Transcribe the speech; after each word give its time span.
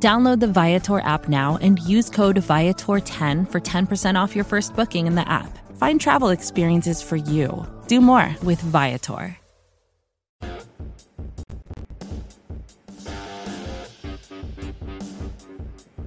Download 0.00 0.38
the 0.38 0.46
Viator 0.46 1.00
app 1.00 1.28
now 1.28 1.58
and 1.60 1.80
use 1.80 2.08
code 2.08 2.36
Viator10 2.36 3.50
for 3.50 3.60
10% 3.60 4.14
off 4.14 4.36
your 4.36 4.44
first 4.44 4.76
booking 4.76 5.08
in 5.08 5.16
the 5.16 5.28
app. 5.28 5.58
Find 5.76 6.00
travel 6.00 6.28
experiences 6.28 7.02
for 7.02 7.16
you. 7.16 7.66
Do 7.88 8.00
more 8.00 8.32
with 8.44 8.60
Viator. 8.60 9.36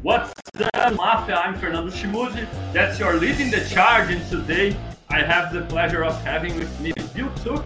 What's 0.01 0.31
up, 0.73 0.95
Mafia? 0.95 1.35
I'm 1.35 1.59
Fernando 1.59 1.91
Schmude. 1.91 2.47
That's 2.71 2.97
your 2.97 3.15
leading 3.15 3.51
the 3.51 3.59
charge, 3.69 4.09
and 4.09 4.25
today 4.29 4.73
I 5.09 5.21
have 5.21 5.53
the 5.53 5.63
pleasure 5.63 6.05
of 6.05 6.17
having 6.23 6.57
with 6.57 6.79
me 6.79 6.93
Bill 7.13 7.29
Tooke 7.43 7.65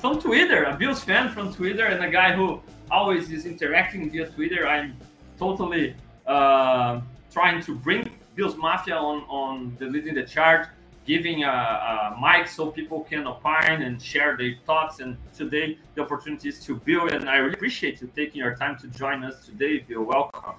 from 0.00 0.20
Twitter, 0.20 0.64
a 0.64 0.76
Bills 0.76 1.04
fan 1.04 1.32
from 1.32 1.54
Twitter, 1.54 1.84
and 1.86 2.02
a 2.04 2.10
guy 2.10 2.32
who 2.32 2.60
always 2.90 3.30
is 3.30 3.46
interacting 3.46 4.10
via 4.10 4.28
Twitter. 4.30 4.66
I'm 4.66 4.96
totally 5.40 5.96
uh, 6.26 7.00
trying 7.32 7.60
to 7.62 7.74
bring 7.74 8.10
Bills 8.36 8.56
Mafia 8.56 8.94
on, 8.94 9.22
on 9.40 9.74
the 9.78 9.86
leading 9.86 10.14
the 10.14 10.22
charge, 10.22 10.68
giving 11.06 11.44
a, 11.44 11.48
a, 11.48 12.16
mic 12.20 12.46
so 12.46 12.70
people 12.70 13.00
can 13.10 13.26
opine 13.26 13.82
and 13.82 14.00
share 14.00 14.36
their 14.36 14.54
thoughts. 14.66 15.00
And 15.00 15.16
today 15.34 15.78
the 15.94 16.02
opportunity 16.02 16.50
is 16.50 16.62
to 16.66 16.76
Bill, 16.76 17.08
and 17.08 17.28
I 17.28 17.36
really 17.38 17.54
appreciate 17.54 18.00
you 18.02 18.10
taking 18.14 18.38
your 18.44 18.54
time 18.54 18.78
to 18.82 18.86
join 18.88 19.24
us 19.24 19.46
today. 19.46 19.78
Bill, 19.78 20.02
welcome. 20.02 20.56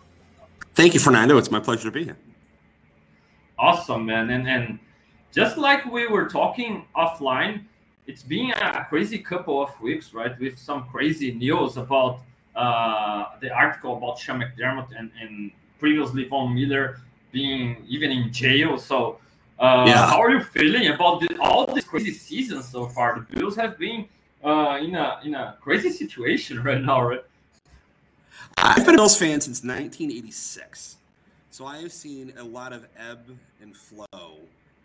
Thank 0.74 0.94
you, 0.96 1.00
Fernando. 1.00 1.38
It's 1.38 1.52
my 1.52 1.60
pleasure 1.60 1.84
to 1.84 1.92
be 1.92 2.04
here. 2.06 2.18
Awesome, 3.60 4.06
man. 4.08 4.32
And 4.32 4.50
and 4.50 4.80
just 5.32 5.58
like 5.58 5.86
we 5.86 6.08
were 6.08 6.28
talking 6.28 6.86
offline, 6.96 7.66
it's 8.08 8.24
been 8.24 8.52
a 8.52 8.86
crazy 8.90 9.20
couple 9.20 9.62
of 9.62 9.80
weeks, 9.80 10.14
right? 10.14 10.34
With 10.40 10.58
some 10.58 10.88
crazy 10.94 11.32
news 11.34 11.78
about 11.78 12.22
uh, 12.56 13.26
the 13.40 13.50
article 13.50 13.98
about 13.98 14.20
Sean 14.20 14.42
McDermott 14.42 14.88
and, 14.98 15.12
and 15.22 15.52
previously 15.80 16.26
Von 16.26 16.54
Miller 16.54 17.00
being 17.32 17.84
even 17.88 18.12
in 18.12 18.32
jail. 18.32 18.78
So, 18.78 19.20
uh, 19.60 19.86
yeah. 19.88 20.08
how 20.08 20.22
are 20.22 20.32
you 20.32 20.44
feeling 20.44 20.88
about 20.88 21.22
the, 21.22 21.38
all 21.40 21.66
these 21.74 21.86
crazy 21.86 22.12
seasons 22.12 22.68
so 22.68 22.88
far? 22.88 23.26
The 23.30 23.40
Bills 23.40 23.56
have 23.56 23.78
been 23.78 24.08
uh, 24.44 24.80
in 24.82 24.96
a 24.96 25.20
in 25.24 25.36
a 25.36 25.58
crazy 25.62 25.90
situation 25.92 26.64
right 26.68 26.82
now, 26.82 27.02
right? 27.02 27.24
I've 28.58 28.86
been 28.86 28.96
a 28.96 28.98
Bills 28.98 29.18
fan 29.18 29.42
since 29.42 29.64
1986, 29.64 30.98
so 31.50 31.66
I 31.66 31.78
have 31.82 31.92
seen 31.92 32.34
a 32.38 32.44
lot 32.44 32.74
of 32.74 32.88
ebb 32.98 33.38
and 33.62 33.76
flow 33.76 34.40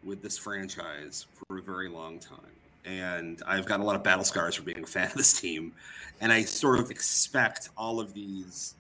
with 0.05 0.23
this 0.23 0.39
franchise 0.39 1.27
for 1.35 1.59
a 1.59 1.63
very 1.63 1.89
long 1.89 2.19
time. 2.19 2.56
And 2.87 3.43
I've 3.47 3.67
got 3.67 3.81
a 3.81 3.83
lot 3.83 3.97
of 3.97 4.03
battle 4.03 4.25
scars 4.25 4.55
for 4.55 4.63
being 4.63 4.85
a 4.85 4.87
fan 4.87 5.09
of 5.09 5.15
this 5.15 5.39
team. 5.41 5.73
And 6.21 6.33
I 6.33 6.43
sort 6.43 6.79
of 6.79 6.91
expect 6.91 7.71
all 7.77 8.01
of 8.01 8.15
these 8.15 8.75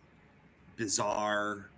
bizarre, 0.77 1.69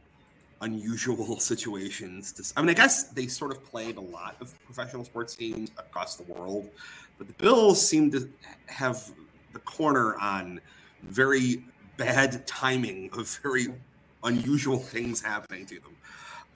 unusual 0.60 1.40
situations. 1.40 2.32
To, 2.32 2.52
I 2.56 2.60
mean, 2.60 2.70
I 2.70 2.74
guess 2.74 3.04
they 3.04 3.26
sort 3.26 3.52
of 3.52 3.64
played 3.64 3.96
a 3.96 4.00
lot 4.00 4.36
of 4.40 4.54
professional 4.66 5.04
sports 5.04 5.34
teams 5.34 5.70
across 5.78 6.16
the 6.16 6.30
world, 6.32 6.68
but 7.16 7.26
the 7.26 7.32
Bills 7.34 7.84
seem 7.86 8.10
to 8.12 8.28
have 8.66 9.10
the 9.52 9.58
corner 9.60 10.16
on 10.18 10.60
very 11.02 11.64
bad 11.96 12.46
timing 12.46 13.10
of 13.12 13.38
very 13.42 13.68
unusual 14.24 14.78
things 14.78 15.20
happening 15.20 15.66
to 15.66 15.80
them. 15.80 15.96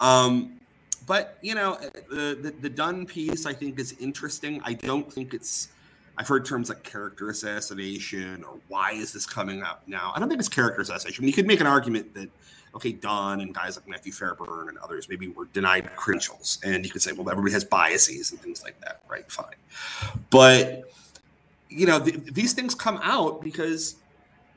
Um, 0.01 0.61
but 1.07 1.39
you 1.43 1.55
know, 1.55 1.79
the, 2.11 2.39
the 2.41 2.55
the 2.61 2.69
Dunne 2.69 3.07
piece 3.07 3.47
I 3.47 3.53
think 3.53 3.79
is 3.79 3.97
interesting. 4.01 4.61
I 4.65 4.75
don't 4.75 5.13
think 5.13 5.35
it's. 5.35 5.69
I've 6.19 6.29
heard 6.29 6.45
terms 6.45 6.69
like 6.69 6.83
character 6.83 7.31
assassination 7.31 8.45
or 8.45 8.59
why 8.69 8.93
is 8.93 9.15
this 9.15 9.25
coming 9.25 9.63
up 9.63 9.83
now? 9.87 10.13
I 10.15 10.21
don't 10.21 10.29
think 10.29 10.41
it's 10.41 10.49
character 10.49 10.83
assassination. 10.83 11.23
I 11.23 11.25
mean, 11.25 11.29
you 11.29 11.35
could 11.35 11.47
make 11.47 11.61
an 11.61 11.67
argument 11.67 12.13
that 12.15 12.29
okay, 12.75 12.93
Dunne 12.93 13.41
and 13.41 13.55
guys 13.55 13.77
like 13.77 13.89
Matthew 13.89 14.13
Fairburn 14.13 14.69
and 14.69 14.79
others 14.79 15.09
maybe 15.09 15.29
were 15.29 15.47
denied 15.47 15.89
credentials, 15.97 16.59
and 16.65 16.85
you 16.85 16.91
could 16.91 17.03
say, 17.03 17.13
well, 17.13 17.29
everybody 17.31 17.53
has 17.53 17.65
biases 17.65 18.31
and 18.31 18.41
things 18.41 18.63
like 18.63 18.79
that, 18.81 19.03
right? 19.09 19.31
Fine, 19.31 19.55
but 20.31 20.91
you 21.69 21.87
know, 21.87 21.99
th- 21.99 22.25
these 22.33 22.53
things 22.53 22.75
come 22.75 23.01
out 23.03 23.43
because 23.43 23.97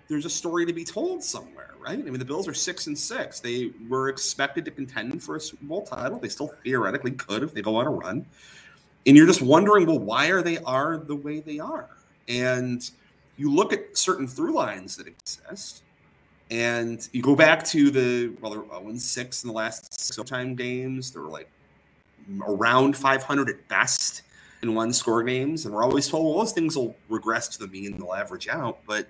there's 0.08 0.26
a 0.26 0.30
story 0.30 0.66
to 0.66 0.74
be 0.74 0.84
told 0.84 1.24
somewhere, 1.24 1.72
right? 1.80 1.98
I 1.98 2.02
mean, 2.02 2.20
the 2.20 2.26
Bills 2.26 2.48
are 2.48 2.54
six 2.54 2.88
and 2.88 2.98
six. 2.98 3.40
They 3.40 3.72
were 3.90 4.10
expected 4.10 4.66
to 4.66 4.72
contend 4.72 5.24
for 5.24 5.36
a 5.36 5.40
Super 5.40 5.66
Bowl 5.66 5.84
title. 5.84 6.20
They 6.20 6.30
still 6.30 6.54
theoretically 6.64 7.12
could 7.12 7.44
if 7.44 7.54
they 7.54 7.62
go 7.62 7.76
on 7.78 7.88
a 7.88 7.92
run. 7.92 8.26
And 9.06 9.16
you're 9.16 9.28
just 9.28 9.42
wondering, 9.42 9.86
well, 9.86 10.00
why 10.00 10.28
are 10.28 10.42
they 10.42 10.58
are 10.60 10.98
the 10.98 11.16
way 11.16 11.40
they 11.40 11.60
are? 11.60 11.90
And 12.28 12.90
you 13.38 13.54
look 13.54 13.74
at 13.74 13.98
certain 13.98 14.28
through 14.28 14.54
lines 14.54 14.96
that 14.98 15.08
exist, 15.08 15.84
and 16.52 17.08
you 17.12 17.22
go 17.22 17.36
back 17.36 17.64
to 17.66 17.90
the 17.90 18.36
well, 18.42 18.52
they're 18.52 18.80
0 18.80 18.90
and 18.90 19.02
6 19.02 19.44
in 19.44 19.48
the 19.48 19.54
last 19.54 20.00
six 20.00 20.30
time 20.30 20.56
games. 20.56 21.12
They 21.12 21.20
were 21.20 21.28
like 21.28 21.50
around 22.48 22.96
500 22.96 23.50
at 23.50 23.68
best 23.68 24.24
in 24.62 24.74
one 24.74 24.94
score 24.94 25.24
games, 25.24 25.66
and 25.66 25.74
we're 25.74 25.84
always 25.84 26.08
told, 26.08 26.26
well, 26.26 26.44
those 26.44 26.54
things 26.54 26.76
will 26.76 26.96
regress 27.10 27.48
to 27.50 27.60
the 27.60 27.68
mean, 27.68 27.98
they'll 27.98 28.14
average 28.14 28.48
out, 28.48 28.80
but 28.88 29.08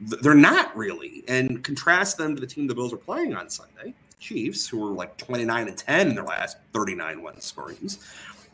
they're 0.00 0.34
not 0.34 0.76
really. 0.76 1.24
And 1.28 1.62
contrast 1.64 2.16
them 2.16 2.34
to 2.34 2.40
the 2.40 2.46
team 2.46 2.66
the 2.66 2.74
Bills 2.74 2.92
are 2.92 2.98
playing 2.98 3.34
on 3.34 3.48
Sunday, 3.50 3.94
Chiefs, 4.18 4.68
who 4.68 4.78
were 4.78 4.92
like 4.92 5.16
29 5.16 5.68
and 5.68 5.76
10 5.76 6.08
in 6.08 6.14
their 6.14 6.24
last 6.24 6.58
39 6.72 7.22
one 7.22 7.40
scorings. 7.40 7.98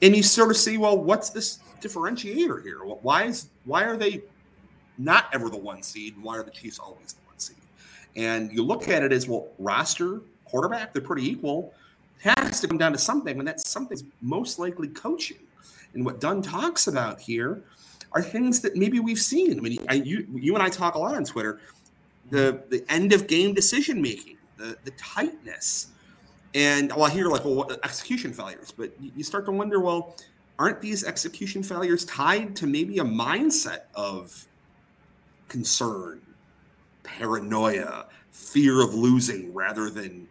And 0.03 0.17
you 0.17 0.23
sort 0.23 0.51
of 0.51 0.57
see, 0.57 0.77
well, 0.79 0.99
what's 0.99 1.31
this 1.31 1.61
differentiator 1.81 2.63
here? 2.63 2.79
Why 2.79 3.25
is 3.25 3.49
why 3.65 3.85
are 3.85 3.97
they 3.97 4.23
not 4.99 5.29
ever 5.33 5.49
the 5.49 5.57
one 5.57 5.83
seed? 5.83 6.15
Why 6.21 6.39
are 6.39 6.43
the 6.43 6.51
Chiefs 6.51 6.79
always 6.79 7.13
the 7.15 7.27
one 7.27 7.39
seed? 7.39 7.57
And 8.17 8.53
you 8.53 8.63
look 8.63 8.89
at 8.89 9.03
it 9.03 9.13
as 9.13 9.29
well, 9.29 9.49
roster, 9.59 10.21
quarterback, 10.45 10.93
they're 10.93 11.03
pretty 11.03 11.29
equal. 11.29 11.73
Has 12.21 12.61
to 12.61 12.69
come 12.69 12.79
down 12.79 12.93
to 12.93 12.99
something, 12.99 13.39
and 13.39 13.47
that 13.47 13.61
something's 13.61 14.05
most 14.23 14.59
likely 14.59 14.89
coaching. 14.89 15.39
And 15.93 16.05
what 16.05 16.21
Dunne 16.21 16.43
talks 16.43 16.87
about 16.87 17.21
here 17.21 17.63
are 18.15 18.23
things 18.23 18.61
that 18.61 18.77
maybe 18.77 19.01
we've 19.01 19.19
seen. 19.19 19.59
I 19.59 19.61
mean, 19.61 19.79
I, 19.89 19.95
you 19.95 20.27
you 20.35 20.55
and 20.55 20.63
I 20.63 20.69
talk 20.69 20.95
a 20.95 20.99
lot 20.99 21.15
on 21.15 21.25
Twitter. 21.25 21.61
The 22.31 22.63
the 22.71 22.85
end 22.89 23.13
of 23.13 23.27
game 23.27 23.53
decision 23.55 24.01
making, 24.01 24.39
the 24.57 24.77
the 24.85 24.93
tightness, 24.93 25.89
and 26.55 26.91
well, 26.93 27.05
I 27.05 27.11
hear 27.11 27.27
like 27.27 27.45
well, 27.45 27.69
execution 27.83 28.33
failures, 28.33 28.73
but 28.75 28.93
you 29.01 29.25
start 29.25 29.45
to 29.47 29.53
wonder, 29.53 29.81
well, 29.81 30.17
aren't 30.59 30.81
these 30.81 31.05
execution 31.05 31.63
failures 31.63 32.05
tied 32.05 32.55
to 32.57 32.67
maybe 32.67 32.99
a 32.99 33.05
mindset 33.05 33.83
of 33.95 34.47
concern, 35.49 36.23
paranoia, 37.03 38.07
fear 38.31 38.81
of 38.81 38.95
losing, 38.95 39.53
rather 39.53 39.91
than 39.91 40.29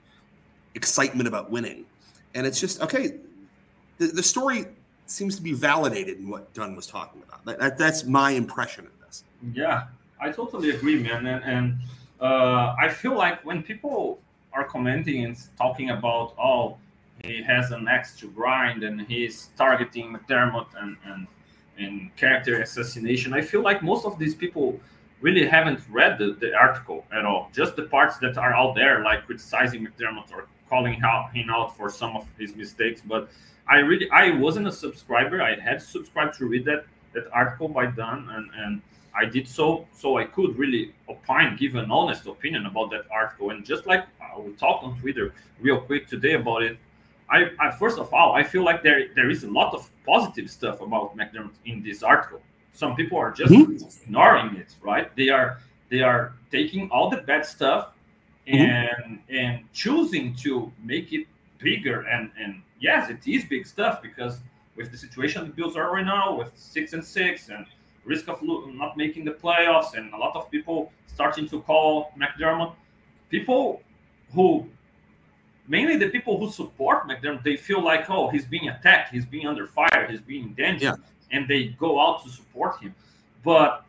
excitement 0.76 1.28
about 1.28 1.52
winning? 1.52 1.86
And 2.34 2.48
it's 2.48 2.60
just 2.60 2.82
okay. 2.82 3.18
The, 4.00 4.08
the 4.08 4.24
story 4.24 4.66
seems 5.06 5.36
to 5.36 5.42
be 5.42 5.54
validated 5.54 6.20
in 6.20 6.30
what 6.30 6.54
Dunne 6.54 6.76
was 6.76 6.88
talking 6.88 7.22
about. 7.28 7.46
That, 7.46 7.60
that, 7.60 7.78
that's 7.78 8.06
my 8.06 8.32
impression 8.32 8.86
of 8.86 8.92
this. 9.06 9.24
Yeah, 9.54 9.88
I 10.20 10.32
totally 10.32 10.72
agree, 10.72 11.02
man. 11.02 11.26
And, 11.26 11.44
and 11.44 11.78
uh, 12.22 12.76
I 12.80 12.90
feel 12.90 13.16
like 13.16 13.44
when 13.46 13.64
people 13.64 14.20
are 14.54 14.64
commenting 14.64 15.26
and 15.26 15.38
talking 15.58 15.90
about, 15.90 16.34
oh, 16.40 16.78
he 17.24 17.42
has 17.44 17.72
an 17.72 17.88
axe 17.88 18.18
to 18.20 18.28
grind 18.30 18.84
and 18.84 19.02
he's 19.02 19.50
targeting 19.58 20.16
McDermott 20.16 20.68
and, 20.82 20.98
and, 21.06 21.28
and 21.78 22.16
character 22.16 22.62
assassination, 22.62 23.34
I 23.34 23.42
feel 23.42 23.62
like 23.62 23.82
most 23.84 24.06
of 24.06 24.18
these 24.20 24.36
people 24.36 24.80
really 25.22 25.46
haven't 25.48 25.80
read 25.90 26.18
the, 26.18 26.34
the 26.34 26.54
article 26.54 27.06
at 27.14 27.26
all. 27.26 27.50
Just 27.54 27.76
the 27.76 27.84
parts 27.84 28.18
that 28.18 28.38
are 28.38 28.54
out 28.54 28.76
there, 28.76 29.04
like 29.04 29.26
criticizing 29.26 29.86
McDermott 29.88 30.32
or 30.32 30.48
calling 30.74 30.96
him 31.40 31.50
out 31.50 31.78
for 31.78 31.88
some 32.02 32.16
of 32.20 32.26
his 32.40 32.56
mistakes. 32.56 33.00
But 33.14 33.30
I 33.68 33.78
really 33.90 34.10
I 34.10 34.32
wasn't 34.46 34.68
a 34.68 34.72
subscriber. 34.72 35.42
I 35.42 35.54
had 35.70 35.82
subscribed 35.82 36.34
to 36.40 36.46
read 36.46 36.66
that 36.66 36.82
that 37.14 37.26
article 37.32 37.68
by 37.68 37.86
Dan, 38.00 38.20
and 38.36 38.46
and 38.64 38.82
I 39.22 39.26
did 39.36 39.48
so 39.48 39.88
so 40.02 40.18
I 40.18 40.26
could 40.36 40.58
really 40.58 40.84
opine, 41.08 41.56
give 41.64 41.76
an 41.76 41.92
honest 41.92 42.26
opinion 42.36 42.66
about 42.66 42.90
that 42.92 43.06
article. 43.12 43.52
And 43.52 43.64
just 43.64 43.86
like 43.86 44.04
uh, 44.24 44.40
we 44.42 44.52
talked 44.54 44.84
on 44.84 45.00
Twitter 45.00 45.34
real 45.62 45.80
quick 45.80 46.08
today 46.08 46.34
about 46.34 46.64
it, 46.64 46.78
I, 47.30 47.52
I 47.60 47.68
first 47.84 48.00
of 48.00 48.14
all 48.14 48.34
I 48.34 48.44
feel 48.44 48.64
like 48.64 48.82
there 48.88 49.02
there 49.18 49.30
is 49.30 49.44
a 49.44 49.52
lot 49.60 49.74
of 49.78 49.90
positive 50.06 50.50
stuff 50.50 50.82
about 50.82 51.16
McDermott 51.16 51.58
in 51.66 51.84
this 51.84 52.02
article. 52.04 52.42
Some 52.74 52.96
people 52.96 53.18
are 53.20 53.32
just 53.32 53.54
mm-hmm. 53.54 54.04
ignoring 54.04 54.56
it, 54.56 54.76
right? 54.82 55.16
They 55.16 55.30
are 55.30 55.60
they 55.90 56.02
are 56.02 56.34
taking 56.52 56.90
all 56.90 57.10
the 57.10 57.22
bad 57.32 57.46
stuff. 57.46 57.93
And 58.48 58.60
mm-hmm. 58.60 59.36
and 59.36 59.74
choosing 59.74 60.36
to 60.36 60.72
make 60.84 61.14
it 61.14 61.28
bigger 61.60 62.02
and 62.02 62.32
and 62.40 62.62
yes, 62.80 63.10
it 63.10 63.26
is 63.28 63.46
big 63.46 63.66
stuff 63.66 64.02
because 64.02 64.40
with 64.76 64.92
the 64.92 64.98
situation 64.98 65.46
the 65.46 65.54
Bills 65.54 65.76
are 65.76 65.92
right 65.94 66.06
now, 66.06 66.36
with 66.36 66.52
six 66.56 66.94
and 66.94 67.04
six, 67.04 67.50
and 67.50 67.66
risk 68.06 68.28
of 68.28 68.40
not 68.44 68.98
making 68.98 69.24
the 69.26 69.32
playoffs, 69.32 69.96
and 69.96 70.14
a 70.14 70.18
lot 70.18 70.36
of 70.36 70.52
people 70.52 70.92
starting 71.08 71.48
to 71.48 71.62
call 71.62 72.12
McDermott, 72.20 72.74
people 73.30 73.82
who 74.34 74.68
mainly 75.68 75.96
the 75.96 76.10
people 76.10 76.38
who 76.38 76.52
support 76.52 77.08
McDermott, 77.08 77.44
they 77.44 77.56
feel 77.56 77.82
like, 77.82 78.10
oh, 78.10 78.30
he's 78.30 78.46
being 78.46 78.68
attacked, 78.68 79.14
he's 79.14 79.26
being 79.26 79.48
under 79.48 79.66
fire, 79.66 80.08
he's 80.10 80.22
being 80.22 80.44
in 80.44 80.54
danger, 80.54 80.86
yeah. 80.86 80.96
and 81.32 81.48
they 81.48 81.68
go 81.80 82.00
out 82.02 82.24
to 82.24 82.30
support 82.30 82.82
him. 82.82 82.94
But 83.44 83.86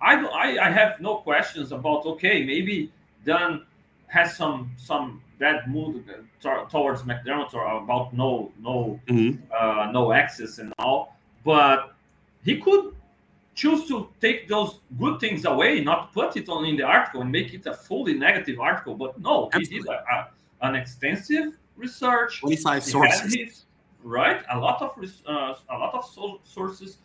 I, 0.00 0.16
I, 0.16 0.66
I 0.66 0.70
have 0.70 1.00
no 1.00 1.16
questions 1.16 1.72
about 1.72 2.06
okay, 2.06 2.44
maybe 2.44 2.90
Dan 3.24 3.64
has 4.06 4.36
some 4.36 4.72
some 4.76 5.22
bad 5.38 5.68
mood 5.68 6.04
towards 6.70 7.02
McDermott 7.02 7.54
or 7.54 7.64
about 7.82 8.12
no 8.12 8.52
no 8.60 9.00
mm-hmm. 9.08 9.42
uh, 9.56 9.90
no 9.92 10.12
access 10.12 10.58
and 10.58 10.72
all, 10.78 11.16
but 11.44 11.94
he 12.44 12.60
could 12.60 12.94
choose 13.54 13.86
to 13.88 14.08
take 14.20 14.48
those 14.48 14.80
good 14.98 15.20
things 15.20 15.44
away, 15.44 15.80
not 15.80 16.12
put 16.14 16.36
it 16.36 16.48
on 16.48 16.64
in 16.64 16.76
the 16.76 16.82
article 16.82 17.20
and 17.20 17.30
make 17.30 17.52
it 17.52 17.66
a 17.66 17.74
fully 17.74 18.14
negative 18.14 18.58
article. 18.58 18.94
But 18.94 19.20
no, 19.20 19.50
Absolutely. 19.52 19.76
he 19.76 19.80
did 19.80 19.88
a, 19.88 20.14
a, 20.14 20.28
an 20.62 20.74
extensive 20.74 21.58
research. 21.76 22.40
Twenty 22.40 22.56
five 22.56 22.82
sources, 22.82 23.34
his, 23.34 23.64
right? 24.02 24.42
A 24.50 24.58
lot 24.58 24.80
of 24.82 24.90
uh, 25.26 25.54
a 25.68 25.78
lot 25.78 25.94
of 25.94 26.04
sources, 26.44 26.98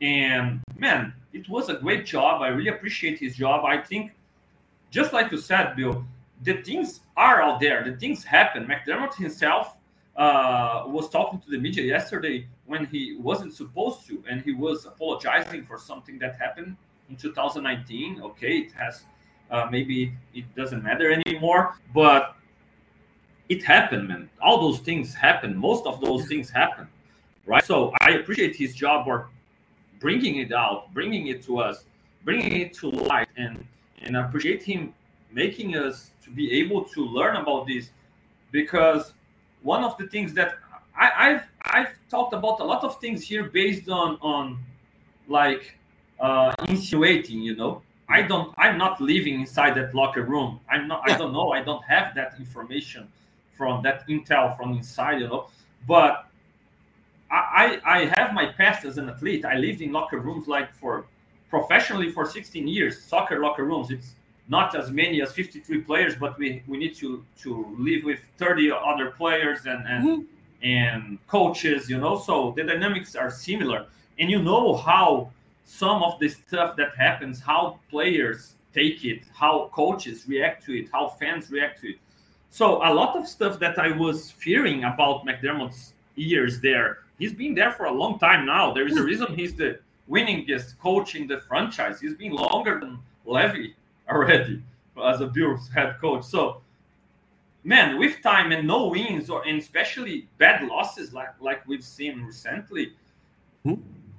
and 0.00 0.60
man, 0.76 1.12
it 1.32 1.48
was 1.48 1.68
a 1.68 1.74
great 1.74 2.04
job. 2.04 2.42
I 2.42 2.48
really 2.48 2.70
appreciate 2.70 3.18
his 3.18 3.36
job. 3.36 3.64
I 3.64 3.78
think, 3.78 4.12
just 4.92 5.12
like 5.12 5.32
you 5.32 5.38
said, 5.38 5.74
Bill, 5.74 6.04
the 6.42 6.62
things 6.62 7.00
are 7.16 7.42
out 7.42 7.60
there. 7.60 7.82
The 7.82 7.96
things 7.96 8.22
happen. 8.22 8.66
McDermott 8.66 9.14
himself 9.14 9.76
uh, 10.16 10.84
was 10.86 11.08
talking 11.08 11.40
to 11.40 11.50
the 11.50 11.58
media 11.58 11.82
yesterday 11.82 12.46
when 12.66 12.84
he 12.86 13.16
wasn't 13.18 13.54
supposed 13.54 14.06
to, 14.06 14.22
and 14.28 14.42
he 14.42 14.52
was 14.52 14.84
apologizing 14.84 15.64
for 15.64 15.78
something 15.78 16.18
that 16.18 16.36
happened 16.36 16.76
in 17.08 17.16
2019. 17.16 18.20
Okay, 18.20 18.58
it 18.58 18.72
has 18.72 19.04
uh, 19.50 19.66
maybe 19.70 20.12
it 20.34 20.44
doesn't 20.54 20.84
matter 20.84 21.10
anymore, 21.10 21.74
but 21.94 22.36
it 23.48 23.64
happened, 23.64 24.08
man. 24.08 24.28
All 24.42 24.60
those 24.60 24.80
things 24.80 25.14
happen. 25.14 25.56
Most 25.56 25.86
of 25.86 26.02
those 26.02 26.26
things 26.26 26.50
happen, 26.50 26.86
right? 27.46 27.64
So 27.64 27.92
I 28.02 28.10
appreciate 28.12 28.54
his 28.54 28.74
job 28.74 29.06
or 29.06 29.30
bringing 30.00 30.36
it 30.36 30.52
out, 30.52 30.92
bringing 30.92 31.28
it 31.28 31.42
to 31.44 31.60
us, 31.60 31.84
bringing 32.24 32.60
it 32.60 32.74
to 32.74 32.90
light, 32.90 33.28
and 33.36 33.66
and 34.04 34.16
I 34.16 34.26
appreciate 34.26 34.62
him 34.62 34.94
making 35.30 35.76
us 35.76 36.12
to 36.24 36.30
be 36.30 36.52
able 36.60 36.84
to 36.84 37.04
learn 37.04 37.36
about 37.36 37.66
this 37.66 37.90
because 38.50 39.14
one 39.62 39.84
of 39.84 39.96
the 39.96 40.06
things 40.08 40.34
that 40.34 40.54
I, 40.94 41.30
have 41.30 41.46
I've 41.62 41.94
talked 42.10 42.34
about 42.34 42.60
a 42.60 42.64
lot 42.64 42.84
of 42.84 43.00
things 43.00 43.24
here 43.24 43.44
based 43.44 43.88
on 43.88 44.18
on 44.20 44.58
like 45.26 45.78
uh, 46.20 46.52
insinuating, 46.68 47.40
you 47.40 47.56
know. 47.56 47.82
I 48.08 48.22
don't 48.22 48.54
I'm 48.58 48.76
not 48.76 49.00
living 49.00 49.40
inside 49.40 49.74
that 49.76 49.94
locker 49.94 50.22
room. 50.22 50.60
I'm 50.68 50.86
not 50.86 51.02
yeah. 51.06 51.14
I 51.14 51.18
don't 51.18 51.32
know. 51.32 51.52
I 51.52 51.62
don't 51.62 51.82
have 51.84 52.14
that 52.14 52.34
information 52.38 53.08
from 53.56 53.82
that 53.84 54.06
intel 54.06 54.54
from 54.56 54.72
inside, 54.74 55.20
you 55.20 55.28
know. 55.28 55.48
But 55.88 56.26
I, 57.30 57.80
I 57.86 58.04
have 58.04 58.34
my 58.34 58.46
past 58.46 58.84
as 58.84 58.98
an 58.98 59.08
athlete. 59.08 59.46
I 59.46 59.54
lived 59.54 59.80
in 59.80 59.90
locker 59.90 60.18
rooms 60.18 60.46
like 60.46 60.74
for 60.74 61.06
professionally 61.52 62.10
for 62.10 62.24
16 62.24 62.66
years, 62.66 63.04
soccer 63.04 63.38
locker 63.38 63.64
rooms. 63.64 63.90
It's 63.90 64.14
not 64.48 64.74
as 64.74 64.90
many 64.90 65.20
as 65.20 65.32
53 65.32 65.82
players, 65.82 66.14
but 66.16 66.38
we, 66.38 66.62
we 66.66 66.78
need 66.78 66.94
to 66.96 67.22
to 67.42 67.50
live 67.78 68.04
with 68.04 68.20
30 68.38 68.72
other 68.72 69.10
players 69.10 69.60
and 69.66 69.86
and, 69.86 70.02
mm-hmm. 70.04 70.66
and 70.80 71.18
coaches, 71.26 71.90
you 71.90 71.98
know. 71.98 72.18
So 72.18 72.54
the 72.56 72.64
dynamics 72.64 73.14
are 73.14 73.30
similar, 73.30 73.80
and 74.18 74.30
you 74.30 74.40
know 74.42 74.66
how 74.76 75.30
some 75.64 76.02
of 76.02 76.18
the 76.20 76.28
stuff 76.28 76.74
that 76.80 76.92
happens, 76.96 77.38
how 77.40 77.78
players 77.90 78.54
take 78.72 79.04
it, 79.04 79.20
how 79.42 79.70
coaches 79.74 80.24
react 80.26 80.64
to 80.66 80.72
it, 80.80 80.86
how 80.94 81.04
fans 81.20 81.50
react 81.50 81.80
to 81.82 81.86
it. 81.92 81.98
So 82.48 82.66
a 82.90 82.92
lot 83.00 83.12
of 83.18 83.28
stuff 83.28 83.58
that 83.64 83.78
I 83.78 83.88
was 84.04 84.30
fearing 84.30 84.84
about 84.84 85.26
McDermott's 85.26 85.92
years 86.16 86.60
there, 86.60 86.90
he's 87.18 87.34
been 87.34 87.54
there 87.54 87.72
for 87.72 87.84
a 87.86 87.94
long 88.02 88.18
time 88.18 88.42
now. 88.46 88.72
There 88.72 88.86
is 88.86 88.96
a 88.96 89.04
reason 89.10 89.26
he's 89.34 89.54
the 89.54 89.78
winningest 90.12 90.78
coach 90.78 91.14
in 91.14 91.26
the 91.26 91.38
franchise. 91.38 92.00
He's 92.00 92.14
been 92.14 92.32
longer 92.32 92.78
than 92.78 92.98
Levy 93.24 93.74
already 94.08 94.62
as 95.02 95.20
a 95.20 95.26
Bills 95.26 95.70
head 95.74 95.96
coach. 96.00 96.24
So, 96.24 96.60
man, 97.64 97.98
with 97.98 98.22
time 98.22 98.52
and 98.52 98.66
no 98.66 98.88
wins, 98.88 99.30
or 99.30 99.46
and 99.46 99.58
especially 99.58 100.28
bad 100.38 100.66
losses 100.68 101.12
like 101.12 101.34
like 101.40 101.66
we've 101.66 101.84
seen 101.84 102.22
recently, 102.22 102.92
hmm? 103.64 103.74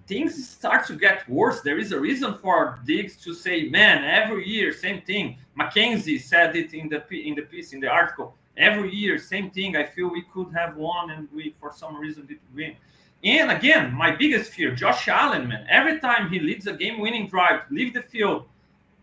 things 0.08 0.50
start 0.50 0.88
to 0.88 0.96
get 0.96 1.28
worse. 1.30 1.62
There 1.62 1.78
is 1.78 1.92
a 1.92 2.00
reason 2.00 2.38
for 2.40 2.80
Diggs 2.86 3.16
to 3.18 3.34
say, 3.34 3.70
"Man, 3.70 4.04
every 4.04 4.48
year 4.48 4.74
same 4.74 5.02
thing." 5.02 5.38
McKenzie 5.60 6.20
said 6.20 6.56
it 6.56 6.74
in 6.74 6.90
the 6.90 7.00
in 7.12 7.36
the 7.36 7.44
piece 7.44 7.74
in 7.74 7.80
the 7.80 7.88
article. 7.88 8.36
Every 8.56 8.94
year, 8.94 9.18
same 9.18 9.50
thing. 9.50 9.76
I 9.76 9.84
feel 9.84 10.10
we 10.12 10.24
could 10.34 10.52
have 10.54 10.76
won, 10.76 11.10
and 11.12 11.28
we 11.34 11.56
for 11.60 11.72
some 11.76 11.96
reason 11.96 12.26
didn't 12.26 12.54
win. 12.56 12.76
And 13.24 13.52
again, 13.52 13.94
my 13.94 14.12
biggest 14.12 14.52
fear, 14.52 14.76
Josh 14.76 15.08
Allen, 15.08 15.48
man. 15.48 15.66
Every 15.70 16.00
time 16.00 16.30
he 16.30 16.40
leads 16.40 16.68
a 16.68 16.74
game-winning 16.74 17.28
drive, 17.28 17.62
leave 17.70 17.94
the 17.94 18.02
field, 18.02 18.46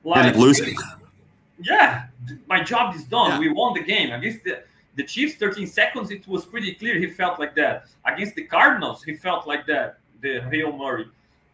like, 0.04 0.36
losing. 0.36 0.76
Yeah, 1.62 2.06
my 2.46 2.62
job 2.62 2.94
is 2.94 3.04
done. 3.04 3.30
Yeah. 3.30 3.38
We 3.38 3.52
won 3.52 3.74
the 3.74 3.82
game 3.82 4.12
against 4.12 4.44
the 4.44 4.62
the 4.96 5.04
Chiefs. 5.04 5.34
13 5.36 5.66
seconds. 5.66 6.10
It 6.10 6.26
was 6.26 6.44
pretty 6.44 6.74
clear 6.74 6.98
he 6.98 7.10
felt 7.10 7.38
like 7.38 7.54
that. 7.56 7.86
Against 8.04 8.34
the 8.34 8.44
Cardinals, 8.44 9.02
he 9.02 9.16
felt 9.16 9.46
like 9.46 9.66
that. 9.66 9.98
The 10.20 10.40
Hail 10.50 10.72
Murray. 10.76 11.08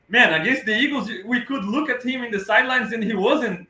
Man, 0.09 0.41
against 0.41 0.67
the 0.67 0.77
Eagles, 0.77 1.11
we 1.25 1.41
could 1.43 1.65
look 1.65 1.89
at 1.89 2.03
him 2.03 2.23
in 2.25 2.31
the 2.33 2.41
sidelines 2.41 2.93
and 2.93 3.03
he 3.03 3.15
wasn't 3.15 3.69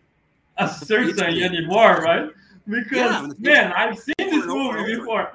a 0.59 0.69
certain 0.69 1.21
anymore, 1.21 2.01
right? 2.03 2.31
Because 2.67 3.35
yeah, 3.39 3.53
man, 3.53 3.73
I've 3.73 3.99
seen 3.99 4.15
this 4.19 4.47
movie 4.47 4.97
before. 4.97 5.31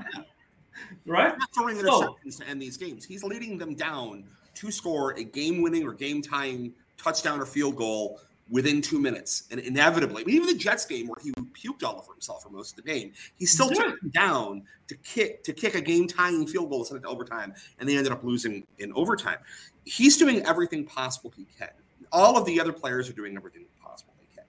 Right? 1.05 1.33
Throwing 1.53 1.77
interceptions 1.77 2.33
so, 2.33 2.43
to 2.43 2.49
end 2.49 2.61
these 2.61 2.77
games. 2.77 3.05
He's 3.05 3.23
leading 3.23 3.57
them 3.57 3.75
down 3.75 4.25
to 4.55 4.71
score 4.71 5.11
a 5.11 5.23
game-winning 5.23 5.85
or 5.85 5.93
game-tying 5.93 6.73
touchdown 6.97 7.39
or 7.39 7.45
field 7.45 7.75
goal 7.75 8.19
within 8.49 8.81
two 8.81 8.99
minutes. 8.99 9.43
And 9.49 9.59
inevitably, 9.59 10.23
I 10.23 10.25
mean, 10.25 10.35
even 10.35 10.47
the 10.47 10.55
Jets 10.55 10.85
game 10.85 11.07
where 11.07 11.17
he 11.23 11.31
puked 11.31 11.83
all 11.83 11.97
over 11.97 12.11
himself 12.11 12.43
for 12.43 12.49
most 12.49 12.77
of 12.77 12.83
the 12.83 12.91
game, 12.91 13.13
he 13.39 13.45
still 13.45 13.69
yeah. 13.69 13.83
took 13.83 14.03
him 14.03 14.09
down 14.09 14.63
to 14.87 14.95
kick 14.97 15.43
to 15.45 15.53
kick 15.53 15.73
a 15.75 15.81
game 15.81 16.07
tying 16.07 16.45
field 16.45 16.69
goal 16.69 16.79
to 16.79 16.85
send 16.85 16.99
it 16.99 17.03
to 17.03 17.07
overtime, 17.07 17.53
and 17.79 17.87
they 17.87 17.95
ended 17.95 18.11
up 18.11 18.23
losing 18.23 18.67
in 18.77 18.91
overtime. 18.93 19.37
He's 19.85 20.17
doing 20.17 20.45
everything 20.45 20.85
possible 20.85 21.33
he 21.35 21.47
can. 21.57 21.69
All 22.11 22.37
of 22.37 22.45
the 22.45 22.59
other 22.59 22.73
players 22.73 23.09
are 23.09 23.13
doing 23.13 23.37
everything 23.37 23.63
possible 23.81 24.13
they 24.19 24.27
can. 24.35 24.43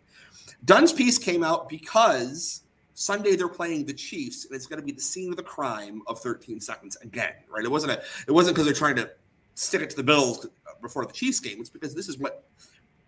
Dunne's 0.64 0.92
piece 0.92 1.16
came 1.16 1.44
out 1.44 1.68
because 1.68 2.61
Sunday 2.94 3.36
they're 3.36 3.48
playing 3.48 3.86
the 3.86 3.92
Chiefs, 3.92 4.44
and 4.44 4.54
it's 4.54 4.66
going 4.66 4.78
to 4.78 4.84
be 4.84 4.92
the 4.92 5.00
scene 5.00 5.30
of 5.30 5.36
the 5.36 5.42
crime 5.42 6.02
of 6.06 6.20
13 6.20 6.60
seconds 6.60 6.96
again, 7.02 7.34
right? 7.48 7.64
It 7.64 7.70
wasn't 7.70 7.92
a, 7.92 8.02
it 8.26 8.32
wasn't 8.32 8.54
because 8.54 8.66
they're 8.66 8.74
trying 8.74 8.96
to 8.96 9.10
stick 9.54 9.82
it 9.82 9.90
to 9.90 9.96
the 9.96 10.02
Bills 10.02 10.44
uh, 10.46 10.70
before 10.80 11.06
the 11.06 11.12
Chiefs 11.12 11.40
game. 11.40 11.58
It's 11.60 11.70
because 11.70 11.94
this 11.94 12.08
is 12.08 12.18
what 12.18 12.44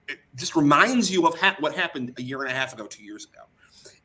it 0.09 0.19
just 0.37 0.57
reminds 0.57 1.11
you 1.11 1.27
of 1.27 1.39
ha- 1.39 1.57
what 1.61 1.75
happened 1.75 2.15
a 2.19 2.23
year 2.23 2.43
and 2.43 2.51
a 2.51 2.55
half 2.55 2.73
ago, 2.73 2.87
two 2.87 3.05
years 3.05 3.25
ago. 3.25 3.43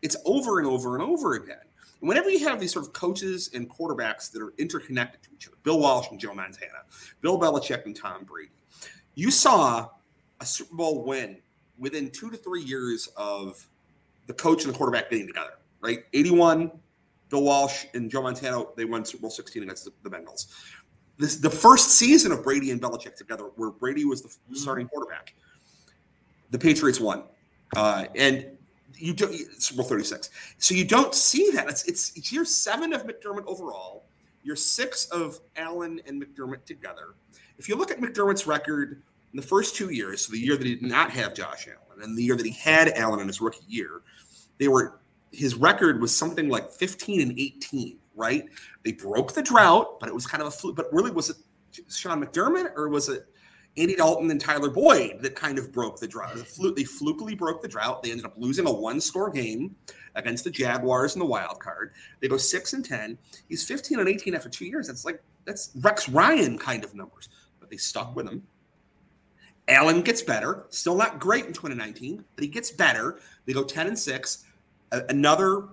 It's 0.01 0.15
over 0.25 0.59
and 0.59 0.67
over 0.67 0.95
and 0.95 1.03
over 1.03 1.33
again. 1.35 1.57
And 1.99 2.07
whenever 2.07 2.29
you 2.29 2.47
have 2.47 2.59
these 2.59 2.71
sort 2.71 2.85
of 2.85 2.93
coaches 2.93 3.49
and 3.53 3.69
quarterbacks 3.69 4.31
that 4.31 4.41
are 4.41 4.53
interconnected 4.57 5.21
to 5.23 5.29
each 5.33 5.47
other, 5.47 5.57
Bill 5.63 5.79
Walsh 5.79 6.07
and 6.11 6.19
Joe 6.19 6.33
Montana, 6.33 6.83
Bill 7.21 7.37
Belichick 7.37 7.85
and 7.85 7.95
Tom 7.95 8.23
Brady, 8.23 8.51
you 9.15 9.31
saw 9.31 9.89
a 10.39 10.45
Super 10.45 10.75
Bowl 10.75 11.03
win 11.03 11.37
within 11.77 12.09
two 12.09 12.29
to 12.29 12.37
three 12.37 12.63
years 12.63 13.09
of 13.17 13.67
the 14.27 14.33
coach 14.33 14.63
and 14.63 14.73
the 14.73 14.77
quarterback 14.77 15.09
getting 15.09 15.27
together, 15.27 15.53
right? 15.81 16.03
81, 16.13 16.71
Bill 17.29 17.43
Walsh 17.43 17.85
and 17.93 18.09
Joe 18.09 18.21
Montana, 18.21 18.63
they 18.75 18.85
won 18.85 19.05
Super 19.05 19.21
Bowl 19.21 19.29
16 19.29 19.63
against 19.63 19.89
the, 20.03 20.09
Bengals. 20.09 20.47
This 21.17 21.35
the 21.35 21.49
first 21.49 21.91
season 21.91 22.31
of 22.31 22.43
Brady 22.43 22.71
and 22.71 22.81
Belichick 22.81 23.15
together, 23.15 23.45
where 23.55 23.71
Brady 23.71 24.05
was 24.05 24.21
the 24.21 24.29
mm-hmm. 24.29 24.55
starting 24.55 24.87
quarterback 24.87 25.33
the 26.51 26.59
Patriots 26.59 26.99
won, 26.99 27.23
uh, 27.75 28.05
and 28.15 28.45
you 28.95 29.13
do 29.13 29.31
Super 29.57 29.77
Bowl 29.77 29.89
thirty 29.89 30.03
six. 30.03 30.29
So 30.57 30.73
you 30.75 30.85
don't 30.85 31.13
see 31.13 31.51
that. 31.51 31.69
It's, 31.69 31.83
it's 31.83 32.15
it's 32.15 32.31
year 32.31 32.45
seven 32.45 32.93
of 32.93 33.05
McDermott 33.05 33.45
overall. 33.45 34.05
Year 34.43 34.55
six 34.55 35.05
of 35.07 35.39
Allen 35.57 36.01
and 36.07 36.23
McDermott 36.23 36.63
together. 36.65 37.15
If 37.57 37.67
you 37.67 37.75
look 37.75 37.91
at 37.91 37.99
McDermott's 37.99 38.47
record 38.47 39.01
in 39.33 39.37
the 39.37 39.45
first 39.45 39.75
two 39.75 39.89
years, 39.89 40.25
so 40.25 40.31
the 40.31 40.39
year 40.39 40.55
that 40.55 40.65
he 40.65 40.75
did 40.75 40.83
not 40.89 41.11
have 41.11 41.33
Josh 41.33 41.67
Allen 41.67 42.03
and 42.03 42.17
the 42.17 42.23
year 42.23 42.35
that 42.35 42.45
he 42.45 42.53
had 42.53 42.89
Allen 42.89 43.19
in 43.19 43.27
his 43.27 43.41
rookie 43.41 43.65
year, 43.67 44.01
they 44.57 44.69
were 44.69 44.98
his 45.31 45.55
record 45.55 46.01
was 46.01 46.15
something 46.15 46.49
like 46.49 46.71
15 46.71 47.21
and 47.21 47.31
18, 47.37 47.97
right? 48.15 48.45
They 48.83 48.93
broke 48.93 49.33
the 49.33 49.43
drought, 49.43 49.99
but 49.99 50.09
it 50.09 50.15
was 50.15 50.25
kind 50.25 50.41
of 50.41 50.47
a 50.47 50.51
fluke. 50.51 50.75
But 50.75 50.91
really, 50.91 51.11
was 51.11 51.29
it 51.29 51.37
Sean 51.89 52.23
McDermott 52.23 52.71
or 52.75 52.89
was 52.89 53.09
it 53.09 53.25
Andy 53.77 53.95
Dalton 53.95 54.29
and 54.31 54.41
Tyler 54.41 54.69
Boyd 54.69 55.21
that 55.21 55.35
kind 55.35 55.57
of 55.57 55.71
broke 55.71 55.99
the 55.99 56.07
drought. 56.07 56.35
They, 56.35 56.41
flu- 56.41 56.73
they 56.73 56.83
flukily 56.83 57.37
broke 57.37 57.61
the 57.61 57.67
drought. 57.67 58.03
They 58.03 58.11
ended 58.11 58.25
up 58.25 58.33
losing 58.35 58.67
a 58.67 58.71
one-score 58.71 59.29
game 59.29 59.75
against 60.15 60.43
the 60.43 60.51
Jaguars 60.51 61.15
in 61.15 61.19
the 61.19 61.25
wild 61.25 61.59
card. 61.59 61.93
They 62.19 62.27
go 62.27 62.37
six 62.37 62.73
and 62.73 62.83
ten. 62.83 63.17
He's 63.47 63.63
15 63.65 63.99
and 63.99 64.09
18 64.09 64.35
after 64.35 64.49
two 64.49 64.65
years. 64.65 64.87
That's 64.87 65.05
like 65.05 65.21
that's 65.45 65.71
Rex 65.81 66.09
Ryan 66.09 66.57
kind 66.57 66.83
of 66.83 66.93
numbers. 66.93 67.29
But 67.59 67.69
they 67.69 67.77
stuck 67.77 68.15
with 68.15 68.27
him. 68.27 68.43
Allen 69.67 70.01
gets 70.01 70.23
better. 70.23 70.65
Still 70.69 70.95
not 70.95 71.19
great 71.19 71.45
in 71.45 71.53
2019, 71.53 72.25
but 72.35 72.43
he 72.43 72.49
gets 72.49 72.71
better. 72.71 73.19
They 73.45 73.53
go 73.53 73.63
10 73.63 73.87
and 73.87 73.97
6. 73.97 74.45
A- 74.91 75.05
another 75.09 75.67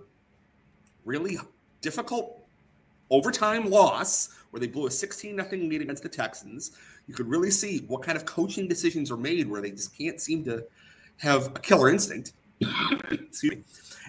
really 1.05 1.39
difficult 1.81 2.43
overtime 3.11 3.71
loss 3.71 4.31
where 4.51 4.61
they 4.61 4.67
blew 4.67 4.87
a 4.87 4.91
16 4.91 5.37
0 5.37 5.49
lead 5.51 5.83
against 5.83 6.03
the 6.03 6.09
Texans. 6.09 6.73
You 7.07 7.15
could 7.15 7.29
really 7.29 7.51
see 7.51 7.85
what 7.87 8.03
kind 8.03 8.17
of 8.17 8.25
coaching 8.25 8.69
decisions 8.69 9.11
are 9.11 9.17
made 9.17 9.49
where 9.49 9.61
they 9.61 9.71
just 9.71 9.97
can't 9.97 10.21
seem 10.21 10.45
to 10.45 10.65
have 11.19 11.47
a 11.55 11.61
killer 11.61 11.91
instinct. 11.91 12.33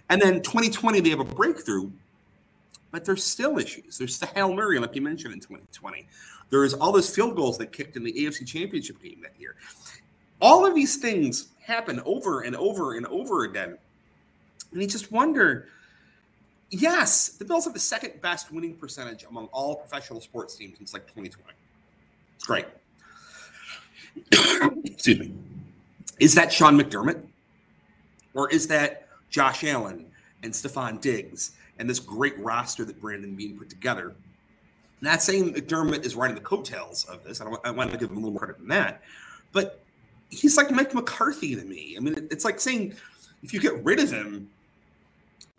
And 0.09 0.21
then 0.21 0.41
2020, 0.41 1.01
they 1.01 1.09
have 1.09 1.19
a 1.19 1.25
breakthrough, 1.25 1.91
but 2.91 3.03
there's 3.03 3.25
still 3.25 3.57
issues. 3.57 3.97
There's 3.97 4.17
the 4.17 4.25
Hail 4.27 4.53
Mary, 4.53 4.79
like 4.79 4.95
you 4.95 5.01
mentioned 5.01 5.33
in 5.33 5.41
2020. 5.41 6.07
There's 6.49 6.73
all 6.73 6.93
those 6.93 7.13
field 7.13 7.35
goals 7.35 7.57
that 7.57 7.73
kicked 7.73 7.97
in 7.97 8.03
the 8.03 8.13
AFC 8.13 8.47
Championship 8.47 9.01
game 9.01 9.19
that 9.21 9.33
year. 9.37 9.55
All 10.41 10.65
of 10.65 10.73
these 10.73 10.95
things 10.95 11.49
happen 11.61 12.01
over 12.05 12.41
and 12.41 12.55
over 12.55 12.95
and 12.95 13.05
over 13.07 13.43
again. 13.43 13.77
And 14.71 14.81
you 14.81 14.87
just 14.87 15.11
wonder 15.11 15.67
yes, 16.69 17.29
the 17.29 17.45
Bills 17.45 17.65
have 17.65 17.73
the 17.73 17.79
second 17.79 18.21
best 18.21 18.51
winning 18.51 18.75
percentage 18.75 19.23
among 19.23 19.47
all 19.47 19.75
professional 19.75 20.21
sports 20.21 20.55
teams 20.55 20.77
since 20.77 20.93
like 20.93 21.07
2020. 21.07 21.53
It's 22.35 22.45
great. 22.45 22.65
Excuse 24.85 25.19
me. 25.19 25.33
Is 26.19 26.35
that 26.35 26.51
Sean 26.51 26.79
McDermott? 26.79 27.23
Or 28.33 28.49
is 28.49 28.67
that 28.67 29.07
Josh 29.29 29.63
Allen 29.63 30.07
and 30.43 30.53
Stefon 30.53 31.01
Diggs 31.01 31.51
and 31.79 31.89
this 31.89 31.99
great 31.99 32.37
roster 32.39 32.85
that 32.85 32.99
Brandon 33.01 33.35
Beane 33.35 33.57
put 33.57 33.69
together? 33.69 34.15
Not 35.01 35.21
saying 35.21 35.53
McDermott 35.53 36.05
is 36.05 36.15
riding 36.15 36.35
the 36.35 36.41
coattails 36.41 37.05
of 37.05 37.23
this. 37.23 37.39
I, 37.39 37.45
don't, 37.45 37.59
I 37.65 37.71
want 37.71 37.91
to 37.91 37.97
give 37.97 38.09
him 38.09 38.17
a 38.17 38.19
little 38.19 38.31
more 38.31 38.39
credit 38.39 38.57
than 38.57 38.67
that. 38.69 39.01
But 39.51 39.79
he's 40.29 40.57
like 40.57 40.71
Mike 40.71 40.93
McCarthy 40.93 41.55
to 41.55 41.63
me. 41.63 41.95
I 41.97 41.99
mean, 41.99 42.27
it's 42.31 42.45
like 42.45 42.59
saying 42.59 42.95
if 43.43 43.53
you 43.53 43.59
get 43.59 43.83
rid 43.83 43.99
of 43.99 44.11
him, 44.11 44.49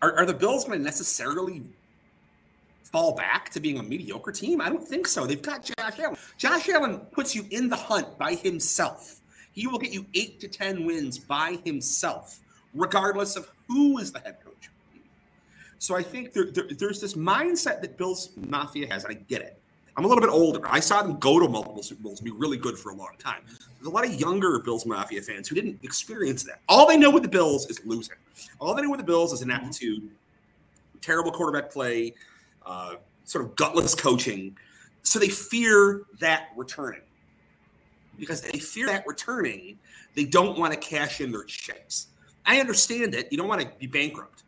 are, 0.03 0.19
are 0.19 0.27
the 0.27 0.35
Bills 0.35 0.65
going 0.65 0.79
to 0.79 0.85
necessarily 0.85 1.63
fall 2.85 3.15
back 3.15 3.51
to 3.51 3.61
being 3.61 3.79
a 3.79 3.83
mediocre 3.83 4.33
team? 4.33 4.61
I 4.61 4.69
don't 4.69 4.87
think 4.87 5.07
so. 5.07 5.27
They've 5.27 5.43
got 5.43 5.65
Josh 5.65 5.99
Allen. 5.99 6.17
Josh 6.37 6.69
Allen 6.69 7.01
puts 7.13 7.35
you 7.35 7.45
in 7.51 7.69
the 7.69 7.77
hunt 7.77 8.19
by 8.19 8.35
himself. 8.35 9.21
He 9.53 9.67
will 9.67 9.79
get 9.79 9.93
you 9.93 10.07
eight 10.15 10.41
to 10.41 10.49
10 10.49 10.85
wins 10.85 11.19
by 11.19 11.59
himself, 11.65 12.41
regardless 12.75 13.37
of 13.37 13.51
who 13.67 13.99
is 13.99 14.13
the 14.13 14.21
head 14.21 14.39
coach. 14.45 14.71
So 15.79 15.97
I 15.97 16.03
think 16.03 16.33
there, 16.33 16.47
there, 16.51 16.67
there's 16.77 17.01
this 17.01 17.15
mindset 17.15 17.81
that 17.83 17.97
Bills 17.97 18.31
Mafia 18.37 18.87
has, 18.93 19.05
and 19.05 19.17
I 19.17 19.21
get 19.29 19.43
it. 19.43 19.61
I'm 19.99 20.05
a 20.05 20.07
little 20.07 20.23
bit 20.23 20.31
older. 20.31 20.61
I 20.65 20.79
saw 20.79 21.03
them 21.03 21.19
go 21.19 21.41
to 21.41 21.49
multiple 21.49 21.83
Super 21.83 22.05
Bowls 22.05 22.21
and 22.21 22.25
be 22.25 22.31
really 22.31 22.57
good 22.57 22.79
for 22.79 22.91
a 22.91 22.95
long 22.95 23.15
time. 23.19 23.43
There's 23.49 23.89
a 23.89 23.91
lot 23.91 24.07
of 24.07 24.15
younger 24.15 24.61
Bills 24.61 24.87
Mafia 24.87 25.21
fans 25.21 25.49
who 25.49 25.57
didn't 25.57 25.81
experience 25.83 26.45
that. 26.45 26.61
All 26.69 26.87
they 26.87 26.97
know 26.97 27.11
with 27.11 27.25
the 27.25 27.29
Bills 27.29 27.69
is 27.69 27.85
losing. 27.85 28.15
All 28.61 28.75
they 28.75 28.83
know 28.83 28.91
with 28.91 29.01
the 29.01 29.07
Bills 29.07 29.33
is 29.33 29.43
an 29.43 29.51
ineptitude, 29.51 30.09
terrible 31.01 31.33
quarterback 31.33 31.73
play, 31.73 32.15
uh, 32.65 32.95
sort 33.25 33.45
of 33.45 33.57
gutless 33.57 33.97
coaching. 33.97 34.57
So 35.03 35.19
they 35.19 35.31
fear 35.31 36.03
that 36.21 36.51
returning. 36.57 37.01
Because 38.21 38.41
they 38.41 38.61
fear 38.61 38.87
that 38.87 39.05
returning, 39.05 39.81
they 40.15 40.27
don't 40.27 40.57
want 40.61 40.73
to 40.73 40.79
cash 40.79 41.21
in 41.21 41.33
their 41.33 41.43
chips. 41.43 42.07
I 42.47 42.61
understand 42.61 43.17
it. 43.17 43.33
You 43.33 43.39
don't 43.39 43.49
want 43.49 43.63
to 43.63 43.69
be 43.81 43.89
bankrupt. 43.89 44.45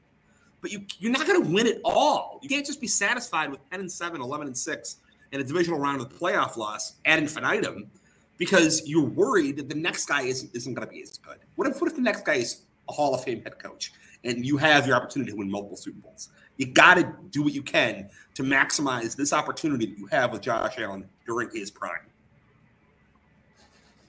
But 0.60 0.70
you, 0.70 0.84
you're 1.00 1.10
not 1.10 1.26
going 1.26 1.42
to 1.42 1.50
win 1.50 1.66
it 1.66 1.80
all. 1.84 2.38
You 2.40 2.48
can't 2.48 2.64
just 2.64 2.80
be 2.80 2.86
satisfied 2.86 3.50
with 3.50 3.68
10 3.70 3.80
and 3.80 3.90
7, 3.90 4.20
11 4.20 4.46
and 4.46 4.56
6, 4.56 4.96
and 5.32 5.40
a 5.40 5.44
divisional 5.44 5.78
round 5.78 6.00
of 6.00 6.08
the 6.08 6.14
playoff 6.14 6.56
loss 6.56 6.94
ad 7.04 7.18
infinitum 7.18 7.90
because 8.38 8.88
you're 8.88 9.04
worried 9.04 9.56
that 9.58 9.68
the 9.68 9.74
next 9.74 10.06
guy 10.06 10.22
isn't, 10.22 10.54
isn't 10.54 10.74
going 10.74 10.86
to 10.86 10.92
be 10.92 11.02
as 11.02 11.18
good. 11.18 11.38
What 11.56 11.68
if, 11.68 11.80
what 11.80 11.90
if 11.90 11.96
the 11.96 12.02
next 12.02 12.24
guy 12.24 12.34
is 12.34 12.62
a 12.88 12.92
Hall 12.92 13.14
of 13.14 13.22
Fame 13.22 13.42
head 13.42 13.58
coach 13.58 13.92
and 14.24 14.44
you 14.44 14.56
have 14.56 14.86
your 14.86 14.96
opportunity 14.96 15.30
to 15.32 15.36
win 15.36 15.50
multiple 15.50 15.76
Super 15.76 16.00
Bowls? 16.00 16.30
You 16.56 16.66
got 16.66 16.94
to 16.94 17.14
do 17.30 17.42
what 17.42 17.52
you 17.52 17.62
can 17.62 18.08
to 18.34 18.42
maximize 18.42 19.14
this 19.14 19.32
opportunity 19.32 19.86
that 19.86 19.98
you 19.98 20.06
have 20.06 20.32
with 20.32 20.42
Josh 20.42 20.78
Allen 20.78 21.08
during 21.26 21.50
his 21.52 21.70
prime. 21.70 22.00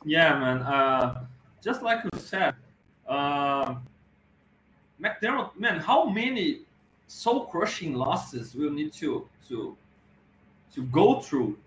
Yeah, 0.05 0.39
man. 0.39 0.57
Uh, 0.59 1.25
just 1.63 1.83
like 1.83 2.03
you 2.03 2.19
said, 2.19 2.55
uh, 3.07 3.75
McDermott, 5.01 5.57
man, 5.57 5.79
how 5.79 6.05
many 6.05 6.61
soul 7.07 7.45
crushing 7.45 7.93
losses 7.93 8.55
will 8.55 8.71
need 8.71 8.93
to 8.93 9.27
to 9.49 9.75
to 10.73 10.83
go 10.83 11.19
through 11.19 11.57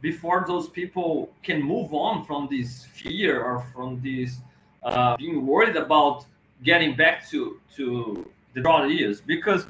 before 0.00 0.44
those 0.46 0.68
people 0.68 1.30
can 1.42 1.62
move 1.62 1.94
on 1.94 2.24
from 2.26 2.46
this 2.50 2.84
fear 2.84 3.42
or 3.42 3.64
from 3.72 4.00
this 4.02 4.36
uh, 4.82 5.16
being 5.16 5.46
worried 5.46 5.76
about 5.76 6.26
getting 6.62 6.94
back 6.94 7.26
to 7.30 7.58
to 7.74 8.28
the 8.54 8.60
draw 8.60 8.84
years 8.84 9.20
because 9.20 9.66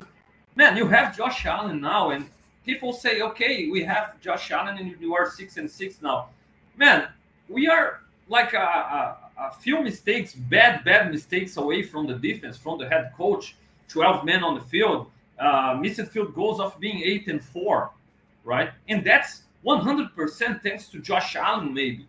man 0.57 0.77
you 0.77 0.87
have 0.87 1.17
josh 1.17 1.47
allen 1.47 1.81
now 1.81 2.11
and 2.11 2.29
people 2.65 2.93
say 2.93 3.21
okay 3.21 3.69
we 3.69 3.83
have 3.83 4.21
josh 4.21 4.51
allen 4.51 4.77
and 4.79 4.97
you 5.01 5.15
are 5.15 5.31
six 5.31 5.57
and 5.57 5.71
six 5.71 6.03
now. 6.03 6.29
Man 6.77 7.09
we 7.49 7.69
are 7.69 8.01
like 8.29 8.55
a, 8.55 8.69
a, 8.99 9.17
a 9.39 9.53
few 9.53 9.81
mistakes 9.83 10.35
bad 10.35 10.85
bad 10.85 11.13
mistakes 11.13 11.57
away 11.57 11.83
from 11.83 12.07
the 12.07 12.15
defense 12.15 12.57
from 12.57 12.79
the 12.79 12.89
head 12.89 13.13
coach 13.17 13.57
12 13.89 14.25
men 14.25 14.43
on 14.43 14.55
the 14.55 14.61
field. 14.63 15.11
Uh, 15.39 15.77
missed 15.81 16.07
field 16.13 16.35
goals 16.35 16.61
of 16.61 16.79
being 16.81 17.03
eight 17.03 17.27
and 17.29 17.43
four 17.43 17.91
right? 18.45 18.71
And 18.89 19.05
that's 19.05 19.43
100% 19.65 20.63
thanks 20.63 20.89
to 20.89 20.99
Josh 21.01 21.37
Allen, 21.37 21.73
maybe 21.75 22.07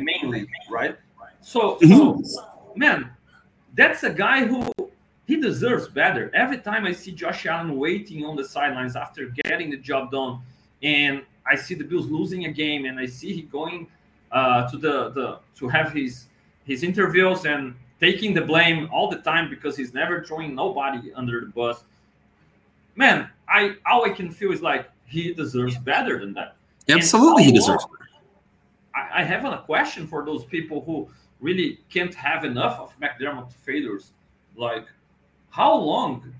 mainly, 0.00 0.46
right? 0.70 0.96
So, 1.40 1.78
so, 1.80 2.22
man, 2.76 3.10
that's 3.74 4.02
a 4.02 4.10
guy 4.10 4.44
who 4.44 4.70
he 5.26 5.36
deserves 5.36 5.88
better. 5.88 6.30
Every 6.34 6.58
time 6.58 6.84
I 6.86 6.92
see 6.92 7.12
Josh 7.12 7.46
Allen 7.46 7.76
waiting 7.76 8.24
on 8.24 8.36
the 8.36 8.44
sidelines 8.44 8.96
after 8.96 9.26
getting 9.44 9.70
the 9.70 9.76
job 9.76 10.10
done, 10.10 10.40
and 10.82 11.22
I 11.46 11.56
see 11.56 11.74
the 11.74 11.84
Bills 11.84 12.06
losing 12.06 12.46
a 12.46 12.52
game, 12.52 12.84
and 12.84 12.98
I 12.98 13.06
see 13.06 13.32
he 13.32 13.42
going 13.42 13.86
uh, 14.30 14.70
to 14.70 14.76
the 14.76 15.10
the 15.10 15.38
to 15.56 15.68
have 15.68 15.92
his 15.92 16.26
his 16.64 16.82
interviews 16.82 17.46
and 17.46 17.74
taking 18.00 18.34
the 18.34 18.42
blame 18.42 18.88
all 18.92 19.08
the 19.10 19.18
time 19.18 19.48
because 19.48 19.76
he's 19.76 19.94
never 19.94 20.24
throwing 20.24 20.54
nobody 20.54 21.12
under 21.14 21.40
the 21.40 21.46
bus. 21.46 21.84
Man, 22.94 23.28
I 23.48 23.76
all 23.90 24.04
I 24.04 24.10
can 24.10 24.30
feel 24.30 24.52
is 24.52 24.62
like 24.62 24.88
he 25.08 25.32
deserves 25.32 25.76
better 25.78 26.18
than 26.20 26.34
that. 26.34 26.56
Absolutely, 26.88 27.44
he 27.44 27.52
deserves 27.52 27.84
better. 27.84 28.08
I, 28.94 29.22
I 29.22 29.24
have 29.24 29.44
a 29.44 29.58
question 29.58 30.06
for 30.06 30.24
those 30.24 30.44
people 30.44 30.82
who 30.82 31.08
really 31.40 31.80
can't 31.88 32.14
have 32.14 32.44
enough 32.44 32.78
of 32.80 32.98
McDermott 33.00 33.52
failures. 33.52 34.12
Like, 34.56 34.86
how 35.50 35.74
long 35.74 36.34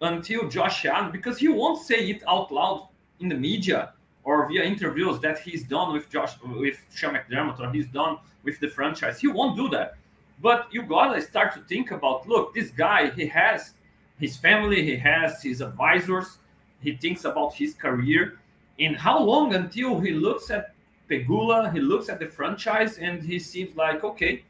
until 0.00 0.48
Josh 0.48 0.84
Allen, 0.84 1.10
because 1.10 1.38
he 1.38 1.48
won't 1.48 1.82
say 1.82 2.08
it 2.10 2.22
out 2.28 2.52
loud 2.52 2.88
in 3.20 3.28
the 3.28 3.34
media 3.34 3.92
or 4.22 4.48
via 4.48 4.62
interviews 4.62 5.20
that 5.20 5.38
he's 5.38 5.64
done 5.64 5.92
with 5.92 6.10
Josh 6.10 6.34
with 6.44 6.78
Sean 6.94 7.14
McDermott 7.14 7.60
or 7.60 7.70
he's 7.70 7.88
done 7.88 8.18
with 8.42 8.58
the 8.60 8.68
franchise. 8.68 9.20
He 9.20 9.28
won't 9.28 9.56
do 9.56 9.68
that. 9.70 9.96
But 10.40 10.68
you 10.72 10.82
gotta 10.82 11.20
start 11.22 11.54
to 11.54 11.60
think 11.60 11.90
about 11.90 12.28
look, 12.28 12.54
this 12.54 12.70
guy, 12.70 13.10
he 13.10 13.26
has 13.28 13.74
his 14.18 14.36
family, 14.36 14.82
he 14.82 14.96
has 14.96 15.42
his 15.42 15.60
advisors, 15.60 16.38
he 16.84 16.96
thinks 16.96 17.24
about 17.24 17.54
his 17.54 17.74
career 17.74 18.38
and 18.78 18.96
how 18.96 19.18
long 19.18 19.54
until 19.54 20.00
he 20.00 20.10
looks 20.10 20.50
at 20.50 20.74
Pegula, 21.08 21.72
he 21.72 21.80
looks 21.80 22.08
at 22.08 22.18
the 22.18 22.26
franchise, 22.26 22.98
and 22.98 23.22
he 23.22 23.38
seems 23.38 23.76
like, 23.76 24.04
okay, 24.04 24.42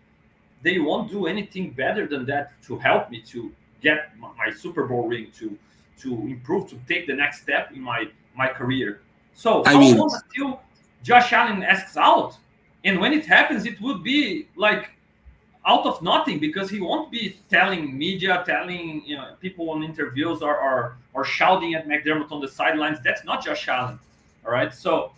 they 0.62 0.78
won't 0.78 1.10
do 1.10 1.26
anything 1.26 1.70
better 1.70 2.06
than 2.06 2.24
that 2.26 2.52
to 2.62 2.78
help 2.78 3.10
me 3.10 3.20
to 3.22 3.52
get 3.82 4.12
my 4.18 4.50
Super 4.50 4.86
Bowl 4.86 5.08
ring, 5.08 5.30
to 5.38 5.58
to 6.00 6.12
improve, 6.26 6.68
to 6.70 6.76
take 6.88 7.06
the 7.06 7.14
next 7.14 7.42
step 7.42 7.70
in 7.72 7.80
my 7.80 8.06
my 8.34 8.48
career. 8.48 9.00
So 9.34 9.64
I 9.64 9.72
how 9.72 9.80
mean, 9.80 9.96
long 9.98 10.20
until 10.24 10.62
Josh 11.02 11.32
Allen 11.32 11.62
asks 11.62 11.96
out? 11.96 12.38
And 12.84 13.00
when 13.00 13.12
it 13.12 13.26
happens, 13.26 13.66
it 13.66 13.80
would 13.80 14.02
be 14.02 14.48
like 14.56 14.90
out 15.66 15.86
of 15.86 16.02
nothing 16.02 16.38
because 16.38 16.68
he 16.68 16.80
won't 16.80 17.10
be 17.10 17.36
telling 17.50 17.96
media, 17.96 18.42
telling 18.46 19.02
you 19.06 19.16
know 19.16 19.34
people 19.40 19.70
on 19.70 19.82
interviews 19.82 20.42
or 20.42 20.56
or, 20.56 20.96
or 21.14 21.24
shouting 21.24 21.74
at 21.74 21.88
McDermott 21.88 22.30
on 22.32 22.40
the 22.40 22.48
sidelines. 22.48 22.98
That's 23.02 23.24
not 23.24 23.44
Josh 23.44 23.68
Allen. 23.68 23.98
All 24.44 24.52
right. 24.52 24.74
So 24.74 25.12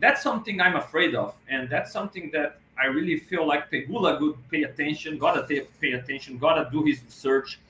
that's 0.00 0.22
something 0.22 0.60
I'm 0.60 0.76
afraid 0.76 1.14
of. 1.14 1.34
And 1.48 1.68
that's 1.68 1.92
something 1.92 2.30
that 2.32 2.58
I 2.82 2.86
really 2.86 3.18
feel 3.18 3.46
like 3.46 3.70
Pegula 3.70 4.18
would 4.20 4.50
pay 4.50 4.62
attention, 4.62 5.18
gotta 5.18 5.42
pay 5.42 5.92
attention, 5.92 6.38
gotta 6.38 6.68
do 6.72 6.82
his 6.82 7.02
research, 7.04 7.60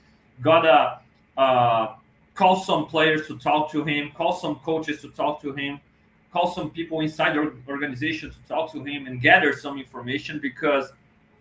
gotta 0.41 0.99
uh, 1.37 1.95
call 2.33 2.55
some 2.63 2.85
players 2.87 3.27
to 3.27 3.37
talk 3.37 3.71
to 3.71 3.83
him, 3.83 4.11
call 4.15 4.33
some 4.33 4.55
coaches 4.55 5.01
to 5.01 5.09
talk 5.09 5.41
to 5.41 5.51
him, 5.51 5.79
call 6.31 6.53
some 6.53 6.69
people 6.69 7.01
inside 7.01 7.35
the 7.35 7.53
organization 7.67 8.31
to 8.31 8.37
talk 8.47 8.71
to 8.71 8.81
him 8.83 9.05
and 9.05 9.21
gather 9.21 9.51
some 9.53 9.77
information 9.77 10.39
because 10.39 10.93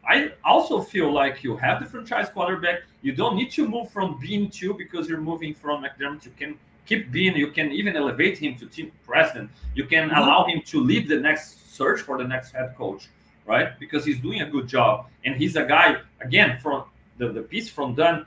I 0.07 0.33
also 0.45 0.81
feel 0.81 1.13
like 1.13 1.45
you 1.45 1.57
have 1.57 1.81
the 1.81 1.87
franchise 1.87 2.29
quarterback. 2.31 2.81
You 3.03 3.13
don't 3.13 3.37
need 3.37 3.51
to 3.53 3.69
move 3.69 3.91
from 3.91 4.19
being 4.19 4.51
two 4.51 4.75
because 4.75 5.09
you're 5.09 5.21
moving 5.21 5.55
from 5.55 5.85
McDermott. 5.85 6.25
You 6.25 6.33
can 6.37 6.59
keep 6.87 7.13
being. 7.13 7.37
You 7.37 7.49
can 7.49 7.71
even 7.71 7.97
elevate 7.97 8.39
him 8.39 8.57
to 8.57 8.67
team 8.67 8.93
president. 9.07 9.51
You 9.75 9.85
can 9.85 10.09
mm-hmm. 10.09 10.19
allow 10.19 10.47
him 10.47 10.63
to 10.67 10.81
lead 10.83 11.09
the 11.09 11.17
next 11.17 11.75
search 11.75 12.01
for 12.01 12.19
the 12.19 12.25
next 12.25 12.53
head 12.53 12.75
coach, 12.77 13.09
right? 13.47 13.79
Because 13.79 14.05
he's 14.05 14.21
doing 14.21 14.41
a 14.43 14.47
good 14.47 14.67
job, 14.67 15.07
and 15.25 15.37
he's 15.37 15.57
a 15.57 15.65
guy 15.65 15.97
again 16.21 16.59
from 16.61 16.85
the, 17.19 17.29
the 17.29 17.43
piece 17.43 17.69
from 17.69 17.95
Dunne 17.95 18.27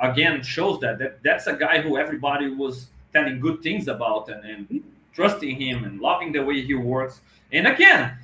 again 0.00 0.42
shows 0.42 0.80
that, 0.80 0.98
that 0.98 1.22
that's 1.22 1.46
a 1.46 1.54
guy 1.54 1.80
who 1.80 1.96
everybody 1.96 2.48
was 2.48 2.88
telling 3.12 3.40
good 3.40 3.62
things 3.62 3.88
about 3.88 4.28
and, 4.28 4.44
and 4.44 4.82
trusting 5.12 5.60
him 5.60 5.84
and 5.84 6.00
loving 6.00 6.32
the 6.32 6.42
way 6.42 6.60
he 6.62 6.74
works. 6.74 7.20
And 7.52 7.66
again, 7.66 8.16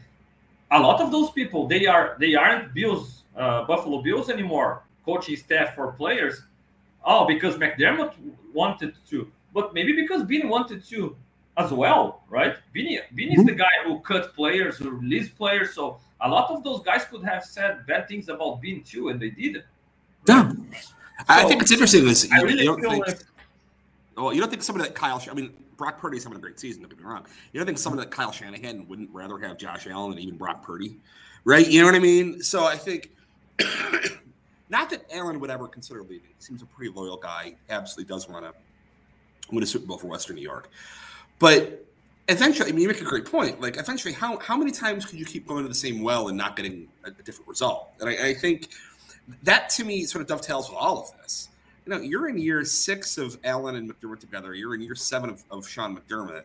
a 0.70 0.80
lot 0.80 1.00
of 1.00 1.10
those 1.10 1.30
people 1.30 1.66
they 1.66 1.86
are 1.86 2.16
they 2.20 2.34
aren't 2.34 2.72
Bills 2.74 3.24
uh, 3.36 3.64
Buffalo 3.64 4.02
Bills 4.02 4.30
anymore, 4.30 4.82
coaching 5.04 5.36
staff 5.36 5.74
for 5.74 5.92
players. 5.92 6.42
Oh, 7.04 7.26
because 7.26 7.56
McDermott 7.56 8.14
wanted 8.52 8.94
to, 9.08 9.30
but 9.54 9.72
maybe 9.72 9.94
because 9.94 10.22
Beane 10.22 10.48
wanted 10.48 10.84
to 10.88 11.16
as 11.56 11.72
well, 11.72 12.22
right? 12.28 12.56
Beane, 12.72 13.00
Beane 13.14 13.30
mm-hmm. 13.30 13.40
is 13.40 13.46
the 13.46 13.54
guy 13.54 13.72
who 13.84 14.00
cut 14.00 14.34
players, 14.34 14.76
who 14.76 14.90
released 14.90 15.34
players. 15.36 15.74
So 15.74 15.98
a 16.20 16.28
lot 16.28 16.50
of 16.50 16.62
those 16.62 16.82
guys 16.82 17.04
could 17.04 17.24
have 17.24 17.44
said 17.44 17.86
bad 17.86 18.08
things 18.08 18.28
about 18.28 18.60
Beane 18.60 18.82
too, 18.82 19.08
and 19.08 19.20
they 19.20 19.30
didn't. 19.30 19.64
Yeah. 20.28 20.50
So, 20.50 21.24
I 21.28 21.44
think 21.44 21.62
it's 21.62 21.70
interesting. 21.70 22.04
This 22.04 22.30
I 22.32 22.40
really 22.40 22.64
don't 22.64 22.80
think, 22.80 23.06
like, 23.06 23.20
well, 24.22 24.32
you 24.32 24.40
don't 24.40 24.50
think 24.50 24.62
somebody 24.62 24.88
like 24.88 24.94
Kyle. 24.94 25.22
I 25.30 25.34
mean, 25.34 25.52
Brock 25.76 25.98
Purdy's 25.98 26.24
having 26.24 26.38
a 26.38 26.40
great 26.40 26.60
season. 26.60 26.82
Don't 26.82 26.90
get 26.90 26.98
me 26.98 27.04
wrong. 27.04 27.26
You 27.52 27.58
don't 27.58 27.66
think 27.66 27.78
somebody 27.78 28.02
like 28.02 28.10
Kyle 28.10 28.32
Shanahan 28.32 28.86
wouldn't 28.88 29.10
rather 29.12 29.38
have 29.38 29.56
Josh 29.56 29.86
Allen 29.86 30.10
than 30.10 30.20
even 30.20 30.36
Brock 30.36 30.62
Purdy, 30.62 30.98
right? 31.44 31.66
You 31.66 31.80
know 31.80 31.86
what 31.86 31.94
I 31.94 32.00
mean? 32.00 32.42
So 32.42 32.64
I 32.64 32.76
think, 32.76 33.10
not 34.68 34.90
that 34.90 35.04
Allen 35.12 35.40
would 35.40 35.50
ever 35.50 35.66
consider 35.68 36.02
leaving. 36.02 36.28
He 36.28 36.34
seems 36.38 36.62
a 36.62 36.66
pretty 36.66 36.92
loyal 36.92 37.16
guy. 37.16 37.54
Absolutely 37.68 38.12
does 38.12 38.28
want 38.28 38.44
to 38.44 38.52
win 39.50 39.62
a 39.62 39.66
Super 39.66 39.86
Bowl 39.86 39.98
for 39.98 40.06
Western 40.06 40.36
New 40.36 40.42
York, 40.42 40.70
but 41.38 41.86
eventually, 42.28 42.68
I 42.68 42.72
mean, 42.72 42.82
you 42.82 42.88
make 42.88 43.00
a 43.00 43.04
great 43.04 43.24
point. 43.24 43.60
Like, 43.60 43.76
eventually, 43.76 44.14
how 44.14 44.38
how 44.38 44.56
many 44.56 44.70
times 44.70 45.04
could 45.04 45.18
you 45.18 45.24
keep 45.24 45.46
going 45.46 45.62
to 45.62 45.68
the 45.68 45.74
same 45.74 46.02
well 46.02 46.28
and 46.28 46.36
not 46.36 46.56
getting 46.56 46.88
a, 47.04 47.08
a 47.08 47.22
different 47.22 47.48
result? 47.48 47.90
And 48.00 48.08
I, 48.08 48.28
I 48.28 48.34
think 48.34 48.68
that 49.42 49.68
to 49.70 49.84
me 49.84 50.04
sort 50.04 50.22
of 50.22 50.28
dovetails 50.28 50.68
with 50.68 50.78
all 50.78 50.98
of 50.98 51.22
this. 51.22 51.49
You 51.86 51.94
know, 51.94 52.00
you're 52.00 52.28
in 52.28 52.38
year 52.38 52.64
six 52.64 53.18
of 53.18 53.38
Allen 53.44 53.76
and 53.76 53.90
McDermott 53.90 54.20
together. 54.20 54.54
You're 54.54 54.74
in 54.74 54.80
year 54.80 54.94
seven 54.94 55.30
of, 55.30 55.44
of 55.50 55.68
Sean 55.68 55.96
McDermott, 55.96 56.44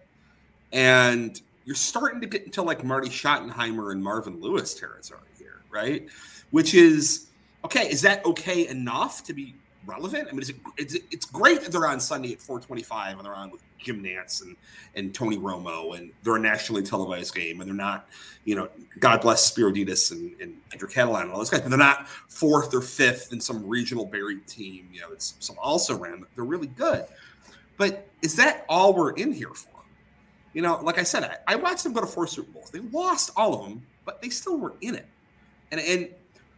and 0.72 1.40
you're 1.66 1.76
starting 1.76 2.22
to 2.22 2.28
get 2.28 2.46
into 2.46 2.62
like 2.62 2.84
Marty 2.84 3.10
Schottenheimer 3.10 3.92
and 3.92 4.04
Marvin 4.04 4.40
Lewis 4.40 4.74
territory 4.74 5.22
here, 5.38 5.62
right? 5.70 6.08
Which 6.52 6.74
is 6.74 7.28
okay. 7.64 7.90
Is 7.90 8.02
that 8.04 8.26
okay 8.26 8.68
enough 8.68 9.24
to 9.26 9.34
be 9.34 9.56
relevant? 9.86 10.28
I 10.30 10.32
mean, 10.32 10.42
it, 10.42 10.56
it's, 10.78 10.96
it's 11.12 11.26
great 11.26 11.62
that 11.62 11.72
they're 11.72 11.88
on 11.88 12.00
Sunday 12.00 12.34
at 12.34 12.42
425 12.42 13.18
and 13.18 13.26
they're 13.26 13.36
on 13.36 13.52
with 13.52 13.62
Jim 13.78 14.04
Nantz 14.04 14.42
and, 14.42 14.56
and 14.96 15.14
Tony 15.14 15.38
Romo 15.38 15.98
and 15.98 16.12
they're 16.24 16.36
a 16.36 16.40
nationally 16.40 16.84
televised 16.84 17.34
game 17.36 17.62
and 17.62 17.70
they're 17.70 17.76
not, 17.76 18.08
you 18.44 18.56
know, 18.56 18.70
God 19.00 19.22
bless 19.22 19.46
Spero 19.46 19.72
Dedes 19.72 20.12
and, 20.12 20.36
and 20.42 20.58
Andrew 20.72 20.90
Catalon 20.90 21.24
and 21.24 21.32
all 21.32 21.38
those 21.38 21.50
guys, 21.50 21.62
but 21.62 21.70
they're 21.70 21.78
not 21.78 22.08
fourth 22.08 22.74
or 22.74 22.82
fifth 22.82 23.32
in 23.32 23.40
some 23.40 23.68
regional 23.68 24.06
buried 24.06 24.48
team, 24.48 24.90
you 24.92 25.02
know, 25.02 25.12
it's 25.12 25.36
some 25.40 25.56
also 25.62 25.98
ran. 25.98 26.26
They're 26.36 26.44
really 26.44 26.68
good. 26.68 27.06
But 27.78 28.08
is 28.22 28.36
that 28.38 28.66
all 28.70 28.94
we're 28.94 29.12
in 29.12 29.32
here 29.32 29.54
for? 29.54 29.70
You 30.54 30.62
know, 30.62 30.80
like 30.82 30.98
I 30.98 31.04
said, 31.04 31.24
I, 31.24 31.54
I 31.54 31.56
watched 31.58 31.84
them 31.84 31.92
go 31.92 32.00
to 32.00 32.08
four 32.08 32.28
Super 32.28 32.52
Bowls. 32.52 32.70
They 32.72 32.80
lost 32.80 33.32
all 33.36 33.54
of 33.54 33.70
them, 33.70 33.86
but 34.06 34.22
they 34.22 34.30
still 34.30 34.58
were 34.58 34.74
in 34.80 34.96
it. 34.96 35.06
And 35.72 35.82
and 35.82 36.10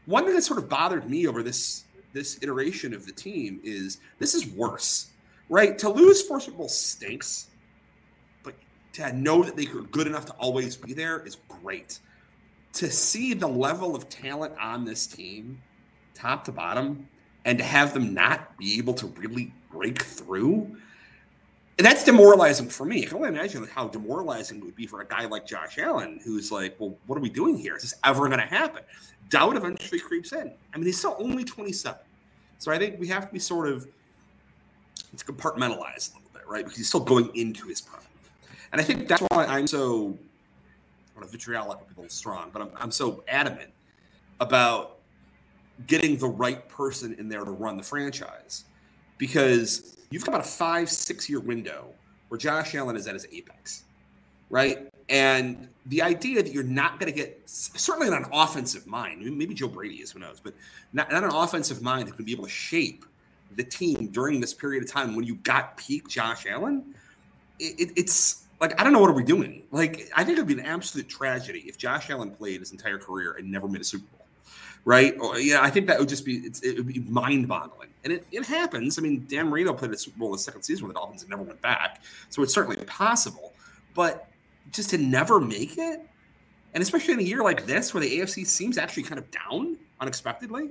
one 0.06 0.24
thing 0.24 0.36
that 0.36 0.44
sort 0.44 0.60
of 0.60 0.70
bothered 0.70 1.10
me 1.10 1.28
over 1.28 1.42
this 1.42 1.84
this 2.18 2.40
iteration 2.42 2.94
of 2.94 3.06
the 3.06 3.12
team 3.12 3.60
is 3.64 4.00
this 4.20 4.34
is 4.34 4.48
worse, 4.48 5.12
right? 5.50 5.78
To 5.78 5.90
lose 5.90 6.22
four 6.22 6.40
Super 6.40 6.68
stinks, 6.68 7.48
but 8.44 8.56
to 8.94 9.14
know 9.14 9.44
that 9.44 9.56
they 9.56 9.68
are 9.68 9.82
good 9.92 10.08
enough 10.08 10.26
to 10.26 10.34
always 10.34 10.76
be 10.76 10.94
there 10.94 11.20
is 11.26 11.38
great. 11.48 12.00
To 12.74 12.90
see 12.90 13.34
the 13.34 13.48
level 13.48 13.96
of 13.96 14.10
talent 14.10 14.54
on 14.60 14.86
this 14.86 15.08
team, 15.08 15.62
top 16.14 16.44
to 16.46 16.52
bottom, 16.52 17.08
and 17.46 17.58
to 17.60 17.64
have 17.64 17.94
them 17.94 18.14
not 18.14 18.58
be 18.58 18.78
able 18.78 18.94
to 18.96 19.08
really 19.08 19.54
break 19.72 20.02
through, 20.02 20.76
And 21.78 21.86
that's 21.86 22.04
demoralizing 22.04 22.70
for 22.70 22.86
me. 22.86 23.04
I 23.04 23.06
can 23.06 23.18
only 23.18 23.30
imagine 23.30 23.68
how 23.68 23.88
demoralizing 23.88 24.58
it 24.58 24.64
would 24.64 24.76
be 24.76 24.88
for 24.88 25.02
a 25.02 25.06
guy 25.06 25.26
like 25.26 25.46
Josh 25.46 25.78
Allen, 25.78 26.20
who's 26.24 26.52
like, 26.52 26.76
well, 26.80 26.98
what 27.06 27.18
are 27.18 27.22
we 27.22 27.30
doing 27.30 27.56
here? 27.56 27.76
Is 27.76 27.84
this 27.84 27.94
ever 28.04 28.28
going 28.28 28.40
to 28.40 28.46
happen? 28.46 28.82
Doubt 29.30 29.56
eventually 29.56 30.00
creeps 30.00 30.32
in. 30.34 30.52
I 30.74 30.78
mean, 30.78 30.88
he's 30.88 30.98
still 30.98 31.16
only 31.20 31.44
27. 31.44 32.00
So 32.60 32.72
I 32.72 32.78
think 32.78 33.00
we 33.00 33.08
have 33.08 33.28
to 33.28 33.34
be 33.34 33.40
sort 33.40 33.68
of 33.68 33.88
it's 35.14 35.24
compartmentalized 35.24 36.14
a 36.14 36.18
little 36.18 36.32
bit, 36.34 36.44
right? 36.48 36.64
Because 36.64 36.78
he's 36.78 36.88
still 36.88 37.00
going 37.00 37.30
into 37.36 37.68
his 37.68 37.82
prime. 37.82 38.02
And 38.72 38.82
I 38.82 38.84
think 38.84 39.08
that's 39.08 39.24
why 39.30 39.46
I'm 39.46 39.68
so 39.68 40.18
I 41.16 41.20
don't 41.20 41.22
know, 41.22 41.28
vitriolic 41.28 41.80
would 41.80 41.88
be 41.88 41.94
a 41.96 42.02
little 42.02 42.10
strong, 42.10 42.50
but 42.52 42.62
I'm, 42.62 42.70
I'm 42.76 42.92
so 42.92 43.24
adamant 43.28 43.72
about 44.40 44.98
getting 45.86 46.18
the 46.18 46.28
right 46.28 46.68
person 46.70 47.16
in 47.16 47.30
there 47.30 47.44
to 47.44 47.52
run 47.52 47.78
the 47.78 47.84
franchise. 47.84 48.66
Because 49.18 49.98
you've 50.12 50.24
got 50.24 50.30
about 50.30 50.46
a 50.46 50.50
five, 50.50 50.90
six 50.90 51.30
year 51.30 51.40
window 51.40 51.88
where 52.28 52.38
Josh 52.38 52.76
Allen 52.76 52.96
is 52.96 53.08
at 53.08 53.14
his 53.14 53.26
apex, 53.32 53.84
right? 54.50 54.92
And 55.10 55.70
the 55.86 56.02
idea 56.02 56.44
that 56.44 56.52
you're 56.52 56.64
not 56.64 57.00
going 57.00 57.12
to 57.12 57.18
get 57.18 57.42
certainly 57.46 58.10
not 58.10 58.24
an 58.24 58.30
offensive 58.34 58.88
mind, 58.88 59.22
maybe 59.38 59.54
Joe 59.54 59.70
Brady 59.70 59.96
is, 59.96 60.12
who 60.12 60.20
knows, 60.20 60.42
but 60.44 60.54
not, 60.92 61.12
not 61.12 61.24
an 61.24 61.32
offensive 61.32 61.82
mind 61.82 62.08
that 62.08 62.16
can 62.16 62.26
be 62.26 62.34
able 62.34 62.44
to 62.44 62.50
shape 62.50 63.06
the 63.56 63.64
team 63.64 64.08
during 64.08 64.42
this 64.42 64.54
period 64.54 64.84
of 64.84 64.92
time 64.92 65.16
when 65.16 65.26
you 65.26 65.36
got 65.36 65.78
peak 65.78 66.08
Josh 66.10 66.46
Allen. 66.46 66.94
It, 67.60 67.80
it, 67.80 67.94
it's 67.96 68.48
like 68.60 68.80
I 68.80 68.84
don't 68.84 68.92
know 68.92 69.00
what 69.00 69.10
are 69.10 69.14
we 69.14 69.24
doing. 69.24 69.64
Like 69.72 70.10
I 70.16 70.24
think 70.24 70.38
it'd 70.38 70.48
be 70.48 70.54
an 70.54 70.66
absolute 70.66 71.08
tragedy 71.08 71.60
if 71.68 71.78
Josh 71.78 72.10
Allen 72.10 72.32
played 72.32 72.60
his 72.60 72.72
entire 72.72 72.98
career 72.98 73.34
and 73.34 73.50
never 73.50 73.68
made 73.68 73.82
a 73.82 73.86
Super 73.86 74.06
Bowl, 74.18 74.26
right? 74.84 75.16
Or, 75.20 75.40
yeah, 75.40 75.62
I 75.62 75.70
think 75.70 75.88
that 75.88 76.00
would 76.00 76.10
just 76.10 76.26
be 76.26 76.52
it 76.62 76.76
would 76.76 76.88
be 76.88 77.00
mind-boggling, 77.00 77.90
and 78.04 78.14
it, 78.14 78.28
it 78.32 78.46
happens. 78.46 79.00
I 79.00 79.02
mean, 79.02 79.26
Dan 79.30 79.48
Marino 79.50 79.74
played 79.74 79.92
a 79.92 79.98
Super 79.98 80.20
Bowl 80.20 80.28
in 80.30 80.34
the 80.34 80.40
second 80.40 80.64
season 80.64 80.86
with 80.86 80.96
the 80.96 81.00
Dolphins 81.00 81.22
and 81.22 81.30
never 81.30 81.44
went 81.44 81.62
back, 81.62 82.02
so 82.30 82.44
it's 82.44 82.54
certainly 82.54 82.78
possible. 82.86 83.54
But 83.94 84.28
just 84.72 84.90
to 84.92 84.98
never 84.98 85.40
make 85.40 85.78
it, 85.78 86.02
and 86.74 86.82
especially 86.82 87.14
in 87.14 87.20
a 87.20 87.24
year 87.24 87.44
like 87.44 87.66
this 87.66 87.94
where 87.94 88.02
the 88.02 88.20
AFC 88.20 88.46
seems 88.46 88.78
actually 88.78 89.04
kind 89.04 89.20
of 89.20 89.30
down 89.32 89.78
unexpectedly, 90.00 90.70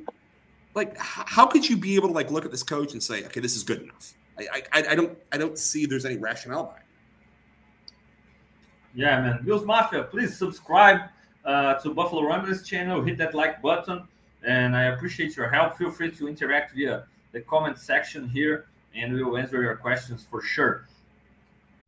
like 0.75 0.97
how 0.99 1.47
could 1.47 1.69
you 1.69 1.77
be 1.77 1.97
able 1.97 2.09
to 2.09 2.15
like 2.15 2.31
look 2.31 2.45
at 2.45 2.51
this 2.51 2.63
coach 2.63 2.93
and 2.93 3.03
say, 3.03 3.25
okay, 3.25 3.41
this 3.41 3.57
is 3.57 3.63
good 3.63 3.83
enough? 3.83 4.15
I 4.39 4.63
I, 4.73 4.85
I 4.91 4.95
don't 4.95 5.19
I 5.33 5.39
don't 5.39 5.59
see 5.59 5.87
there's 5.87 6.05
any 6.05 6.17
rationale 6.17 6.65
behind. 6.65 6.83
Yeah, 8.95 9.21
man. 9.21 9.41
Bills 9.45 9.65
Mafia, 9.65 10.05
please 10.05 10.39
subscribe 10.39 11.01
uh, 11.45 11.75
to 11.75 11.93
Buffalo 11.93 12.23
Rumblings 12.23 12.67
channel. 12.67 13.03
Hit 13.03 13.19
that 13.19 13.35
like 13.35 13.61
button, 13.61 14.09
and 14.47 14.75
I 14.75 14.85
appreciate 14.85 15.37
your 15.37 15.49
help. 15.49 15.77
Feel 15.77 15.91
free 15.91 16.11
to 16.13 16.29
interact 16.29 16.75
via 16.75 17.05
the 17.33 17.43
comment 17.43 17.79
section 17.79 18.27
here, 18.27 18.67
and 18.95 19.13
we 19.13 19.23
will 19.23 19.37
answer 19.37 19.63
your 19.63 19.77
questions 19.77 20.27
for 20.31 20.41
sure. 20.43 20.89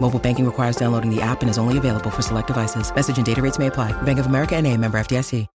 Mobile 0.00 0.18
banking 0.18 0.46
requires 0.46 0.76
downloading 0.76 1.14
the 1.14 1.22
app 1.22 1.42
and 1.42 1.50
is 1.50 1.58
only 1.58 1.78
available 1.78 2.10
for 2.10 2.22
select 2.22 2.48
devices. 2.48 2.94
Message 2.94 3.18
and 3.18 3.26
data 3.26 3.42
rates 3.42 3.58
may 3.58 3.68
apply. 3.68 3.92
Bank 4.02 4.18
of 4.18 4.26
America 4.26 4.56
and 4.56 4.66
a 4.66 4.76
member 4.76 4.98
FDIC. 4.98 5.46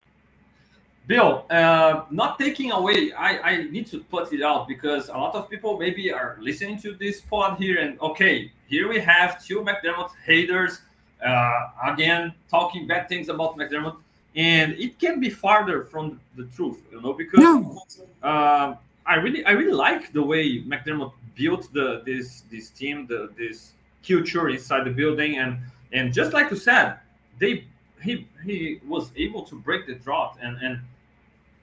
Bill, 1.08 1.46
uh, 1.52 2.06
not 2.10 2.40
taking 2.40 2.72
away, 2.72 3.12
I, 3.14 3.38
I 3.38 3.64
need 3.70 3.86
to 3.88 4.00
put 4.00 4.34
it 4.34 4.42
out 4.42 4.68
because 4.68 5.10
a 5.10 5.14
lot 5.14 5.36
of 5.36 5.50
people 5.50 5.78
maybe 5.78 6.12
are 6.12 6.36
listening 6.40 6.80
to 6.80 6.96
this 6.96 7.22
pod 7.22 7.60
here 7.60 7.80
and 7.80 8.00
okay, 8.00 8.52
here 8.68 8.90
we 8.90 9.00
have 9.00 9.44
two 9.44 9.62
McDermott 9.62 10.10
haters 10.26 10.82
uh, 11.24 11.70
again 11.86 12.34
talking 12.50 12.88
bad 12.88 13.08
things 13.08 13.30
about 13.30 13.58
McDermott, 13.58 13.98
and 14.36 14.74
it 14.74 15.00
can 15.00 15.20
be 15.20 15.30
farther 15.30 15.84
from 15.84 16.20
the 16.36 16.46
truth, 16.56 16.80
you 16.92 17.02
know, 17.02 17.14
because 17.14 17.40
no. 17.40 17.84
uh, 18.24 18.76
I 19.06 19.16
really 19.16 19.46
I 19.46 19.52
really 19.52 19.74
like 19.74 20.12
the 20.12 20.24
way 20.24 20.62
McDermott 20.62 21.14
built 21.36 21.72
the 21.74 22.02
this 22.06 22.44
this 22.52 22.70
team, 22.70 23.06
the 23.08 23.30
this 23.38 23.74
culture 24.08 24.50
inside 24.50 24.86
the 24.86 24.92
building, 24.92 25.38
and 25.38 25.60
and 25.94 26.14
just 26.14 26.34
like 26.34 26.52
you 26.52 26.58
said, 26.58 26.98
they 27.40 27.66
he 28.02 28.28
he 28.46 28.80
was 28.88 29.12
able 29.16 29.44
to 29.44 29.56
break 29.56 29.88
the 29.88 29.96
drought 29.96 30.38
and 30.42 30.58
and 30.62 30.80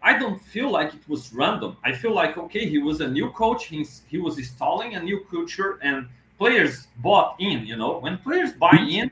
I 0.03 0.19
don't 0.19 0.41
feel 0.41 0.71
like 0.71 0.95
it 0.95 1.09
was 1.09 1.33
random. 1.33 1.77
I 1.85 1.93
feel 1.93 2.13
like 2.13 2.37
okay, 2.37 2.69
he 2.69 2.79
was 2.79 3.01
a 3.01 3.09
new 3.09 3.31
coach. 3.31 3.67
He's, 3.67 4.03
he 4.09 4.19
was 4.19 4.37
installing 4.37 4.97
a 4.97 5.03
new 5.03 5.25
culture, 5.31 5.79
and 5.83 6.09
players 6.39 6.89
bought 6.99 7.37
in. 7.39 7.65
You 7.65 7.77
know, 7.77 7.99
when 7.99 8.19
players 8.19 8.53
buy 8.53 8.73
mm-hmm. 8.73 9.03
in, 9.03 9.11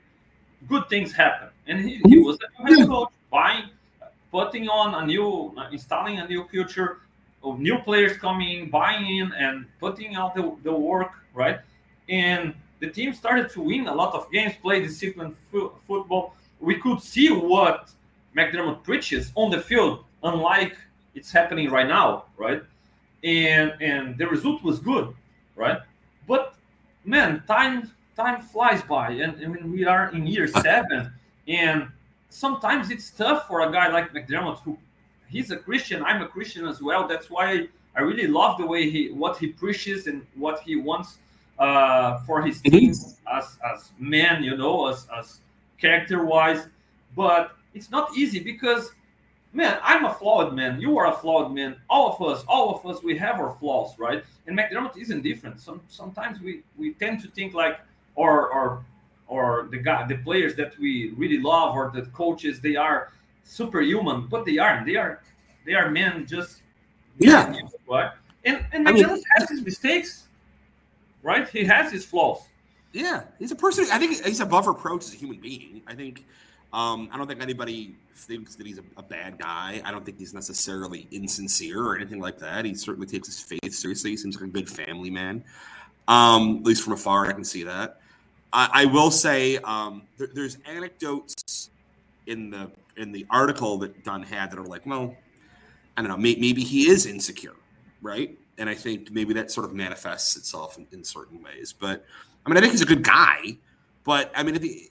good 0.68 0.88
things 0.88 1.12
happen. 1.12 1.48
And 1.66 1.78
he, 1.78 1.96
he 1.96 2.00
mm-hmm. 2.00 2.24
was 2.24 2.38
a 2.42 2.62
new 2.64 2.78
head 2.78 2.88
coach, 2.88 3.10
buying, 3.30 3.70
putting 4.32 4.68
on 4.68 5.00
a 5.02 5.06
new, 5.06 5.54
installing 5.70 6.18
a 6.18 6.26
new 6.26 6.44
culture 6.44 6.98
of 7.44 7.60
new 7.60 7.78
players 7.78 8.16
coming, 8.18 8.68
buying 8.68 9.18
in, 9.18 9.32
and 9.32 9.66
putting 9.78 10.16
out 10.16 10.34
the, 10.34 10.56
the 10.64 10.72
work, 10.72 11.12
right? 11.34 11.60
And 12.08 12.52
the 12.80 12.88
team 12.90 13.12
started 13.12 13.50
to 13.50 13.60
win 13.60 13.86
a 13.86 13.94
lot 13.94 14.14
of 14.14 14.30
games, 14.32 14.54
play 14.60 14.80
disciplined 14.80 15.36
fo- 15.52 15.74
football. 15.86 16.34
We 16.60 16.76
could 16.76 17.00
see 17.00 17.30
what 17.30 17.90
McDermott 18.36 18.82
preaches 18.82 19.32
on 19.34 19.50
the 19.50 19.60
field, 19.60 20.04
unlike 20.22 20.76
it's 21.14 21.30
happening 21.30 21.70
right 21.70 21.86
now, 21.86 22.24
right? 22.36 22.62
And 23.22 23.72
and 23.80 24.16
the 24.16 24.26
result 24.26 24.62
was 24.62 24.78
good, 24.78 25.14
right? 25.56 25.78
But 26.26 26.54
man, 27.04 27.42
time 27.46 27.90
time 28.16 28.40
flies 28.40 28.82
by, 28.82 29.10
and, 29.10 29.40
and 29.40 29.72
we 29.72 29.84
are 29.84 30.10
in 30.10 30.26
year 30.26 30.48
seven, 30.66 31.12
and 31.48 31.88
sometimes 32.30 32.90
it's 32.90 33.10
tough 33.10 33.46
for 33.46 33.62
a 33.62 33.72
guy 33.72 33.88
like 33.88 34.12
McDermott 34.12 34.60
who 34.60 34.78
he's 35.28 35.50
a 35.50 35.56
Christian. 35.56 36.02
I'm 36.02 36.22
a 36.22 36.28
Christian 36.28 36.66
as 36.66 36.80
well. 36.80 37.06
That's 37.06 37.28
why 37.28 37.68
I 37.94 38.00
really 38.00 38.26
love 38.26 38.58
the 38.58 38.66
way 38.66 38.88
he 38.88 39.10
what 39.10 39.36
he 39.38 39.48
preaches 39.48 40.06
and 40.06 40.26
what 40.34 40.60
he 40.60 40.76
wants 40.76 41.18
uh, 41.60 42.18
for 42.20 42.42
his 42.42 42.60
team 42.60 42.90
as 43.30 43.58
as 43.72 43.92
men, 43.98 44.42
you 44.42 44.56
know, 44.56 44.88
as 44.88 45.06
as 45.16 45.40
character 45.78 46.24
wise. 46.24 46.66
But 47.14 47.52
it's 47.74 47.90
not 47.90 48.16
easy 48.16 48.40
because 48.40 48.90
man, 49.52 49.78
I'm 49.82 50.04
a 50.04 50.14
flawed 50.14 50.54
man. 50.54 50.80
You 50.80 50.98
are 50.98 51.06
a 51.06 51.16
flawed 51.16 51.52
man. 51.52 51.76
All 51.88 52.12
of 52.12 52.22
us, 52.22 52.44
all 52.48 52.74
of 52.74 52.86
us, 52.86 53.02
we 53.02 53.16
have 53.18 53.38
our 53.38 53.56
flaws, 53.60 53.98
right? 53.98 54.24
And 54.46 54.56
McDermott 54.58 54.96
isn't 54.96 55.22
different. 55.22 55.60
Some 55.60 55.80
sometimes 55.88 56.40
we 56.40 56.62
we 56.76 56.94
tend 56.94 57.20
to 57.22 57.28
think 57.28 57.54
like 57.54 57.80
or 58.14 58.48
or 58.52 58.84
or 59.28 59.68
the 59.70 59.78
guy 59.78 60.06
the 60.06 60.16
players 60.18 60.54
that 60.56 60.78
we 60.78 61.10
really 61.10 61.38
love 61.38 61.74
or 61.76 61.90
the 61.94 62.02
coaches 62.10 62.60
they 62.60 62.76
are 62.76 63.12
superhuman, 63.44 64.26
but 64.28 64.44
they 64.44 64.58
aren't. 64.58 64.86
They 64.86 64.96
are 64.96 65.20
they 65.66 65.74
are 65.74 65.90
men 65.90 66.26
just 66.26 66.62
yeah. 67.18 67.52
Right? 67.88 68.12
And 68.44 68.64
and 68.72 68.86
McDermott 68.86 68.88
I 68.88 69.12
mean, 69.12 69.24
has 69.36 69.50
his 69.50 69.62
mistakes, 69.62 70.26
right? 71.22 71.48
He 71.48 71.64
has 71.64 71.92
his 71.92 72.04
flaws. 72.04 72.42
Yeah, 72.92 73.22
he's 73.38 73.52
a 73.52 73.56
person. 73.56 73.86
I 73.92 73.98
think 73.98 74.24
he's 74.24 74.40
above 74.40 74.66
reproach 74.66 75.04
as 75.04 75.14
a 75.14 75.16
human 75.16 75.38
being. 75.38 75.82
I 75.86 75.94
think. 75.94 76.24
Um, 76.72 77.08
I 77.12 77.18
don't 77.18 77.26
think 77.26 77.42
anybody 77.42 77.96
thinks 78.14 78.54
that 78.54 78.64
he's 78.64 78.78
a, 78.78 78.84
a, 78.96 79.02
bad 79.02 79.38
guy. 79.38 79.82
I 79.84 79.90
don't 79.90 80.04
think 80.04 80.20
he's 80.20 80.32
necessarily 80.32 81.08
insincere 81.10 81.82
or 81.82 81.96
anything 81.96 82.20
like 82.20 82.38
that. 82.38 82.64
He 82.64 82.74
certainly 82.74 83.08
takes 83.08 83.26
his 83.26 83.40
faith 83.40 83.74
seriously. 83.74 84.10
He 84.10 84.16
seems 84.16 84.36
like 84.36 84.44
a 84.44 84.52
good 84.52 84.68
family 84.68 85.10
man. 85.10 85.42
Um, 86.06 86.58
at 86.58 86.62
least 86.62 86.84
from 86.84 86.92
afar, 86.92 87.26
I 87.26 87.32
can 87.32 87.42
see 87.42 87.64
that. 87.64 88.00
I, 88.52 88.68
I 88.72 88.84
will 88.84 89.10
say 89.10 89.56
um, 89.58 90.02
there, 90.16 90.28
there's 90.32 90.58
anecdotes 90.64 91.70
in 92.26 92.50
the 92.50 92.70
in 92.96 93.12
the 93.12 93.26
article 93.30 93.78
that 93.78 94.04
Dunne 94.04 94.22
had 94.22 94.50
that 94.50 94.58
are 94.58 94.64
like, 94.66 94.84
well, 94.86 95.16
I 95.96 96.02
don't 96.02 96.10
know, 96.10 96.16
may, 96.16 96.36
maybe 96.36 96.62
he 96.62 96.88
is 96.88 97.06
insecure, 97.06 97.54
right? 98.02 98.38
And 98.60 98.70
I 98.70 98.74
think 98.74 99.10
maybe 99.10 99.34
that 99.34 99.50
sort 99.50 99.66
of 99.66 99.74
manifests 99.74 100.36
itself 100.36 100.78
in, 100.78 100.86
in 100.92 101.02
certain 101.02 101.42
ways. 101.42 101.72
But 101.72 102.04
I 102.46 102.48
mean, 102.48 102.56
I 102.56 102.60
think 102.60 102.72
he's 102.72 102.82
a 102.82 102.86
good 102.86 103.02
guy. 103.02 103.56
But 104.04 104.30
I 104.36 104.44
mean, 104.44 104.60
he, 104.60 104.88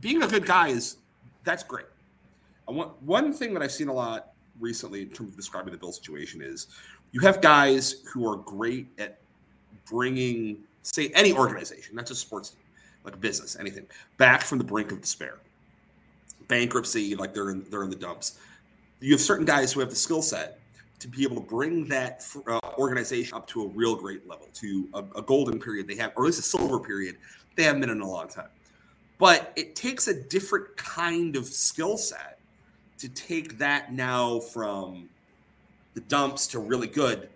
being 0.00 0.22
a 0.22 0.28
good 0.28 0.46
guy 0.46 0.68
is 0.68 0.98
that's 1.42 1.64
great. 1.64 1.86
Want, 2.68 3.02
one 3.02 3.32
thing 3.32 3.52
that 3.54 3.62
I've 3.62 3.72
seen 3.72 3.88
a 3.88 3.92
lot 3.92 4.32
recently 4.60 5.02
in 5.02 5.08
terms 5.08 5.30
of 5.30 5.36
describing 5.36 5.72
the 5.72 5.78
Bill 5.78 5.92
situation 5.92 6.40
is 6.42 6.68
you 7.12 7.20
have 7.20 7.40
guys 7.40 7.96
who 8.12 8.30
are 8.30 8.36
great 8.36 8.86
at 8.98 9.18
bringing, 9.90 10.58
say, 10.82 11.08
any 11.14 11.32
organization, 11.32 11.94
not 11.94 12.06
just 12.06 12.20
sports 12.20 12.50
team, 12.50 12.60
like 13.04 13.20
business, 13.20 13.56
anything, 13.58 13.86
back 14.16 14.42
from 14.42 14.58
the 14.58 14.64
brink 14.64 14.92
of 14.92 15.00
despair, 15.00 15.38
bankruptcy, 16.48 17.14
like 17.14 17.34
they're 17.34 17.50
in 17.50 17.64
they're 17.70 17.82
in 17.82 17.90
the 17.90 17.96
dumps. 17.96 18.38
You 19.00 19.12
have 19.12 19.20
certain 19.20 19.44
guys 19.44 19.72
who 19.72 19.80
have 19.80 19.90
the 19.90 19.96
skill 19.96 20.22
set 20.22 20.60
to 21.02 21.08
be 21.08 21.24
able 21.24 21.34
to 21.34 21.42
bring 21.42 21.84
that 21.86 22.24
uh, 22.46 22.60
organization 22.78 23.34
up 23.36 23.44
to 23.48 23.64
a 23.64 23.68
real 23.68 23.96
great 23.96 24.26
level, 24.28 24.46
to 24.54 24.88
a, 24.94 25.04
a 25.16 25.22
golden 25.22 25.58
period 25.58 25.88
they 25.88 25.96
have, 25.96 26.12
or 26.14 26.22
at 26.22 26.26
least 26.26 26.38
a 26.38 26.42
silver 26.42 26.78
period 26.78 27.16
they 27.56 27.64
haven't 27.64 27.80
been 27.80 27.90
in 27.90 28.00
a 28.00 28.08
long 28.08 28.28
time. 28.28 28.48
But 29.18 29.52
it 29.56 29.74
takes 29.74 30.06
a 30.06 30.22
different 30.22 30.76
kind 30.76 31.34
of 31.34 31.44
skill 31.44 31.96
set 31.96 32.38
to 32.98 33.08
take 33.08 33.58
that 33.58 33.92
now 33.92 34.38
from 34.38 35.08
the 35.94 36.00
dumps 36.02 36.46
to 36.48 36.60
really 36.60 36.86
good, 36.86 37.28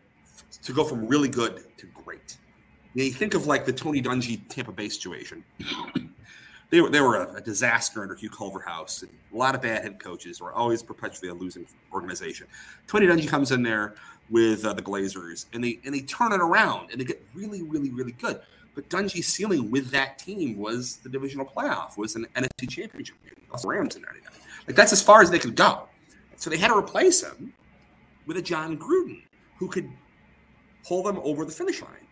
to 0.63 0.73
go 0.73 0.85
from 0.85 1.05
really 1.09 1.29
good 1.29 1.65
to 1.77 1.87
great. 1.87 2.37
You, 2.95 3.03
know, 3.03 3.07
you 3.07 3.13
think 3.13 3.35
of 3.35 3.47
like 3.47 3.67
the 3.67 3.73
Tony 3.73 4.01
Dungy 4.01 4.41
Tampa 4.49 4.71
Bay 4.71 4.89
situation. 4.89 5.45
They 6.71 6.81
were 6.81 6.91
they 6.91 7.01
were 7.01 7.17
a, 7.17 7.35
a, 7.35 7.41
disaster 7.41 8.03
under 8.03 8.15
Hugh 8.15 8.31
Culverhouse. 8.31 9.03
And 9.03 9.11
a 9.33 9.37
lot 9.37 9.55
of 9.55 9.63
bad 9.63 9.83
head 9.83 10.01
coaches 10.01 10.41
were 10.41 10.53
always 10.53 10.83
perpetually 10.83 11.29
a 11.29 11.35
losing 11.35 11.67
organization. 11.93 12.47
Tony 12.87 13.07
Dungy 13.07 13.29
comes 13.29 13.53
in 13.53 13.63
there 13.63 13.95
with 14.31 14.65
uh, 14.65 14.73
the 14.73 14.83
Glazers, 14.83 15.47
and 15.53 15.63
they 15.63 15.79
and 15.85 15.95
they 15.95 16.01
turn 16.01 16.33
it 16.33 16.41
around 16.41 16.91
and 16.91 17.01
they 17.01 17.05
get 17.05 17.25
really 17.35 17.63
really 17.63 17.91
really 17.91 18.13
good. 18.13 18.41
But 18.75 18.89
Dungy's 18.91 19.27
ceiling 19.27 19.71
with 19.71 19.91
that 19.91 20.19
team 20.19 20.59
was 20.59 20.97
the 20.97 21.09
divisional 21.09 21.47
playoff, 21.47 21.97
was 21.97 22.15
an 22.15 22.27
NFC 22.35 22.69
championship 22.69 23.17
game, 23.25 23.35
Rams 23.65 23.97
in 23.97 24.03
'99. 24.03 24.33
Like 24.67 24.77
that's 24.77 24.93
as 24.93 25.03
far 25.03 25.23
as 25.23 25.31
they 25.31 25.39
could 25.39 25.55
go. 25.55 25.89
So 26.37 26.51
they 26.51 26.59
had 26.59 26.69
to 26.69 26.77
replace 26.77 27.23
him 27.23 27.55
with 28.27 28.37
a 28.37 28.43
Jon 28.43 28.77
Gruden 28.77 29.23
who 29.59 29.69
could 29.69 29.89
pull 30.87 31.03
them 31.03 31.19
over 31.23 31.45
the 31.45 31.53
finish 31.53 31.81
line. 31.81 32.06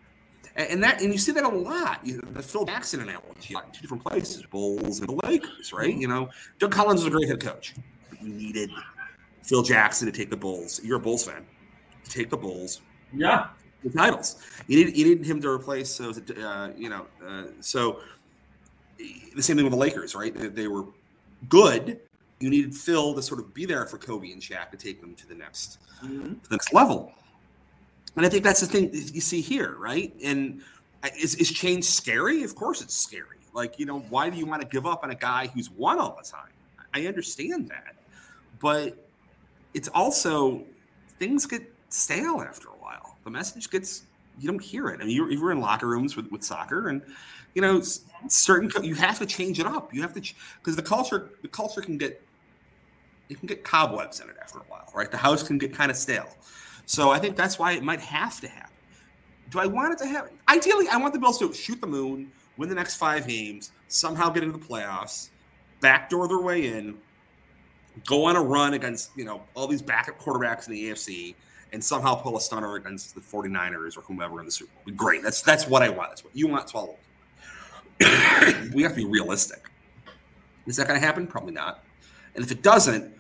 And 0.57 0.83
that, 0.85 1.01
and 1.03 1.13
you 1.13 1.19
see 1.19 1.33
that 1.33 1.45
a 1.45 1.49
lot. 1.49 2.01
You 2.05 2.19
know, 2.19 2.31
the 2.33 2.43
Phil 2.43 2.65
Jackson 2.65 3.01
analogy, 3.01 3.55
like 3.55 3.73
two 3.73 3.81
different 3.81 4.05
places, 4.05 4.43
Bulls 4.45 5.01
and 5.01 5.09
the 5.09 5.27
Lakers, 5.27 5.73
right? 5.73 5.95
You 5.95 6.07
know, 6.07 6.31
Doug 6.59 6.71
Collins 6.71 7.01
is 7.01 7.07
a 7.07 7.11
great 7.11 7.29
head 7.29 7.41
coach. 7.41 7.75
You 8.21 8.29
needed 8.29 8.71
Phil 9.43 9.63
Jackson 9.63 10.07
to 10.07 10.13
take 10.13 10.31
the 10.31 10.37
Bulls. 10.37 10.81
You're 10.85 10.99
a 10.99 11.01
Bulls 11.01 11.27
fan. 11.27 11.45
To 12.05 12.11
take 12.11 12.31
the 12.31 12.37
Bulls. 12.37 12.83
Yeah. 13.13 13.49
The 13.83 13.91
titles. 13.91 14.37
You 14.69 14.79
needed, 14.79 14.97
you 14.97 15.05
needed 15.07 15.27
him 15.27 15.41
to 15.43 15.49
replace. 15.49 15.91
So, 15.91 16.11
uh, 16.11 16.71
you 16.77 16.89
know, 16.89 17.07
uh, 17.27 17.47
so 17.61 18.01
the 18.99 19.43
same 19.43 19.57
thing 19.57 19.65
with 19.65 19.73
the 19.73 19.79
Lakers, 19.79 20.15
right? 20.15 20.35
They, 20.35 20.49
they 20.49 20.69
were 20.69 20.85
good, 21.49 22.01
you 22.41 22.51
needed 22.51 22.75
Phil 22.75 23.15
to 23.15 23.23
sort 23.23 23.41
of 23.41 23.55
be 23.55 23.65
there 23.65 23.87
for 23.87 23.99
Kobe 23.99 24.31
and 24.31 24.41
Shaq 24.41 24.71
to 24.71 24.77
take 24.77 25.01
them 25.01 25.15
to 25.15 25.27
the 25.27 25.35
next 25.35 25.79
mm-hmm. 26.03 26.35
to 26.35 26.49
the 26.49 26.55
next 26.55 26.73
level. 26.73 27.13
And 28.17 28.25
I 28.25 28.29
think 28.29 28.45
that's 28.45 28.61
the 28.61 28.67
thing 28.67 28.91
you 28.93 29.21
see 29.21 29.41
here, 29.41 29.77
right? 29.79 30.15
And 30.23 30.63
is, 31.19 31.35
is 31.37 31.51
change 31.51 31.85
scary? 31.85 32.43
Of 32.43 32.55
course 32.55 32.81
it's 32.81 32.95
scary. 32.95 33.39
Like, 33.53 33.79
you 33.79 33.87
know, 33.87 34.01
why 34.01 34.31
do 34.31 34.37
you 34.37 34.47
want 34.47 34.63
to 34.63 34.69
give 34.69 34.87
up 34.87 35.05
on 35.05 35.11
a 35.11 35.15
guy 35.15 35.49
who's 35.49 35.71
won 35.71 35.99
all 35.99 36.17
the 36.21 36.29
time? 36.29 36.53
I 36.93 37.07
understand 37.07 37.69
that. 37.69 37.97
But 38.61 38.97
it's 39.75 39.89
also 39.89 40.65
things 41.19 41.47
get 41.47 41.73
stale 41.89 42.41
after 42.41 42.69
a 42.69 42.73
while. 42.73 43.17
The 43.25 43.31
message 43.31 43.71
gets 43.71 44.05
you 44.39 44.49
don't 44.49 44.63
hear 44.63 44.89
it. 44.89 45.01
I 45.01 45.05
mean, 45.05 45.15
you're, 45.15 45.31
you're 45.31 45.53
in 45.53 45.61
locker 45.61 45.87
rooms 45.87 46.17
with, 46.17 46.31
with 46.33 46.43
soccer, 46.43 46.89
and 46.89 47.03
you 47.55 47.63
know, 47.63 47.83
certain 48.29 48.71
you 48.85 48.95
have 48.97 49.19
to 49.19 49.27
change 49.27 49.61
it 49.61 49.67
up. 49.67 49.95
You 49.95 50.03
have 50.03 50.13
to 50.15 50.21
because 50.21 50.77
the 50.77 50.83
culture 50.83 51.31
the 51.43 51.49
culture 51.49 51.81
can 51.81 51.99
get 51.99 52.21
you 53.29 53.37
can 53.37 53.47
get 53.47 53.65
cobwebs 53.65 54.21
in 54.21 54.29
it 54.29 54.37
after 54.43 54.59
a 54.59 54.63
while, 54.63 54.91
right? 54.95 55.11
The 55.11 55.17
house 55.17 55.43
can 55.43 55.59
get 55.59 55.73
kind 55.73 55.91
of 55.91 55.97
stale. 55.97 56.29
So 56.87 57.11
I 57.11 57.19
think 57.19 57.37
that's 57.37 57.59
why 57.59 57.73
it 57.73 57.83
might 57.83 58.01
have 58.01 58.41
to 58.41 58.49
happen. 58.49 58.71
Do 59.51 59.61
I 59.61 59.67
want 59.67 59.93
it 59.93 59.99
to 59.99 60.07
happen? 60.07 60.39
Ideally, 60.49 60.89
I 60.89 60.97
want 60.97 61.13
the 61.13 61.21
Bills 61.21 61.39
to 61.39 61.53
shoot 61.53 61.81
the 61.81 61.87
moon, 61.87 62.31
win 62.57 62.69
the 62.69 62.75
next 62.75 62.97
five 62.97 63.27
games, 63.27 63.73
somehow 63.89 64.31
get 64.31 64.43
into 64.43 64.59
the 64.59 64.65
playoffs, 64.65 65.31
backdoor 65.81 66.29
their 66.29 66.41
way 66.41 66.67
in, 66.67 66.97
go 68.07 68.25
on 68.25 68.37
a 68.37 68.43
run 68.43 68.75
against 68.75 69.11
you 69.17 69.25
know 69.25 69.43
all 69.55 69.67
these 69.67 69.83
backup 69.83 70.21
quarterbacks 70.21 70.67
in 70.67 70.75
the 70.75 70.91
AFC, 70.91 71.35
and 71.73 71.83
somehow 71.83 72.15
pull 72.15 72.37
a 72.37 72.41
stunner 72.41 72.77
against 72.77 73.15
the 73.15 73.21
49ers 73.21 73.97
or 73.97 74.01
whomever 74.03 74.41
in 74.41 74.47
the 74.47 74.53
Super 74.53 74.73
Bowl. 74.85 74.95
Great. 74.95 75.23
That's 75.23 75.43
that's 75.43 75.67
what 75.67 75.83
I 75.83 75.89
want. 75.89 76.11
That's 76.11 76.25
what 76.25 76.35
you 76.35 76.49
want. 76.49 76.69
Swallow. 76.69 76.97
we 78.01 78.83
have 78.83 78.93
to 78.93 78.97
be 78.97 79.05
realistic. 79.05 79.71
Is 80.67 80.77
that 80.77 80.89
going 80.89 80.99
to 80.99 81.05
happen? 81.05 81.27
Probably 81.27 81.53
not. 81.53 81.85
And 82.35 82.45
if 82.45 82.51
it 82.51 82.63
doesn't, 82.63 83.15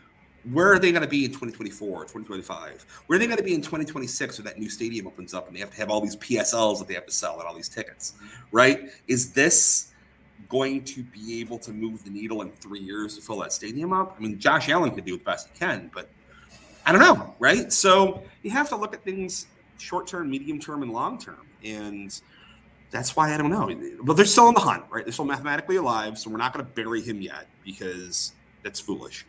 where 0.52 0.72
are 0.72 0.78
they 0.78 0.92
going 0.92 1.02
to 1.02 1.08
be 1.08 1.24
in 1.24 1.30
2024 1.30 2.02
2025? 2.02 2.86
Where 3.06 3.16
are 3.16 3.18
they 3.18 3.26
going 3.26 3.38
to 3.38 3.44
be 3.44 3.54
in 3.54 3.62
2026 3.62 4.38
when 4.38 4.44
that 4.44 4.58
new 4.58 4.68
stadium 4.68 5.06
opens 5.06 5.34
up 5.34 5.46
and 5.46 5.56
they 5.56 5.60
have 5.60 5.70
to 5.70 5.76
have 5.76 5.90
all 5.90 6.00
these 6.00 6.16
PSLs 6.16 6.78
that 6.78 6.88
they 6.88 6.94
have 6.94 7.06
to 7.06 7.12
sell 7.12 7.38
and 7.38 7.48
all 7.48 7.54
these 7.54 7.68
tickets, 7.68 8.14
right? 8.52 8.90
Is 9.08 9.32
this 9.32 9.92
going 10.48 10.84
to 10.84 11.02
be 11.02 11.40
able 11.40 11.58
to 11.58 11.72
move 11.72 12.04
the 12.04 12.10
needle 12.10 12.42
in 12.42 12.50
three 12.50 12.80
years 12.80 13.16
to 13.16 13.22
fill 13.22 13.38
that 13.40 13.52
stadium 13.52 13.92
up? 13.92 14.14
I 14.18 14.22
mean, 14.22 14.38
Josh 14.38 14.68
Allen 14.68 14.90
can 14.90 15.04
do 15.04 15.16
the 15.16 15.24
best 15.24 15.48
he 15.52 15.58
can, 15.58 15.90
but 15.94 16.10
I 16.86 16.92
don't 16.92 17.00
know, 17.00 17.34
right? 17.38 17.72
So 17.72 18.22
you 18.42 18.50
have 18.50 18.68
to 18.68 18.76
look 18.76 18.92
at 18.92 19.02
things 19.02 19.46
short 19.78 20.06
term, 20.06 20.30
medium 20.30 20.58
term, 20.58 20.82
and 20.82 20.92
long 20.92 21.18
term. 21.18 21.46
And 21.64 22.18
that's 22.90 23.16
why 23.16 23.34
I 23.34 23.36
don't 23.36 23.50
know. 23.50 23.74
But 24.02 24.14
they're 24.14 24.24
still 24.24 24.48
in 24.48 24.54
the 24.54 24.60
hunt, 24.60 24.84
right? 24.90 25.04
They're 25.04 25.12
still 25.12 25.24
mathematically 25.24 25.76
alive, 25.76 26.18
so 26.18 26.30
we're 26.30 26.36
not 26.36 26.52
going 26.52 26.64
to 26.64 26.70
bury 26.72 27.00
him 27.00 27.20
yet 27.20 27.46
because 27.64 28.32
that's 28.62 28.80
foolish. 28.80 29.26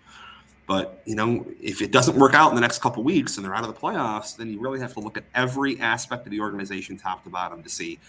But 0.68 1.02
you 1.06 1.16
know, 1.16 1.46
if 1.62 1.82
it 1.82 1.92
doesn't 1.92 2.18
work 2.18 2.34
out 2.34 2.50
in 2.50 2.56
the 2.56 2.62
next 2.62 2.82
couple 2.82 3.04
weeks 3.04 3.38
and 3.38 3.46
they're 3.46 3.54
out 3.56 3.68
of 3.68 3.74
the 3.74 3.80
playoffs, 3.80 4.36
then 4.36 4.50
you 4.52 4.60
really 4.60 4.80
have 4.80 4.94
to 4.94 5.00
look 5.00 5.18
at 5.18 5.24
every 5.36 5.80
aspect 5.80 6.26
of 6.26 6.32
the 6.32 6.40
organization, 6.40 6.98
top 6.98 7.24
to 7.24 7.30
bottom, 7.30 7.62
to 7.62 7.70
see 7.70 8.00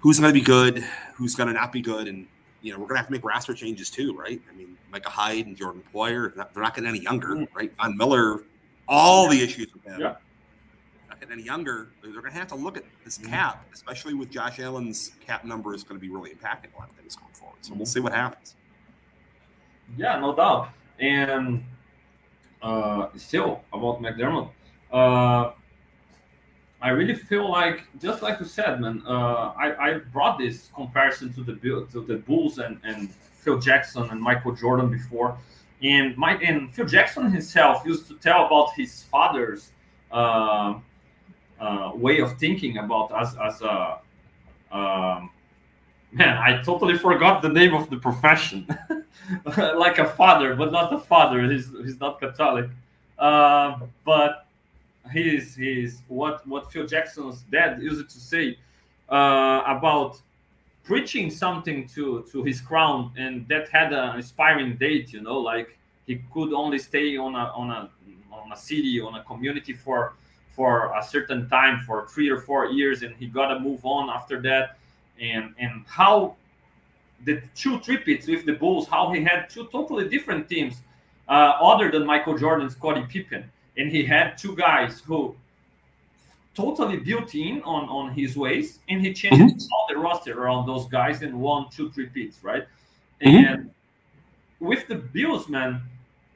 who's 0.00 0.18
going 0.18 0.32
to 0.32 0.38
be 0.38 0.44
good, 0.44 0.84
who's 1.14 1.34
going 1.34 1.46
to 1.46 1.52
not 1.52 1.72
be 1.72 1.80
good, 1.80 2.08
and 2.08 2.26
you 2.62 2.72
know, 2.72 2.78
we're 2.78 2.86
going 2.86 2.96
to 2.96 2.98
have 2.98 3.06
to 3.06 3.12
make 3.12 3.24
roster 3.24 3.54
changes 3.54 3.90
too, 3.90 4.14
right? 4.14 4.40
I 4.50 4.56
mean, 4.56 4.76
Micah 4.90 5.08
Hyde 5.08 5.46
and 5.46 5.56
Jordan 5.56 5.82
Poyer, 5.94 6.34
they're 6.34 6.62
not 6.62 6.74
getting 6.74 6.88
any 6.88 7.00
younger, 7.00 7.28
mm. 7.28 7.48
right? 7.54 7.74
Von 7.76 7.96
Miller, 7.96 8.42
all 8.88 9.28
the 9.28 9.40
issues 9.40 9.72
with 9.72 9.84
him. 9.84 10.00
Yeah. 10.00 10.16
Not 11.08 11.20
getting 11.20 11.34
any 11.34 11.42
younger. 11.42 11.90
They're 12.02 12.12
going 12.12 12.24
to 12.24 12.38
have 12.38 12.48
to 12.48 12.54
look 12.56 12.76
at 12.76 12.84
this 13.04 13.18
mm-hmm. 13.18 13.30
cap, 13.30 13.66
especially 13.72 14.14
with 14.14 14.30
Josh 14.30 14.58
Allen's 14.58 15.12
cap 15.24 15.44
number 15.44 15.74
is 15.74 15.84
going 15.84 15.98
to 15.98 16.00
be 16.00 16.12
really 16.12 16.30
impacting 16.30 16.74
a 16.76 16.78
lot 16.78 16.90
of 16.90 16.96
things 16.96 17.16
going 17.16 17.32
forward. 17.32 17.58
So 17.62 17.72
we'll 17.74 17.86
see 17.86 18.00
what 18.00 18.12
happens. 18.12 18.56
Yeah, 19.96 20.18
no 20.20 20.34
doubt. 20.34 20.70
And 21.00 21.64
uh, 22.62 23.08
still 23.16 23.62
about 23.72 24.02
McDermott, 24.02 24.50
uh, 24.92 25.52
I 26.82 26.90
really 26.90 27.14
feel 27.14 27.50
like, 27.50 27.84
just 28.00 28.22
like 28.22 28.40
you 28.40 28.46
said, 28.46 28.80
man, 28.80 29.02
uh, 29.06 29.52
I, 29.56 29.90
I 29.90 29.98
brought 29.98 30.38
this 30.38 30.70
comparison 30.74 31.32
to 31.34 31.42
the 31.42 31.54
to 31.92 32.00
the 32.00 32.16
Bulls 32.16 32.58
and, 32.58 32.80
and 32.84 33.10
Phil 33.38 33.58
Jackson 33.58 34.08
and 34.10 34.20
Michael 34.20 34.52
Jordan 34.52 34.90
before, 34.90 35.36
and 35.82 36.16
Mike 36.16 36.42
and 36.42 36.72
Phil 36.74 36.86
Jackson 36.86 37.30
himself 37.30 37.84
used 37.84 38.08
to 38.08 38.14
tell 38.14 38.46
about 38.46 38.72
his 38.74 39.02
father's 39.04 39.72
uh, 40.10 40.78
uh, 41.60 41.92
way 41.94 42.20
of 42.20 42.38
thinking 42.38 42.78
about 42.78 43.12
as 43.12 43.36
as 43.36 43.60
a 43.62 43.98
um, 44.72 45.30
man. 46.12 46.36
I 46.36 46.62
totally 46.62 46.96
forgot 46.98 47.42
the 47.42 47.48
name 47.48 47.74
of 47.74 47.90
the 47.90 47.96
profession, 47.96 48.66
like 49.56 49.98
a 49.98 50.06
father, 50.06 50.54
but 50.54 50.72
not 50.72 50.92
a 50.92 50.98
father. 50.98 51.50
He's 51.50 51.70
he's 51.82 52.00
not 52.00 52.20
Catholic, 52.20 52.70
uh, 53.18 53.78
but 54.04 54.46
his 55.10 55.54
his 55.54 56.02
what 56.08 56.46
what 56.46 56.72
Phil 56.72 56.86
Jackson's 56.86 57.42
dad 57.50 57.82
used 57.82 58.08
to 58.08 58.20
say 58.20 58.58
uh, 59.08 59.62
about 59.66 60.20
preaching 60.84 61.30
something 61.30 61.86
to 61.88 62.26
to 62.32 62.42
his 62.42 62.60
crown, 62.60 63.12
and 63.16 63.46
that 63.48 63.68
had 63.68 63.92
an 63.92 64.16
inspiring 64.16 64.76
date. 64.76 65.12
You 65.12 65.22
know, 65.22 65.38
like 65.38 65.76
he 66.06 66.20
could 66.32 66.52
only 66.52 66.78
stay 66.78 67.16
on 67.16 67.34
a 67.34 67.52
on 67.54 67.70
a 67.70 67.90
on 68.32 68.52
a 68.52 68.56
city 68.56 69.00
on 69.00 69.14
a 69.14 69.22
community 69.24 69.72
for 69.72 70.14
for 70.56 70.92
a 70.98 71.02
certain 71.02 71.48
time 71.48 71.80
for 71.86 72.06
three 72.08 72.28
or 72.28 72.40
four 72.40 72.66
years, 72.66 73.02
and 73.02 73.14
he 73.16 73.26
got 73.26 73.48
to 73.54 73.60
move 73.60 73.80
on 73.84 74.10
after 74.10 74.42
that. 74.42 74.76
And 75.20 75.54
and 75.58 75.84
how 75.86 76.36
the 77.24 77.42
two 77.54 77.78
three-peats 77.80 78.26
with 78.26 78.46
the 78.46 78.54
Bulls, 78.54 78.88
how 78.88 79.12
he 79.12 79.22
had 79.22 79.50
two 79.50 79.66
totally 79.66 80.08
different 80.08 80.48
teams, 80.48 80.80
uh, 81.28 81.52
other 81.60 81.90
than 81.90 82.06
Michael 82.06 82.38
Jordan, 82.38 82.70
Scottie 82.70 83.04
Pippen 83.06 83.50
and 83.80 83.90
he 83.90 84.04
had 84.04 84.36
two 84.36 84.54
guys 84.54 85.00
who 85.00 85.34
totally 86.54 86.98
built 86.98 87.34
in 87.34 87.62
on 87.62 87.88
on 87.88 88.12
his 88.12 88.36
ways, 88.36 88.80
and 88.88 89.00
he 89.04 89.12
changed 89.12 89.40
mm-hmm. 89.40 89.72
all 89.72 89.86
the 89.88 89.96
roster 89.96 90.42
around 90.42 90.66
those 90.66 90.86
guys 90.86 91.22
and 91.22 91.32
won 91.40 91.68
two, 91.70 91.90
three 91.90 92.06
pits, 92.06 92.42
right? 92.42 92.66
Mm-hmm. 93.22 93.44
And 93.46 93.70
with 94.58 94.86
the 94.88 94.96
Bills, 94.96 95.48
man, 95.48 95.80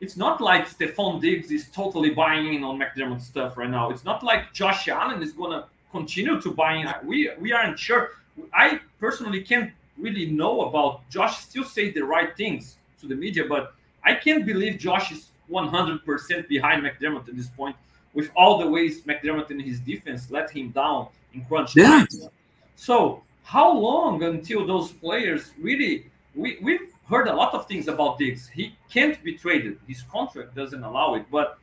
it's 0.00 0.16
not 0.16 0.40
like 0.40 0.68
Stefon 0.68 1.20
Diggs 1.20 1.50
is 1.50 1.68
totally 1.68 2.10
buying 2.10 2.54
in 2.54 2.64
on 2.64 2.78
McDermott 2.78 3.20
stuff 3.20 3.56
right 3.56 3.70
now. 3.70 3.90
It's 3.90 4.04
not 4.04 4.22
like 4.22 4.52
Josh 4.52 4.88
Allen 4.88 5.22
is 5.22 5.32
gonna 5.32 5.66
continue 5.90 6.40
to 6.40 6.50
buy 6.50 6.74
in. 6.76 6.88
We 7.04 7.30
we 7.38 7.52
aren't 7.52 7.78
sure. 7.78 8.10
I 8.52 8.80
personally 8.98 9.42
can't 9.42 9.72
really 9.98 10.26
know 10.26 10.62
about 10.62 11.08
Josh. 11.10 11.38
Still 11.38 11.64
say 11.64 11.90
the 11.90 12.02
right 12.02 12.36
things 12.36 12.76
to 13.00 13.06
the 13.06 13.14
media, 13.14 13.44
but 13.48 13.74
I 14.04 14.14
can't 14.14 14.44
believe 14.44 14.78
Josh 14.78 15.12
is 15.12 15.30
100% 15.50 16.48
behind 16.48 16.82
McDermott 16.82 17.28
at 17.28 17.36
this 17.36 17.48
point, 17.48 17.76
with 18.12 18.30
all 18.36 18.58
the 18.58 18.68
ways 18.68 19.02
McDermott 19.02 19.50
and 19.50 19.60
his 19.60 19.80
defense 19.80 20.30
let 20.30 20.50
him 20.50 20.70
down 20.70 21.08
in 21.32 21.44
crunch 21.44 21.74
time. 21.74 22.06
Yeah. 22.10 22.28
So, 22.76 23.22
how 23.42 23.70
long 23.72 24.22
until 24.22 24.66
those 24.66 24.92
players 24.92 25.52
really? 25.60 26.06
We 26.34 26.58
we've 26.62 26.88
heard 27.08 27.28
a 27.28 27.34
lot 27.34 27.54
of 27.54 27.68
things 27.68 27.86
about 27.88 28.18
Diggs. 28.18 28.48
He 28.48 28.74
can't 28.90 29.22
be 29.22 29.34
traded. 29.34 29.78
His 29.86 30.02
contract 30.02 30.54
doesn't 30.54 30.82
allow 30.82 31.14
it. 31.14 31.26
But 31.30 31.58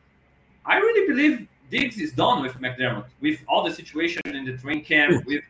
I 0.66 0.78
really 0.78 1.08
believe 1.08 1.48
Diggs 1.72 1.98
is 1.98 2.12
done 2.12 2.44
with 2.44 2.54
McDermott. 2.66 3.08
With 3.22 3.40
all 3.48 3.64
the 3.64 3.74
situation 3.74 4.22
in 4.26 4.46
the 4.46 4.56
train 4.58 4.84
camp, 4.84 5.26
with 5.26 5.44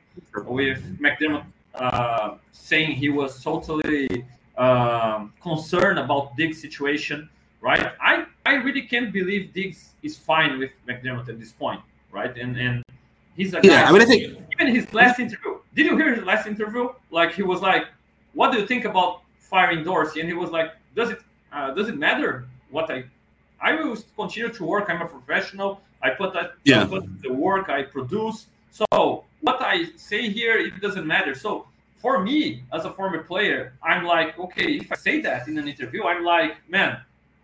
with 0.59 0.81
McDermott 1.05 1.45
uh, 1.75 2.35
saying 2.51 2.91
he 2.91 3.09
was 3.09 3.43
totally 3.43 4.25
uh, 4.57 5.25
concerned 5.41 5.99
about 5.99 6.37
Diggs' 6.37 6.61
situation 6.61 7.29
right? 7.61 7.93
I, 8.01 8.25
I 8.45 8.55
really 8.55 8.81
can't 8.81 9.13
believe 9.13 9.53
Diggs 9.53 9.93
is 10.03 10.17
fine 10.17 10.59
with 10.59 10.71
McDermott 10.87 11.29
at 11.29 11.39
this 11.39 11.51
point, 11.51 11.81
right? 12.11 12.35
And 12.37 12.57
and 12.57 12.83
he's 13.35 13.53
a 13.53 13.61
yeah. 13.63 13.85
I 13.87 13.91
mean, 13.91 14.01
I 14.01 14.05
think 14.05 14.37
even 14.51 14.75
his 14.75 14.93
last 14.93 15.19
interview. 15.19 15.59
Did 15.73 15.85
you 15.85 15.95
hear 15.95 16.13
his 16.13 16.25
last 16.25 16.47
interview? 16.47 16.89
Like 17.11 17.33
he 17.33 17.43
was 17.43 17.61
like, 17.61 17.85
"What 18.33 18.51
do 18.51 18.59
you 18.59 18.67
think 18.67 18.85
about 18.85 19.21
firing 19.39 19.83
Dorsey?" 19.83 20.19
And 20.19 20.27
he 20.27 20.35
was 20.35 20.49
like, 20.49 20.71
"Does 20.95 21.11
it 21.11 21.19
uh, 21.53 21.71
does 21.71 21.87
it 21.87 21.97
matter 21.97 22.47
what 22.69 22.91
I 22.91 23.05
I 23.61 23.75
will 23.75 23.97
continue 24.15 24.49
to 24.49 24.63
work. 24.65 24.89
I'm 24.89 25.01
a 25.01 25.07
professional. 25.07 25.81
I 26.01 26.09
put 26.11 26.33
that 26.33 26.53
yeah. 26.63 26.81
I 26.81 26.85
put 26.85 27.21
the 27.21 27.31
work 27.31 27.69
I 27.69 27.83
produce. 27.83 28.47
So 28.71 29.25
what 29.41 29.61
I 29.61 29.85
say 29.95 30.29
here, 30.29 30.57
it 30.57 30.81
doesn't 30.81 31.05
matter. 31.05 31.35
So 31.35 31.67
for 31.97 32.23
me, 32.23 32.63
as 32.73 32.85
a 32.85 32.91
former 32.91 33.23
player, 33.23 33.73
I'm 33.83 34.03
like, 34.05 34.37
okay, 34.39 34.77
if 34.77 34.91
I 34.91 34.95
say 34.95 35.21
that 35.21 35.47
in 35.47 35.57
an 35.57 35.67
interview, 35.67 36.05
I'm 36.05 36.23
like, 36.23 36.57
man, 36.67 36.99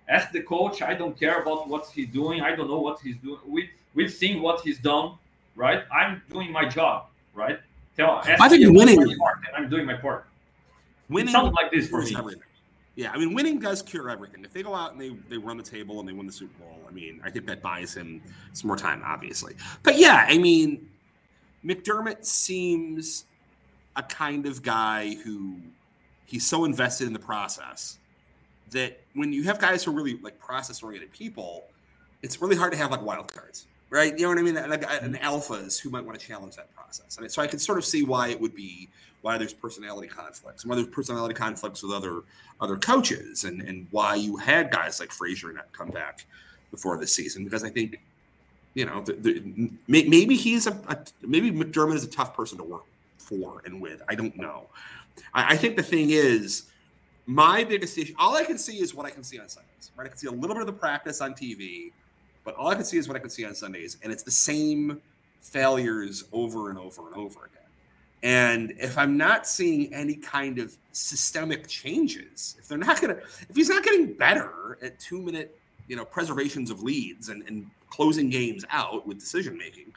ask 0.10 0.32
the 0.32 0.42
coach. 0.42 0.82
I 0.82 0.96
don't 0.96 1.18
care 1.18 1.42
about 1.42 1.68
what 1.68 1.88
he's 1.94 2.08
doing. 2.08 2.42
I 2.42 2.56
don't 2.56 2.68
know 2.68 2.80
what 2.80 3.00
he's 3.00 3.18
doing. 3.18 3.40
We 3.46 3.70
we've 3.94 4.12
seen 4.12 4.42
what 4.42 4.62
he's 4.62 4.80
done, 4.80 5.14
right? 5.56 5.84
I'm 5.92 6.22
doing 6.32 6.52
my 6.52 6.68
job, 6.68 7.08
right? 7.36 7.60
Tell. 7.96 8.22
I 8.26 8.50
think 8.50 8.76
winning. 8.76 9.18
I'm 9.56 9.70
doing 9.70 9.86
my 9.86 9.96
part. 9.96 10.26
Winning 11.10 11.30
it 11.30 11.32
sounds 11.32 11.54
like 11.54 11.72
this 11.72 11.88
for 11.90 12.02
me. 12.02 12.16
Yeah, 12.98 13.12
I 13.14 13.18
mean, 13.20 13.36
winning 13.36 13.60
does 13.60 13.84
cure 13.84 14.10
everything. 14.10 14.44
If 14.44 14.54
they 14.54 14.64
go 14.64 14.74
out 14.74 14.92
and 14.92 15.00
they, 15.00 15.10
they 15.30 15.38
run 15.38 15.56
the 15.56 15.64
table 15.64 16.00
and 16.00 16.10
they 16.10 16.14
win 16.14 16.26
the 16.26 16.34
Super 16.34 16.64
Bowl, 16.64 16.80
I 16.90 16.92
mean, 16.92 17.22
I 17.24 17.30
think 17.30 17.46
that 17.46 17.62
buys 17.62 17.94
him 17.94 18.24
some 18.54 18.68
more 18.68 18.76
time, 18.76 19.04
obviously. 19.06 19.56
But 19.84 20.00
yeah, 20.00 20.26
I 20.28 20.40
mean, 20.40 20.90
McDermott 21.64 22.26
seems 22.26 23.26
a 23.96 24.02
kind 24.02 24.48
of 24.48 24.64
guy 24.64 25.14
who 25.24 25.58
he's 26.26 26.44
so 26.44 26.66
invested 26.66 27.06
in 27.06 27.14
the 27.14 27.20
process 27.20 28.00
that 28.72 29.00
when 29.14 29.32
you 29.32 29.44
have 29.44 29.60
guys 29.60 29.84
who 29.84 29.92
are 29.92 29.94
really 29.94 30.18
like 30.24 30.40
process 30.40 30.82
oriented 30.82 31.12
people, 31.12 31.66
it's 32.24 32.42
really 32.42 32.56
hard 32.56 32.72
to 32.72 32.80
have 32.80 32.90
like 32.90 33.04
wild 33.04 33.32
cards, 33.32 33.68
right? 33.90 34.18
You 34.18 34.24
know 34.24 34.30
what 34.30 34.38
I 34.40 34.42
mean? 34.42 34.56
Like 34.56 34.86
and 35.04 35.18
hmm. 35.18 35.24
alphas 35.24 35.80
who 35.80 35.90
might 35.90 36.06
want 36.06 36.20
to 36.20 36.26
challenge 36.26 36.56
that 36.56 36.74
process. 36.76 37.18
And 37.18 37.32
so 37.32 37.42
I 37.42 37.48
can 37.48 37.60
sort 37.60 37.78
of 37.78 37.86
see 37.86 38.04
why 38.04 38.30
it 38.30 38.40
would 38.40 38.56
be 38.56 38.90
why 39.22 39.38
there's 39.38 39.54
personality 39.54 40.08
conflicts 40.08 40.64
and 40.64 40.70
why 40.70 40.76
there's 40.76 40.88
personality 40.88 41.34
conflicts 41.34 41.84
with 41.84 41.92
other 41.92 42.22
other 42.62 42.78
coaches 42.78 43.44
and 43.44 43.62
and 43.62 43.88
why 43.92 44.16
you 44.16 44.38
had 44.38 44.72
guys 44.72 45.00
like 45.00 45.12
Frazier 45.12 45.54
not 45.54 45.72
come 45.74 45.90
back 45.90 46.26
before 46.72 46.98
this 46.98 47.14
season 47.14 47.44
because 47.44 47.64
I 47.64 47.70
think 47.70 48.00
you 48.74 48.86
know 48.86 49.02
the, 49.02 49.14
the, 49.14 49.72
maybe 49.88 50.36
he's 50.36 50.68
a, 50.68 50.72
a, 50.88 50.98
maybe 51.22 51.52
McDermott 51.52 51.96
is 51.96 52.04
a 52.04 52.10
tough 52.10 52.36
person 52.36 52.58
to 52.58 52.64
work 52.64 52.84
for 53.18 53.62
and 53.66 53.82
with. 53.82 54.02
I 54.08 54.16
don't 54.16 54.36
know. 54.38 54.68
I, 55.34 55.54
I 55.54 55.58
think 55.58 55.76
the 55.76 55.84
thing 55.84 56.12
is 56.12 56.64
my 57.26 57.64
biggest 57.64 57.98
issue, 57.98 58.14
all 58.18 58.36
I 58.36 58.44
can 58.44 58.58
see 58.58 58.78
is 58.78 58.96
what 58.96 59.06
I 59.06 59.10
can 59.10 59.24
see 59.24 59.40
on 59.40 59.50
Sundays. 59.50 59.92
Right, 59.96 60.06
I 60.06 60.10
can 60.10 60.18
see 60.18 60.28
a 60.28 60.32
little 60.32 60.56
bit 60.56 60.62
of 60.62 60.68
the 60.68 60.74
practice 60.74 61.22
on 61.22 61.34
TV, 61.34 61.92
but 62.48 62.56
all 62.56 62.70
I 62.70 62.76
can 62.76 62.86
see 62.86 62.98
is 62.98 63.10
what 63.10 63.18
I 63.18 63.20
can 63.20 63.30
see 63.30 63.44
on 63.44 63.54
Sundays, 63.54 63.98
and 64.02 64.10
it's 64.10 64.24
the 64.24 64.32
same 64.32 65.02
failures 65.42 66.24
over 66.32 66.70
and 66.70 66.80
over 66.80 67.06
and 67.08 67.18
over 67.18 67.42
again. 67.42 67.68
And 68.24 68.74
if 68.80 68.98
I'm 68.98 69.18
not 69.18 69.46
seeing 69.46 69.94
any 69.94 70.16
kind 70.16 70.58
of 70.58 70.74
systemic 70.94 71.68
changes, 71.68 72.56
if 72.58 72.70
they're 72.70 72.78
not 72.78 73.02
gonna, 73.02 73.18
if 73.50 73.54
he's 73.54 73.68
not 73.68 73.84
getting 73.84 74.14
better 74.14 74.78
at 74.82 74.98
two 74.98 75.22
minute, 75.22 75.60
you 75.90 75.98
know, 75.98 76.06
preservations 76.06 76.72
of 76.72 76.82
leads 76.82 77.28
and, 77.28 77.44
and 77.50 77.70
closing 77.90 78.30
games 78.30 78.64
out 78.70 79.06
with 79.06 79.20
decision 79.20 79.58
making, 79.58 79.94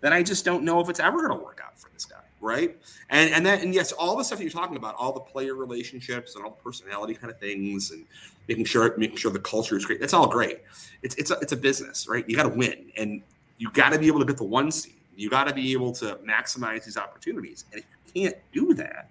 then 0.00 0.12
I 0.12 0.22
just 0.22 0.44
don't 0.44 0.62
know 0.62 0.78
if 0.78 0.88
it's 0.88 1.00
ever 1.00 1.20
gonna 1.20 1.42
work 1.42 1.60
out 1.66 1.76
for 1.76 1.90
this 1.90 2.04
guy 2.04 2.27
right? 2.40 2.76
And 3.10 3.32
and 3.32 3.46
that 3.46 3.62
and 3.62 3.74
yes, 3.74 3.92
all 3.92 4.16
the 4.16 4.24
stuff 4.24 4.40
you're 4.40 4.50
talking 4.50 4.76
about, 4.76 4.94
all 4.96 5.12
the 5.12 5.20
player 5.20 5.54
relationships 5.54 6.34
and 6.34 6.44
all 6.44 6.50
the 6.50 6.62
personality 6.62 7.14
kind 7.14 7.30
of 7.30 7.38
things, 7.38 7.90
and 7.90 8.04
making 8.48 8.64
sure 8.64 8.96
making 8.96 9.16
sure 9.16 9.30
the 9.30 9.38
culture 9.38 9.76
is 9.76 9.84
great. 9.84 10.00
That's 10.00 10.14
all 10.14 10.28
great. 10.28 10.60
It's 11.02 11.14
it's 11.16 11.30
a, 11.30 11.38
it's 11.40 11.52
a 11.52 11.56
business, 11.56 12.08
right? 12.08 12.28
You 12.28 12.36
got 12.36 12.44
to 12.44 12.56
win, 12.56 12.90
and 12.96 13.22
you 13.58 13.70
got 13.70 13.92
to 13.92 13.98
be 13.98 14.06
able 14.06 14.20
to 14.20 14.26
get 14.26 14.36
the 14.36 14.44
one 14.44 14.70
seed. 14.70 14.94
You 15.16 15.28
got 15.30 15.48
to 15.48 15.54
be 15.54 15.72
able 15.72 15.92
to 15.92 16.16
maximize 16.16 16.84
these 16.84 16.96
opportunities, 16.96 17.64
and 17.72 17.82
if 17.82 17.86
you 18.14 18.22
can't 18.22 18.36
do 18.52 18.74
that, 18.74 19.10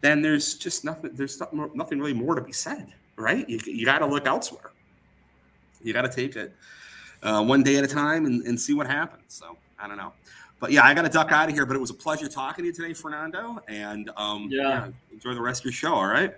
then 0.00 0.22
there's 0.22 0.54
just 0.54 0.84
nothing. 0.84 1.10
There's 1.14 1.40
nothing 1.74 1.98
really 1.98 2.14
more 2.14 2.34
to 2.34 2.40
be 2.40 2.52
said, 2.52 2.92
right? 3.16 3.48
You 3.48 3.58
you 3.66 3.84
got 3.84 3.98
to 3.98 4.06
look 4.06 4.26
elsewhere. 4.26 4.70
You 5.82 5.92
got 5.92 6.02
to 6.02 6.08
take 6.10 6.36
it 6.36 6.54
uh, 7.22 7.42
one 7.42 7.62
day 7.62 7.76
at 7.76 7.84
a 7.84 7.88
time 7.88 8.26
and, 8.26 8.46
and 8.46 8.60
see 8.60 8.74
what 8.74 8.86
happens. 8.86 9.24
So 9.28 9.56
I 9.78 9.88
don't 9.88 9.96
know. 9.96 10.12
But 10.60 10.72
yeah, 10.72 10.84
I 10.84 10.92
got 10.92 11.02
to 11.02 11.08
duck 11.08 11.32
out 11.32 11.48
of 11.48 11.54
here. 11.54 11.66
But 11.66 11.74
it 11.74 11.80
was 11.80 11.90
a 11.90 11.94
pleasure 11.94 12.28
talking 12.28 12.62
to 12.62 12.66
you 12.66 12.72
today, 12.72 12.92
Fernando. 12.92 13.60
And 13.66 14.10
um, 14.16 14.48
yeah. 14.50 14.62
yeah, 14.62 14.88
enjoy 15.10 15.34
the 15.34 15.40
rest 15.40 15.62
of 15.62 15.64
your 15.64 15.72
show. 15.72 15.94
All 15.94 16.06
right. 16.06 16.34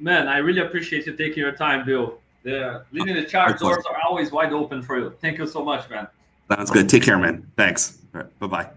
Man, 0.00 0.28
I 0.28 0.38
really 0.38 0.60
appreciate 0.60 1.06
you 1.06 1.16
taking 1.16 1.38
your 1.38 1.52
time, 1.52 1.86
Bill. 1.86 2.18
The 2.42 2.84
leading 2.92 3.14
the 3.14 3.24
charge 3.24 3.58
doors 3.58 3.84
are 3.88 3.98
always 4.06 4.30
wide 4.30 4.52
open 4.52 4.82
for 4.82 4.98
you. 4.98 5.14
Thank 5.20 5.38
you 5.38 5.46
so 5.46 5.64
much, 5.64 5.88
man. 5.90 6.06
Sounds 6.50 6.70
good. 6.70 6.88
Take 6.88 7.02
care, 7.02 7.18
man. 7.18 7.50
Thanks. 7.56 7.98
Right, 8.12 8.38
bye 8.38 8.46
bye. 8.46 8.70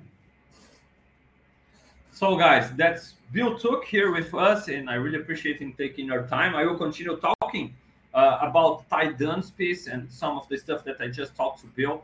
So, 2.12 2.36
guys, 2.36 2.72
that's 2.76 3.14
Bill 3.32 3.58
Tooke 3.58 3.86
here 3.86 4.12
with 4.12 4.34
us, 4.34 4.68
and 4.68 4.90
I 4.90 4.96
really 4.96 5.20
appreciate 5.20 5.60
him 5.60 5.74
taking 5.78 6.06
your 6.06 6.28
time. 6.28 6.56
I 6.56 6.66
will 6.66 6.78
continue 6.78 7.18
talking 7.18 7.74
uh, 8.14 8.40
about 8.42 8.90
Ty 8.90 9.14
Dunne's 9.14 9.52
piece 9.52 9.88
and 9.88 10.12
some 10.12 10.38
of 10.38 10.48
the 10.50 10.58
stuff 10.58 10.84
that 10.84 10.98
I 11.00 11.08
just 11.08 11.36
talked 11.36 11.62
to 11.62 11.68
Bill 11.68 12.04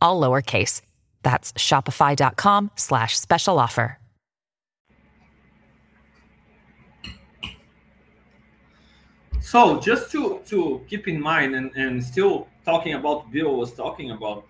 all 0.00 0.20
lowercase. 0.20 0.80
That's 1.22 1.52
shopify.com 1.52 2.70
slash 2.76 3.18
special 3.18 3.58
offer. 3.58 3.98
So 9.40 9.80
just 9.80 10.12
to, 10.12 10.40
to 10.48 10.84
keep 10.90 11.08
in 11.08 11.18
mind 11.18 11.54
and, 11.54 11.70
and 11.74 12.04
still 12.04 12.48
talking 12.66 12.94
about 12.94 13.30
Bill 13.30 13.56
was 13.56 13.72
talking 13.72 14.10
about, 14.10 14.44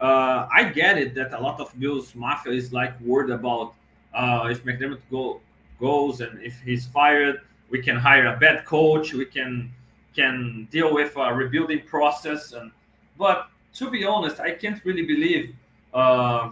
uh, 0.00 0.46
I 0.54 0.64
get 0.64 0.96
it 0.96 1.14
that 1.16 1.32
a 1.32 1.40
lot 1.40 1.58
of 1.58 1.72
Bill's 1.78 2.14
mafia 2.14 2.52
is 2.52 2.72
like 2.72 2.98
worried 3.00 3.30
about 3.30 3.74
uh, 4.14 4.46
if 4.50 4.64
McDermott 4.64 5.00
go, 5.10 5.40
goes 5.80 6.20
and 6.20 6.40
if 6.40 6.60
he's 6.60 6.86
fired, 6.86 7.40
we 7.70 7.82
can 7.82 7.96
hire 7.96 8.26
a 8.26 8.36
bad 8.36 8.64
coach, 8.64 9.12
we 9.12 9.24
can 9.24 9.72
can 10.14 10.68
deal 10.70 10.94
with 10.94 11.16
a 11.16 11.34
rebuilding 11.34 11.80
process. 11.80 12.52
And 12.52 12.70
but 13.18 13.48
to 13.74 13.90
be 13.90 14.04
honest, 14.04 14.40
I 14.40 14.52
can't 14.52 14.80
really 14.84 15.02
believe 15.04 15.54
uh, 15.92 16.50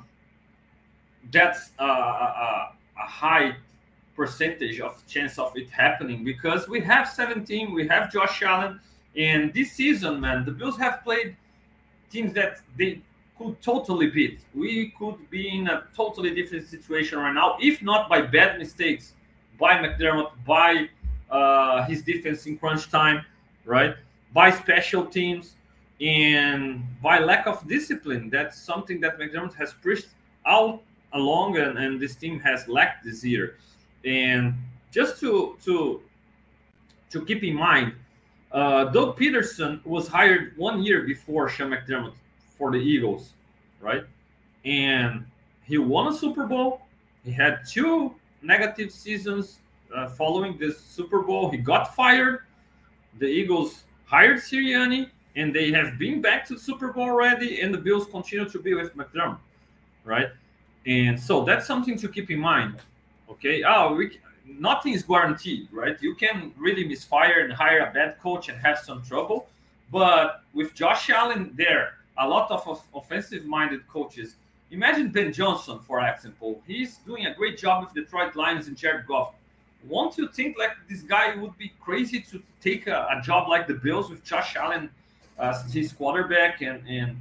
that's 1.32 1.70
a, 1.78 1.84
a, 1.84 2.72
a, 2.98 3.06
high 3.06 3.56
percentage 4.14 4.80
of 4.80 5.04
chance 5.06 5.38
of 5.38 5.56
it 5.56 5.70
happening 5.70 6.24
because 6.24 6.68
we 6.68 6.80
have 6.80 7.08
17, 7.08 7.72
we 7.72 7.88
have 7.88 8.12
Josh 8.12 8.42
Allen, 8.42 8.78
and 9.16 9.52
this 9.52 9.72
season, 9.72 10.20
man, 10.20 10.44
the 10.44 10.50
Bills 10.50 10.78
have 10.78 11.02
played 11.02 11.36
teams 12.10 12.32
that 12.34 12.60
they 12.76 13.00
could 13.38 13.60
totally 13.62 14.10
beat. 14.10 14.40
We 14.54 14.94
could 14.98 15.28
be 15.30 15.48
in 15.48 15.68
a 15.68 15.84
totally 15.96 16.34
different 16.34 16.66
situation 16.68 17.18
right 17.18 17.32
now, 17.32 17.56
if 17.60 17.82
not 17.82 18.08
by 18.08 18.22
bad 18.22 18.58
mistakes 18.58 19.14
by 19.58 19.74
McDermott, 19.74 20.30
by 20.46 20.88
uh, 21.30 21.84
his 21.86 22.02
defense 22.02 22.46
in 22.46 22.58
crunch 22.58 22.90
time 22.90 23.24
right? 23.64 23.94
By 24.32 24.50
special 24.50 25.06
teams 25.06 25.54
and 26.02 26.82
by 27.02 27.18
lack 27.18 27.46
of 27.46 27.66
discipline. 27.68 28.28
That's 28.30 28.60
something 28.60 29.00
that 29.00 29.18
McDermott 29.18 29.54
has 29.54 29.72
pushed 29.82 30.08
out 30.46 30.82
along, 31.12 31.58
and, 31.58 31.78
and 31.78 32.00
this 32.00 32.16
team 32.16 32.40
has 32.40 32.66
lacked 32.68 33.04
this 33.04 33.24
year. 33.24 33.56
And 34.04 34.54
just 34.90 35.20
to 35.20 35.56
to 35.64 36.02
to 37.10 37.24
keep 37.24 37.44
in 37.44 37.54
mind, 37.54 37.94
uh, 38.50 38.84
Doug 38.86 39.18
Pederson 39.18 39.84
was 39.84 40.08
hired 40.08 40.54
one 40.56 40.82
year 40.82 41.02
before 41.02 41.48
Sean 41.48 41.70
McDermott 41.70 42.14
for 42.58 42.72
the 42.72 42.78
Eagles, 42.78 43.34
right? 43.80 44.04
And 44.64 45.24
he 45.64 45.78
won 45.78 46.12
a 46.12 46.16
Super 46.16 46.46
Bowl. 46.46 46.82
He 47.24 47.30
had 47.30 47.60
two 47.68 48.14
negative 48.42 48.90
seasons 48.90 49.60
uh, 49.94 50.08
following 50.08 50.58
this 50.58 50.80
Super 50.80 51.22
Bowl. 51.22 51.50
He 51.50 51.58
got 51.58 51.94
fired 51.94 52.40
the 53.18 53.26
Eagles 53.26 53.84
hired 54.04 54.38
Sirianni, 54.38 55.10
and 55.36 55.54
they 55.54 55.70
have 55.72 55.98
been 55.98 56.20
back 56.20 56.46
to 56.46 56.54
the 56.54 56.60
Super 56.60 56.92
Bowl 56.92 57.08
already, 57.08 57.60
and 57.60 57.72
the 57.72 57.78
Bills 57.78 58.06
continue 58.06 58.48
to 58.48 58.58
be 58.58 58.74
with 58.74 58.96
McDermott, 58.96 59.38
right? 60.04 60.28
And 60.86 61.18
so 61.18 61.44
that's 61.44 61.66
something 61.66 61.96
to 61.98 62.08
keep 62.08 62.30
in 62.30 62.38
mind. 62.38 62.76
Okay, 63.30 63.62
oh, 63.64 63.94
we, 63.94 64.18
nothing 64.46 64.92
is 64.92 65.02
guaranteed, 65.02 65.68
right? 65.72 65.96
You 66.02 66.14
can 66.14 66.52
really 66.56 66.86
misfire 66.86 67.40
and 67.40 67.52
hire 67.52 67.80
a 67.80 67.92
bad 67.92 68.18
coach 68.20 68.48
and 68.48 68.58
have 68.58 68.78
some 68.78 69.02
trouble, 69.02 69.48
but 69.90 70.42
with 70.52 70.74
Josh 70.74 71.08
Allen 71.10 71.52
there, 71.56 71.94
a 72.18 72.28
lot 72.28 72.50
of 72.50 72.82
offensive-minded 72.94 73.88
coaches. 73.88 74.36
Imagine 74.70 75.10
Ben 75.10 75.32
Johnson, 75.32 75.78
for 75.80 76.00
example. 76.06 76.62
He's 76.66 76.98
doing 76.98 77.26
a 77.26 77.34
great 77.34 77.58
job 77.58 77.84
with 77.84 77.94
Detroit 77.94 78.36
Lions 78.36 78.68
and 78.68 78.76
Jared 78.76 79.06
Goff 79.06 79.32
won't 79.88 80.16
you 80.16 80.28
think 80.28 80.58
like 80.58 80.72
this 80.88 81.02
guy 81.02 81.34
would 81.36 81.56
be 81.58 81.72
crazy 81.80 82.20
to 82.20 82.42
take 82.60 82.86
a, 82.86 83.06
a 83.10 83.20
job 83.22 83.48
like 83.48 83.66
the 83.66 83.74
Bills 83.74 84.10
with 84.10 84.24
Josh 84.24 84.56
Allen 84.56 84.90
as 85.38 85.72
his 85.72 85.92
quarterback 85.92 86.62
and 86.62 86.86
and 86.88 87.16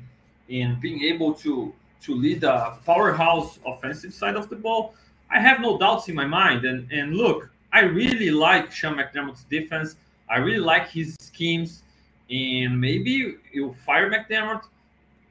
and 0.49 0.79
being 0.81 1.01
able 1.03 1.33
to 1.33 1.73
to 2.03 2.15
lead 2.15 2.43
a 2.43 2.77
powerhouse 2.85 3.59
offensive 3.65 4.13
side 4.13 4.35
of 4.35 4.49
the 4.49 4.55
ball? 4.55 4.95
I 5.29 5.39
have 5.39 5.61
no 5.61 5.77
doubts 5.77 6.09
in 6.09 6.15
my 6.15 6.25
mind. 6.25 6.65
And 6.65 6.91
and 6.91 7.15
look, 7.15 7.49
I 7.71 7.81
really 7.81 8.31
like 8.31 8.71
Sean 8.71 8.97
McDermott's 8.97 9.43
defense. 9.45 9.95
I 10.29 10.37
really 10.37 10.59
like 10.59 10.89
his 10.89 11.15
schemes. 11.19 11.83
And 12.29 12.79
maybe 12.79 13.35
you 13.51 13.75
fire 13.85 14.09
McDermott, 14.09 14.63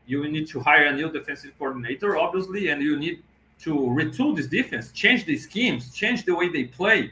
you 0.07 0.29
need 0.29 0.47
to 0.49 0.61
hire 0.61 0.87
a 0.87 0.93
new 0.93 1.11
defensive 1.11 1.53
coordinator, 1.59 2.19
obviously, 2.19 2.69
and 2.69 2.83
you 2.83 2.99
need 2.99 3.23
to 3.63 3.75
retool 3.75 4.37
this 4.37 4.47
defense, 4.47 4.93
change 4.93 5.25
the 5.25 5.37
schemes, 5.37 5.93
change 5.95 6.25
the 6.27 6.35
way 6.35 6.49
they 6.49 6.65
play 6.65 7.11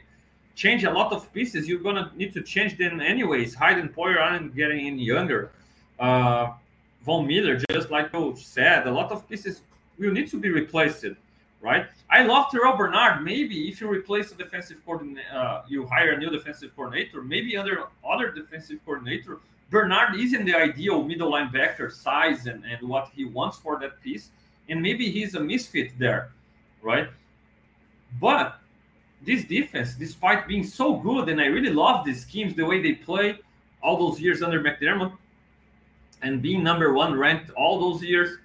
change 0.59 0.83
a 0.83 0.91
lot 0.91 1.13
of 1.13 1.31
pieces, 1.31 1.69
you're 1.69 1.79
gonna 1.79 2.11
need 2.17 2.33
to 2.33 2.41
change 2.41 2.77
them 2.77 2.99
anyways. 2.99 3.55
Hyde 3.55 3.77
and 3.77 3.95
Poyer 3.95 4.19
aren't 4.19 4.53
getting 4.53 4.87
any 4.87 5.03
younger. 5.03 5.51
Uh, 5.99 6.53
Von 7.03 7.27
Miller, 7.27 7.59
just 7.71 7.89
like 7.89 8.11
you 8.13 8.35
said, 8.37 8.87
a 8.87 8.91
lot 8.91 9.11
of 9.11 9.27
pieces 9.27 9.61
will 9.97 10.11
need 10.11 10.29
to 10.29 10.39
be 10.39 10.49
replaced, 10.49 11.05
right? 11.61 11.87
I 12.09 12.23
love 12.23 12.51
Terrell 12.51 12.75
Bernard. 12.75 13.23
Maybe 13.23 13.67
if 13.69 13.81
you 13.81 13.89
replace 13.89 14.31
a 14.31 14.35
defensive 14.35 14.77
coordinator, 14.85 15.27
uh, 15.33 15.63
you 15.67 15.85
hire 15.85 16.11
a 16.11 16.17
new 16.17 16.29
defensive 16.29 16.75
coordinator, 16.75 17.21
maybe 17.21 17.57
under 17.57 17.83
other 18.07 18.31
defensive 18.31 18.79
coordinator, 18.85 19.39
Bernard 19.69 20.19
isn't 20.19 20.45
the 20.45 20.55
ideal 20.55 21.03
middle 21.03 21.31
linebacker 21.31 21.91
size 21.91 22.47
and, 22.47 22.63
and 22.65 22.87
what 22.87 23.11
he 23.15 23.25
wants 23.25 23.57
for 23.57 23.79
that 23.79 24.01
piece. 24.01 24.29
And 24.67 24.81
maybe 24.81 25.09
he's 25.11 25.35
a 25.35 25.39
misfit 25.39 25.91
there, 25.97 26.31
right? 26.81 27.09
But 28.19 28.59
this 29.25 29.45
defense, 29.45 29.93
despite 29.93 30.47
being 30.47 30.63
so 30.63 30.95
good, 30.95 31.29
and 31.29 31.39
I 31.39 31.45
really 31.45 31.71
love 31.71 32.05
the 32.05 32.13
schemes, 32.13 32.55
the 32.55 32.65
way 32.65 32.81
they 32.81 32.93
play 32.93 33.39
all 33.81 33.97
those 33.97 34.19
years 34.19 34.41
under 34.41 34.61
McDermott, 34.61 35.13
and 36.21 36.41
being 36.41 36.63
number 36.63 36.93
one 36.93 37.17
ranked 37.17 37.49
all 37.51 37.79
those 37.79 38.03
years, 38.03 38.37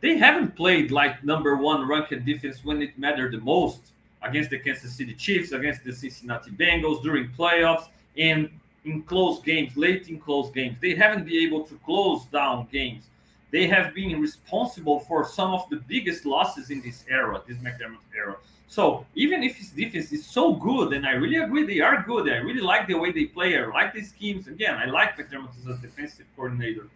they 0.00 0.16
haven't 0.16 0.56
played 0.56 0.90
like 0.90 1.22
number 1.24 1.56
one 1.56 1.86
ranked 1.86 2.24
defense 2.24 2.64
when 2.64 2.82
it 2.82 2.98
mattered 2.98 3.32
the 3.32 3.40
most 3.40 3.92
against 4.22 4.50
the 4.50 4.58
Kansas 4.58 4.94
City 4.94 5.14
Chiefs, 5.14 5.52
against 5.52 5.84
the 5.84 5.92
Cincinnati 5.92 6.50
Bengals 6.50 7.02
during 7.02 7.28
playoffs, 7.30 7.88
and 8.16 8.48
in 8.84 9.02
close 9.02 9.40
games, 9.40 9.76
late 9.76 10.08
in 10.08 10.18
close 10.18 10.50
games. 10.50 10.76
They 10.80 10.94
haven't 10.94 11.24
been 11.24 11.42
able 11.46 11.64
to 11.64 11.74
close 11.84 12.24
down 12.26 12.68
games. 12.72 13.04
They 13.50 13.66
have 13.68 13.94
been 13.94 14.20
responsible 14.20 15.00
for 15.00 15.26
some 15.26 15.52
of 15.52 15.68
the 15.70 15.76
biggest 15.76 16.24
losses 16.24 16.70
in 16.70 16.80
this 16.80 17.04
era, 17.08 17.40
this 17.46 17.58
McDermott 17.58 17.98
era. 18.16 18.36
So 18.66 19.04
even 19.14 19.42
if 19.42 19.56
his 19.56 19.68
defense 19.68 20.12
is 20.12 20.24
so 20.24 20.54
good, 20.54 20.94
and 20.94 21.06
I 21.06 21.12
really 21.12 21.36
agree 21.36 21.66
they 21.66 21.80
are 21.80 22.02
good, 22.02 22.28
I 22.30 22.36
really 22.36 22.62
like 22.62 22.86
the 22.88 22.94
way 22.94 23.12
they 23.12 23.26
play, 23.26 23.58
I 23.58 23.66
like 23.66 23.92
the 23.92 24.02
schemes. 24.02 24.48
Again, 24.48 24.76
I 24.76 24.86
like 24.86 25.18
McDermott 25.18 25.50
as 25.60 25.66
a 25.66 25.76
defensive 25.76 26.24
coordinator. 26.34 26.86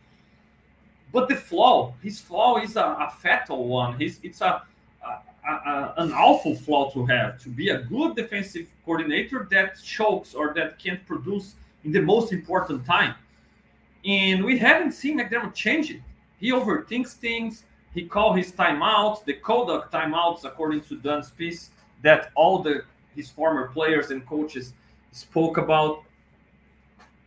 But 1.16 1.30
the 1.30 1.36
flaw, 1.36 1.94
his 2.02 2.20
flaw 2.20 2.58
is 2.58 2.76
a, 2.76 2.82
a 2.82 3.10
fatal 3.22 3.68
one. 3.68 3.98
He's, 3.98 4.20
it's 4.22 4.42
a, 4.42 4.62
a, 5.02 5.50
a, 5.50 5.94
an 5.96 6.12
awful 6.12 6.54
flaw 6.54 6.90
to 6.90 7.06
have 7.06 7.40
to 7.44 7.48
be 7.48 7.70
a 7.70 7.78
good 7.78 8.16
defensive 8.16 8.66
coordinator 8.84 9.48
that 9.50 9.82
chokes 9.82 10.34
or 10.34 10.52
that 10.52 10.78
can't 10.78 11.06
produce 11.06 11.54
in 11.84 11.92
the 11.92 12.02
most 12.02 12.34
important 12.34 12.84
time. 12.84 13.14
And 14.04 14.44
we 14.44 14.58
haven't 14.58 14.92
seen 14.92 15.18
McDermott 15.18 15.54
change 15.54 15.90
it. 15.90 16.02
He 16.38 16.50
overthinks 16.50 17.14
things 17.14 17.64
he 17.94 18.04
called 18.04 18.36
his 18.36 18.52
timeouts, 18.52 19.24
the 19.24 19.32
Kodak 19.32 19.90
timeouts, 19.90 20.44
according 20.44 20.82
to 20.82 20.96
Dunne's 20.96 21.30
piece, 21.30 21.70
that 22.02 22.30
all 22.34 22.58
the 22.58 22.84
his 23.14 23.30
former 23.30 23.68
players 23.68 24.10
and 24.10 24.26
coaches 24.26 24.74
spoke 25.12 25.56
about. 25.56 26.02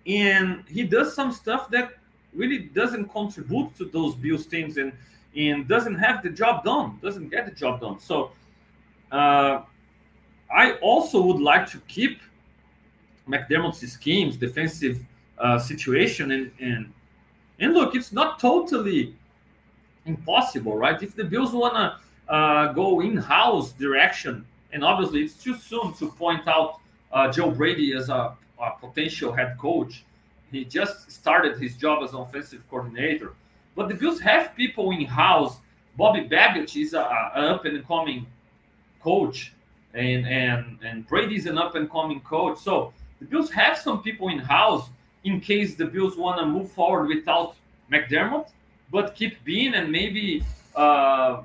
And 0.05 0.63
he 0.69 0.83
does 0.83 1.15
some 1.15 1.31
stuff 1.31 1.71
that 1.71 1.93
really 2.33 2.59
doesn't 2.59 3.11
contribute 3.11 3.75
to 3.77 3.85
those 3.85 4.15
Bills 4.15 4.45
teams 4.45 4.77
and 4.77 4.93
and 5.35 5.67
doesn't 5.67 5.95
have 5.95 6.23
the 6.23 6.29
job 6.29 6.63
done, 6.63 6.97
doesn't 7.01 7.29
get 7.29 7.45
the 7.45 7.51
job 7.51 7.81
done. 7.81 7.99
So 7.99 8.31
uh, 9.11 9.61
I 10.51 10.73
also 10.81 11.21
would 11.21 11.39
like 11.39 11.69
to 11.71 11.77
keep 11.87 12.19
McDermott's 13.27 13.87
schemes, 13.91 14.37
defensive 14.37 15.05
uh, 15.37 15.59
situation, 15.59 16.31
and, 16.31 16.51
and 16.59 16.91
and 17.59 17.73
look, 17.73 17.95
it's 17.95 18.11
not 18.11 18.39
totally 18.39 19.13
impossible, 20.05 20.77
right? 20.77 21.01
If 21.03 21.15
the 21.15 21.23
Bills 21.23 21.51
wanna 21.51 21.99
uh, 22.27 22.73
go 22.73 23.01
in-house 23.01 23.73
direction, 23.73 24.45
and 24.71 24.83
obviously 24.83 25.23
it's 25.23 25.35
too 25.35 25.55
soon 25.55 25.93
to 25.93 26.07
point 26.11 26.47
out 26.47 26.79
uh, 27.11 27.31
Joe 27.31 27.51
Brady 27.51 27.93
as 27.93 28.09
a, 28.09 28.35
a, 28.61 28.71
potential 28.79 29.33
head 29.33 29.57
coach. 29.57 30.03
He 30.51 30.65
just 30.65 31.11
started 31.11 31.59
his 31.59 31.75
job 31.75 32.03
as 32.03 32.13
offensive 32.13 32.63
coordinator, 32.69 33.33
but 33.75 33.87
the 33.87 33.95
Bills 33.95 34.19
have 34.19 34.55
people 34.55 34.91
in-house. 34.91 35.57
Bobby 35.97 36.27
Babich 36.27 36.81
is 36.81 36.93
a, 36.93 36.99
a 36.99 37.53
up 37.53 37.65
and 37.65 37.85
coming 37.87 38.25
coach, 39.01 39.53
and 39.93 40.27
and 40.27 40.79
and 40.83 41.07
Brady's 41.07 41.45
an 41.45 41.57
up 41.57 41.75
and 41.75 41.89
coming 41.89 42.21
coach. 42.21 42.59
So 42.59 42.93
the 43.19 43.25
Bills 43.25 43.51
have 43.51 43.77
some 43.77 44.01
people 44.01 44.29
in-house 44.29 44.89
in 45.23 45.41
case 45.41 45.75
the 45.75 45.85
Bills 45.85 46.15
want 46.17 46.39
to 46.39 46.45
move 46.45 46.71
forward 46.71 47.07
without 47.07 47.55
McDermott, 47.91 48.49
but 48.91 49.15
keep 49.15 49.43
Beane 49.43 49.73
and 49.73 49.91
maybe 49.91 50.43
uh, 50.75 51.41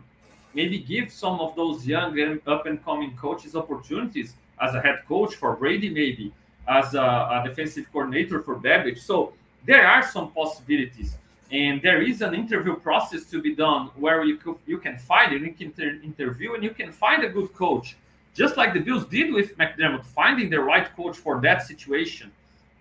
maybe 0.55 0.79
give 0.79 1.13
some 1.13 1.41
of 1.41 1.57
those 1.57 1.87
young 1.87 2.19
and 2.21 2.41
up 2.47 2.67
and 2.67 2.83
coming 2.85 3.17
coaches 3.17 3.57
opportunities 3.57 4.35
as 4.61 4.75
a 4.75 4.81
head 4.81 5.01
coach 5.09 5.35
for 5.35 5.57
Brady, 5.57 5.91
maybe 5.91 6.33
as 6.69 6.95
a, 6.95 7.01
a 7.01 7.43
defensive 7.47 7.87
coordinator 7.93 8.43
for 8.43 8.57
Babich. 8.57 8.99
So 8.99 9.33
there 9.67 9.87
are 9.87 10.03
some 10.03 10.31
possibilities, 10.33 11.17
and 11.51 11.81
there 11.83 12.03
is 12.03 12.23
an 12.23 12.35
interview 12.35 12.77
process 12.77 13.25
to 13.27 13.41
be 13.41 13.55
done 13.55 13.91
where 13.97 14.25
you 14.25 14.37
could, 14.37 14.57
you 14.67 14.79
can 14.79 14.99
find 14.99 15.33
it, 15.33 15.43
you 15.43 15.53
can 15.53 15.67
inter- 15.67 16.01
interview, 16.03 16.55
and 16.55 16.62
you 16.62 16.71
can 16.71 16.93
find 16.93 17.25
a 17.25 17.29
good 17.29 17.53
coach, 17.55 17.97
just 18.35 18.57
like 18.57 18.75
the 18.75 18.81
Bills 18.81 19.07
did 19.07 19.33
with 19.33 19.57
McDermott, 19.59 20.05
finding 20.05 20.51
the 20.51 20.61
right 20.61 20.95
coach 20.97 21.17
for 21.17 21.41
that 21.43 21.62
situation 21.62 22.31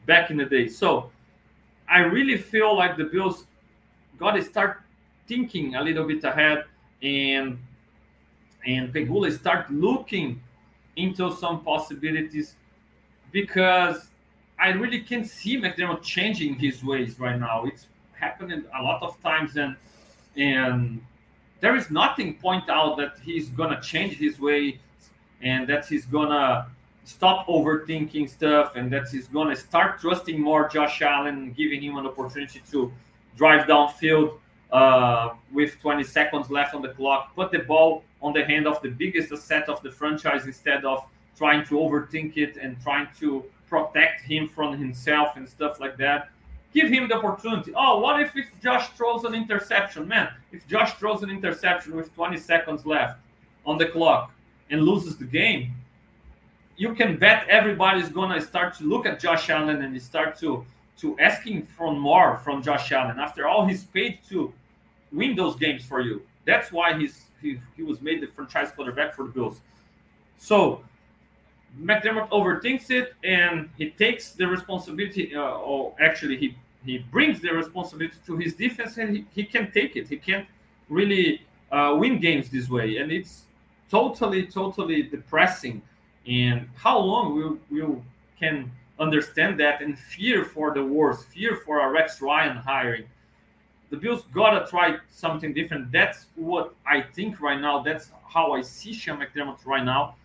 back 0.06 0.30
in 0.32 0.38
the 0.38 0.46
day. 0.46 0.68
So 0.68 1.12
I 1.90 2.00
really 2.00 2.38
feel 2.38 2.76
like 2.76 2.98
the 2.98 3.06
Bills 3.06 3.46
got 4.18 4.32
to 4.32 4.44
start 4.44 4.82
thinking 5.28 5.76
a 5.76 5.82
little 5.82 6.08
bit 6.08 6.24
ahead 6.24 6.66
and 7.02 7.58
and 8.66 8.94
Pegula 8.94 9.38
start 9.38 9.70
looking 9.72 10.42
into 10.96 11.36
some 11.36 11.64
possibilities 11.64 12.56
because 13.34 14.08
I 14.58 14.70
really 14.70 15.02
can't 15.02 15.28
see 15.28 15.60
McDermott 15.60 16.04
changing 16.04 16.56
his 16.56 16.82
ways 16.82 17.20
right 17.20 17.38
now. 17.38 17.66
It's 17.66 17.88
happening 18.14 18.64
a 18.80 18.82
lot 18.82 19.04
of 19.04 19.22
times 19.22 19.58
and 19.58 19.76
and 20.38 21.02
there 21.60 21.76
is 21.76 21.92
nothing 21.92 22.36
point 22.36 22.70
out 22.70 22.98
that 22.98 23.16
he's 23.22 23.50
gonna 23.50 23.82
change 23.82 24.14
his 24.16 24.40
way 24.40 24.80
and 25.42 25.68
that 25.68 25.86
he's 25.86 26.06
gonna 26.06 26.68
stop 27.04 27.46
overthinking 27.48 28.30
stuff 28.30 28.76
and 28.76 28.92
that 28.92 29.10
he's 29.10 29.28
to 29.28 29.56
start 29.56 30.00
trusting 30.00 30.40
more 30.40 30.70
Josh 30.70 31.02
Allen, 31.02 31.52
giving 31.52 31.82
him 31.82 31.98
an 31.98 32.06
opportunity 32.06 32.62
to 32.72 32.92
drive 33.36 33.68
downfield 33.68 34.40
uh, 34.72 35.34
with 35.52 35.80
20 35.82 36.04
seconds 36.04 36.50
left 36.50 36.74
on 36.74 36.82
the 36.82 36.90
clock, 36.90 37.36
put 37.36 37.52
the 37.52 37.60
ball 37.60 38.04
on 38.22 38.34
the 38.34 38.44
hand 38.46 38.68
of 38.68 38.82
the 38.82 38.90
biggest 38.90 39.32
asset 39.32 39.68
of 39.68 39.82
the 39.84 39.92
franchise 39.92 40.46
instead 40.46 40.86
of 40.86 41.06
trying 41.38 41.66
to 41.66 41.76
overthink 41.76 42.38
it 42.38 42.58
and 42.58 42.82
trying 42.82 43.08
to 43.20 43.44
protect 43.68 44.22
him 44.22 44.48
from 44.48 44.78
himself 44.78 45.36
and 45.36 45.48
stuff 45.48 45.80
like 45.80 45.98
that. 45.98 46.30
Give 46.74 46.90
him 46.90 47.08
the 47.08 47.16
opportunity. 47.16 47.72
Oh, 47.76 48.00
what 48.00 48.20
if, 48.22 48.36
if 48.36 48.48
Josh 48.62 48.90
throws 48.90 49.24
an 49.26 49.36
interception? 49.36 50.08
Man, 50.08 50.30
if 50.52 50.68
Josh 50.68 50.94
throws 50.94 51.22
an 51.24 51.30
interception 51.30 51.96
with 51.96 52.14
20 52.16 52.38
seconds 52.38 52.86
left 52.86 53.20
on 53.66 53.78
the 53.78 53.88
clock 53.88 54.32
and 54.70 54.82
loses 54.82 55.18
the 55.18 55.26
game, 55.26 55.74
you 56.76 56.96
can 56.96 57.18
bet 57.18 57.48
everybody's 57.48 58.10
gonna 58.10 58.42
start 58.42 58.76
to 58.76 58.84
look 58.84 59.06
at 59.06 59.20
Josh 59.20 59.50
Allen 59.50 59.84
and 59.84 60.02
start 60.02 60.38
to 60.40 60.66
to 60.98 61.18
asking 61.20 61.66
for 61.66 61.94
more 61.94 62.38
from 62.44 62.62
Josh 62.62 62.92
Allen. 62.92 63.20
After 63.20 63.48
all, 63.48 63.66
he's 63.66 63.84
paid 63.86 64.20
to 64.30 64.54
win 65.12 65.36
those 65.36 65.56
games 65.56 65.86
for 65.86 66.02
you. 66.02 66.22
That's 66.46 66.72
why 66.72 66.98
he's 66.98 67.26
he, 67.42 67.60
he 67.76 67.84
was 67.84 68.02
made 68.02 68.22
the 68.22 68.28
franchise 68.28 68.72
quarterback 68.72 69.14
for 69.16 69.24
the 69.24 69.30
Bills. 69.30 69.60
So 70.38 70.84
McDermott 71.80 72.30
overthinks 72.30 72.92
it 72.92 73.14
and 73.24 73.70
he 73.78 73.90
takes 73.92 74.32
the 74.32 74.48
responsibility. 74.48 75.36
Uh, 75.36 75.42
or 75.42 75.94
actually, 76.00 76.38
he 76.38 76.56
he 76.86 76.98
brings 76.98 77.40
the 77.40 77.50
responsibility 77.50 78.18
to 78.26 78.36
his 78.36 78.56
defense 78.56 78.98
and 78.98 79.16
he, 79.16 79.26
he 79.34 79.44
can 79.44 79.72
take 79.72 79.96
it. 79.96 80.08
He 80.08 80.18
can't 80.18 80.46
really 80.90 81.42
uh, 81.72 81.96
win 81.98 82.20
games 82.20 82.50
this 82.50 82.70
way, 82.70 82.98
and 82.98 83.12
it's 83.12 83.44
totally 83.90 84.46
totally 84.46 85.04
depressing 85.04 85.82
and 86.28 86.68
how 86.76 86.98
long 86.98 87.36
will 87.36 87.58
will 87.70 88.04
can 88.40 88.72
understand 89.00 89.60
that 89.60 89.82
and 89.82 89.98
fear 89.98 90.46
for 90.46 90.74
the 90.74 90.84
worst, 90.84 91.28
fear 91.28 91.58
for 91.66 91.82
a 91.82 91.90
Rex 91.90 92.22
Ryan 92.22 92.58
hiring. 92.58 93.06
The 93.90 93.98
Bills 93.98 94.24
gotta 94.34 94.66
try 94.68 94.98
something 95.10 95.54
different. 95.54 95.92
That's 95.92 96.28
what 96.36 96.74
I 96.86 97.02
think 97.02 97.42
right 97.42 97.60
now. 97.60 97.82
That's 97.82 98.10
how 98.28 98.54
I 98.54 98.62
see 98.62 98.94
Sean 98.94 99.20
McDermott 99.20 99.66
right 99.66 99.84
now. 99.84 100.16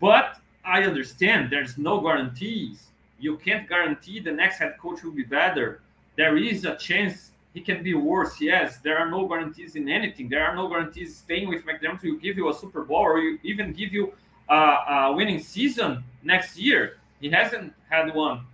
But 0.00 0.40
I 0.68 0.82
understand 0.84 1.50
there's 1.50 1.78
no 1.78 1.98
guarantees. 2.00 2.88
You 3.18 3.38
can't 3.38 3.66
guarantee 3.66 4.20
the 4.20 4.32
next 4.32 4.58
head 4.58 4.76
coach 4.78 5.02
will 5.02 5.12
be 5.12 5.24
better. 5.24 5.80
There 6.16 6.36
is 6.36 6.66
a 6.66 6.76
chance 6.76 7.30
he 7.54 7.60
can 7.62 7.82
be 7.82 7.94
worse. 7.94 8.38
Yes, 8.38 8.78
there 8.78 8.98
are 8.98 9.10
no 9.10 9.26
guarantees 9.26 9.76
in 9.76 9.88
anything. 9.88 10.28
There 10.28 10.44
are 10.44 10.54
no 10.54 10.68
guarantees 10.68 11.16
staying 11.16 11.48
with 11.48 11.64
McDermott 11.64 12.02
will 12.02 12.16
give 12.16 12.36
you 12.36 12.50
a 12.50 12.54
Super 12.54 12.84
Bowl 12.84 12.98
or 12.98 13.18
you 13.18 13.38
even 13.42 13.72
give 13.72 13.92
you 13.94 14.12
a 14.50 15.10
winning 15.16 15.40
season 15.40 16.04
next 16.22 16.58
year. 16.58 16.98
He 17.20 17.30
hasn't 17.30 17.72
had 17.88 18.14
one 18.14 18.44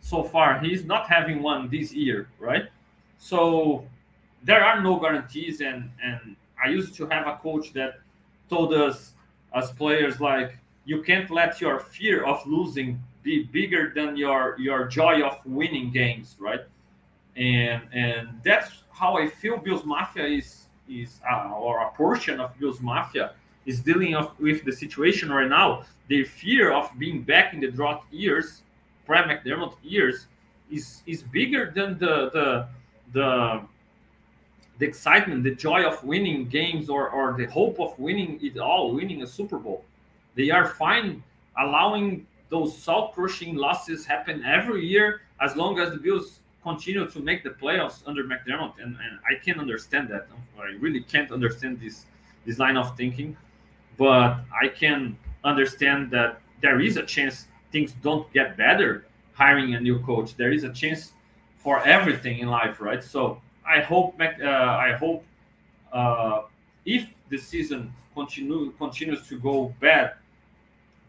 so 0.00 0.22
far. 0.22 0.60
He's 0.60 0.84
not 0.84 1.08
having 1.08 1.42
one 1.42 1.68
this 1.68 1.92
year, 1.92 2.28
right? 2.38 2.66
So 3.18 3.84
there 4.44 4.64
are 4.64 4.80
no 4.80 4.96
guarantees, 5.00 5.60
and 5.60 5.90
and 6.02 6.36
I 6.62 6.68
used 6.68 6.94
to 6.96 7.06
have 7.06 7.26
a 7.26 7.36
coach 7.42 7.72
that 7.72 8.00
told 8.48 8.72
us 8.72 9.12
as 9.54 9.72
players 9.72 10.20
like 10.20 10.56
you 10.84 11.02
can't 11.02 11.30
let 11.30 11.60
your 11.60 11.78
fear 11.78 12.24
of 12.24 12.46
losing 12.46 13.02
be 13.22 13.44
bigger 13.44 13.92
than 13.94 14.16
your 14.16 14.56
your 14.58 14.86
joy 14.86 15.22
of 15.22 15.38
winning 15.46 15.90
games, 15.90 16.36
right? 16.38 16.60
And 17.36 17.82
and 17.92 18.28
that's 18.44 18.70
how 18.92 19.16
I 19.16 19.28
feel 19.28 19.56
Bills 19.56 19.84
Mafia 19.84 20.26
is 20.26 20.66
is 20.88 21.20
uh, 21.30 21.50
or 21.50 21.80
a 21.82 21.90
portion 21.92 22.40
of 22.40 22.58
Bills 22.58 22.80
Mafia 22.80 23.32
is 23.66 23.80
dealing 23.80 24.14
with 24.38 24.64
the 24.64 24.72
situation 24.72 25.32
right 25.32 25.48
now, 25.48 25.84
their 26.08 26.24
fear 26.24 26.70
of 26.72 26.90
being 26.98 27.22
back 27.22 27.54
in 27.54 27.60
the 27.60 27.70
drought 27.70 28.04
years, 28.10 28.62
Brad 29.06 29.24
McDermott 29.24 29.74
years, 29.82 30.26
is 30.70 31.02
is 31.06 31.22
bigger 31.22 31.72
than 31.74 31.98
the 31.98 32.30
the 32.30 32.68
the 33.12 33.62
the 34.78 34.84
excitement, 34.84 35.44
the 35.44 35.54
joy 35.54 35.84
of 35.84 36.02
winning 36.04 36.48
games, 36.48 36.88
or 36.90 37.08
or 37.08 37.34
the 37.38 37.46
hope 37.46 37.80
of 37.80 37.98
winning 37.98 38.38
it 38.42 38.58
all, 38.58 38.92
winning 38.92 39.22
a 39.22 39.26
Super 39.26 39.58
Bowl. 39.58 39.84
They 40.34 40.50
are 40.50 40.68
fine 40.68 41.22
allowing 41.58 42.26
those 42.50 42.76
soul 42.76 43.08
crushing 43.08 43.56
losses 43.56 44.04
happen 44.04 44.44
every 44.44 44.84
year 44.84 45.22
as 45.40 45.56
long 45.56 45.78
as 45.78 45.90
the 45.90 45.98
Bills 45.98 46.40
continue 46.62 47.06
to 47.08 47.20
make 47.20 47.42
the 47.44 47.50
playoffs 47.50 48.02
under 48.06 48.24
McDermott. 48.24 48.74
And, 48.82 48.96
and 48.96 49.18
I 49.28 49.42
can't 49.44 49.58
understand 49.58 50.08
that. 50.10 50.28
I 50.58 50.76
really 50.78 51.00
can't 51.00 51.30
understand 51.30 51.80
this 51.80 52.06
this 52.46 52.58
line 52.58 52.76
of 52.76 52.96
thinking 52.96 53.36
but 53.96 54.40
I 54.60 54.68
can 54.68 55.16
understand 55.44 56.10
that 56.10 56.40
there 56.60 56.80
is 56.80 56.96
a 56.96 57.04
chance 57.04 57.46
things 57.72 57.92
don't 58.02 58.30
get 58.32 58.56
better 58.56 59.06
hiring 59.34 59.74
a 59.74 59.80
new 59.80 59.98
coach. 60.00 60.36
There 60.36 60.52
is 60.52 60.64
a 60.64 60.72
chance 60.72 61.12
for 61.58 61.84
everything 61.84 62.38
in 62.38 62.48
life, 62.48 62.80
right? 62.80 63.02
So 63.02 63.40
I 63.66 63.80
hope 63.80 64.20
uh, 64.20 64.46
I 64.46 64.92
hope 64.98 65.24
uh, 65.92 66.42
if 66.84 67.08
the 67.30 67.38
season 67.38 67.92
continue 68.14 68.72
continues 68.78 69.26
to 69.28 69.38
go 69.38 69.74
bad, 69.80 70.14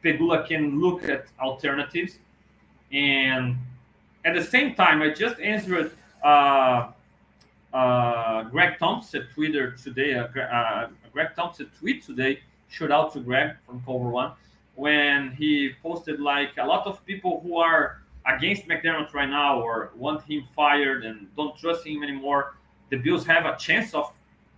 Pegula 0.05 0.47
can 0.47 0.79
look 0.79 1.09
at 1.09 1.25
alternatives. 1.39 2.19
And 2.91 3.57
at 4.23 4.35
the 4.35 4.43
same 4.43 4.75
time, 4.75 5.01
I 5.01 5.09
just 5.09 5.39
answered 5.39 5.91
uh, 6.23 6.91
uh, 7.73 8.43
Greg 8.43 8.77
Thompson 8.77 9.27
Twitter 9.33 9.71
today. 9.71 10.13
Uh, 10.13 10.27
uh, 10.39 10.89
Greg 11.11 11.29
Thompson 11.35 11.69
tweet 11.79 12.05
today 12.05 12.39
shout 12.69 12.91
out 12.91 13.13
to 13.13 13.19
Greg 13.19 13.55
from 13.65 13.81
Cover 13.81 14.09
One 14.09 14.31
when 14.75 15.31
he 15.31 15.71
posted 15.81 16.19
like 16.19 16.51
a 16.59 16.65
lot 16.65 16.85
of 16.85 17.05
people 17.05 17.39
who 17.41 17.57
are 17.57 18.01
against 18.27 18.67
McDermott 18.67 19.13
right 19.13 19.29
now 19.29 19.61
or 19.61 19.91
want 19.95 20.23
him 20.23 20.43
fired 20.55 21.05
and 21.05 21.27
don't 21.35 21.57
trust 21.57 21.85
him 21.85 22.03
anymore. 22.03 22.55
The 22.89 22.97
Bills 22.97 23.25
have 23.25 23.45
a 23.45 23.55
chance 23.57 23.93
of 23.93 24.11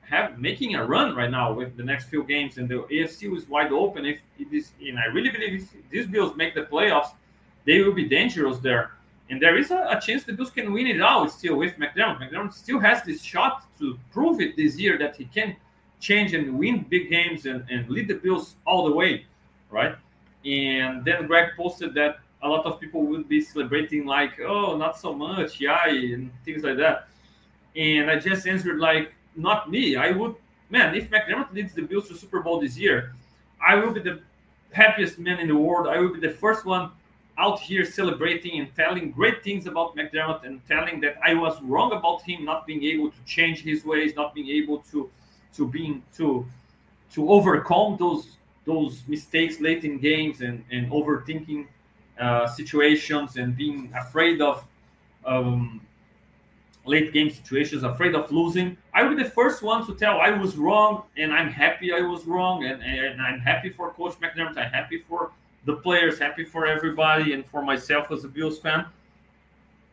have 0.09 0.39
making 0.39 0.75
a 0.75 0.85
run 0.85 1.15
right 1.15 1.29
now 1.29 1.51
with 1.51 1.75
the 1.75 1.83
next 1.83 2.05
few 2.05 2.23
games, 2.23 2.57
and 2.57 2.69
the 2.69 2.83
AFC 2.83 3.35
is 3.35 3.47
wide 3.47 3.71
open. 3.71 4.05
If 4.05 4.19
it 4.39 4.47
is, 4.51 4.71
and 4.81 4.97
I 4.97 5.05
really 5.05 5.29
believe 5.29 5.53
if 5.61 5.89
these 5.89 6.07
Bills 6.07 6.35
make 6.35 6.55
the 6.55 6.63
playoffs, 6.63 7.11
they 7.65 7.81
will 7.81 7.93
be 7.93 8.07
dangerous 8.07 8.59
there. 8.59 8.91
And 9.29 9.41
there 9.41 9.57
is 9.57 9.71
a, 9.71 9.85
a 9.89 9.99
chance 9.99 10.23
the 10.23 10.31
Bills 10.33 10.51
can 10.51 10.71
win 10.71 10.87
it 10.87 11.01
out 11.01 11.29
still 11.31 11.57
with 11.57 11.77
McDermott. 11.77 12.31
McDermott 12.31 12.53
still 12.53 12.79
has 12.79 13.03
this 13.03 13.21
shot 13.21 13.63
to 13.79 13.99
prove 14.11 14.39
it 14.39 14.55
this 14.55 14.77
year 14.77 14.97
that 14.97 15.17
he 15.17 15.25
can 15.25 15.55
change 15.99 16.33
and 16.33 16.57
win 16.57 16.85
big 16.89 17.09
games 17.09 17.45
and, 17.45 17.65
and 17.69 17.89
lead 17.89 18.07
the 18.07 18.13
Bills 18.13 18.55
all 18.65 18.85
the 18.85 18.95
way, 18.95 19.25
right? 19.69 19.95
And 20.45 21.03
then 21.03 21.27
Greg 21.27 21.49
posted 21.57 21.93
that 21.95 22.19
a 22.41 22.47
lot 22.47 22.65
of 22.65 22.79
people 22.79 23.05
would 23.07 23.27
be 23.27 23.41
celebrating 23.41 24.05
like, 24.05 24.39
oh, 24.39 24.77
not 24.77 24.97
so 24.97 25.13
much, 25.13 25.59
yeah, 25.59 25.89
and 25.89 26.31
things 26.45 26.63
like 26.63 26.77
that. 26.77 27.09
And 27.75 28.09
I 28.09 28.17
just 28.19 28.47
answered 28.47 28.79
like, 28.79 29.13
not 29.37 29.69
me. 29.69 29.95
I 29.95 30.11
would, 30.11 30.35
man, 30.69 30.95
if 30.95 31.09
McDermott 31.09 31.53
leads 31.53 31.73
the 31.73 31.83
Bills 31.83 32.07
to 32.09 32.15
Super 32.15 32.41
Bowl 32.41 32.59
this 32.59 32.77
year, 32.77 33.13
I 33.65 33.75
will 33.75 33.91
be 33.91 34.01
the 34.01 34.19
happiest 34.71 35.19
man 35.19 35.39
in 35.39 35.47
the 35.47 35.55
world. 35.55 35.87
I 35.87 35.99
will 35.99 36.13
be 36.13 36.19
the 36.19 36.33
first 36.33 36.65
one 36.65 36.91
out 37.37 37.59
here 37.59 37.85
celebrating 37.85 38.59
and 38.59 38.75
telling 38.75 39.11
great 39.11 39.43
things 39.43 39.67
about 39.67 39.95
McDermott 39.95 40.43
and 40.43 40.59
telling 40.67 40.99
that 41.01 41.17
I 41.23 41.35
was 41.35 41.61
wrong 41.61 41.91
about 41.91 42.23
him 42.23 42.43
not 42.43 42.65
being 42.65 42.83
able 42.83 43.11
to 43.11 43.17
change 43.25 43.61
his 43.61 43.85
ways, 43.85 44.15
not 44.15 44.33
being 44.33 44.49
able 44.49 44.79
to 44.91 45.09
to 45.55 45.67
being 45.67 46.03
to 46.17 46.45
to 47.13 47.31
overcome 47.31 47.97
those 47.97 48.37
those 48.65 49.03
mistakes 49.07 49.59
late 49.61 49.83
in 49.83 49.99
games 49.99 50.41
and 50.41 50.63
and 50.71 50.91
overthinking 50.91 51.67
uh, 52.19 52.47
situations 52.47 53.37
and 53.37 53.55
being 53.55 53.93
afraid 53.95 54.41
of 54.41 54.65
um, 55.25 55.81
late 56.85 57.13
game 57.13 57.29
situations, 57.29 57.83
afraid 57.83 58.15
of 58.15 58.31
losing. 58.31 58.77
I 58.97 59.03
will 59.03 59.15
be 59.15 59.21
the 59.21 59.29
first 59.29 59.61
one 59.61 59.85
to 59.85 59.93
tell 59.93 60.19
I 60.19 60.31
was 60.31 60.57
wrong 60.57 61.03
and 61.17 61.31
I'm 61.31 61.49
happy 61.49 61.93
I 61.93 62.01
was 62.01 62.25
wrong 62.25 62.65
and, 62.65 62.81
and 62.81 63.21
I'm 63.21 63.39
happy 63.39 63.69
for 63.69 63.91
Coach 63.93 64.15
McDermott. 64.19 64.57
I'm 64.57 64.71
happy 64.71 64.97
for 64.97 65.33
the 65.65 65.75
players, 65.75 66.17
happy 66.17 66.43
for 66.43 66.65
everybody, 66.65 67.33
and 67.33 67.45
for 67.45 67.61
myself 67.61 68.11
as 68.11 68.23
a 68.23 68.27
Bills 68.27 68.57
fan. 68.57 68.87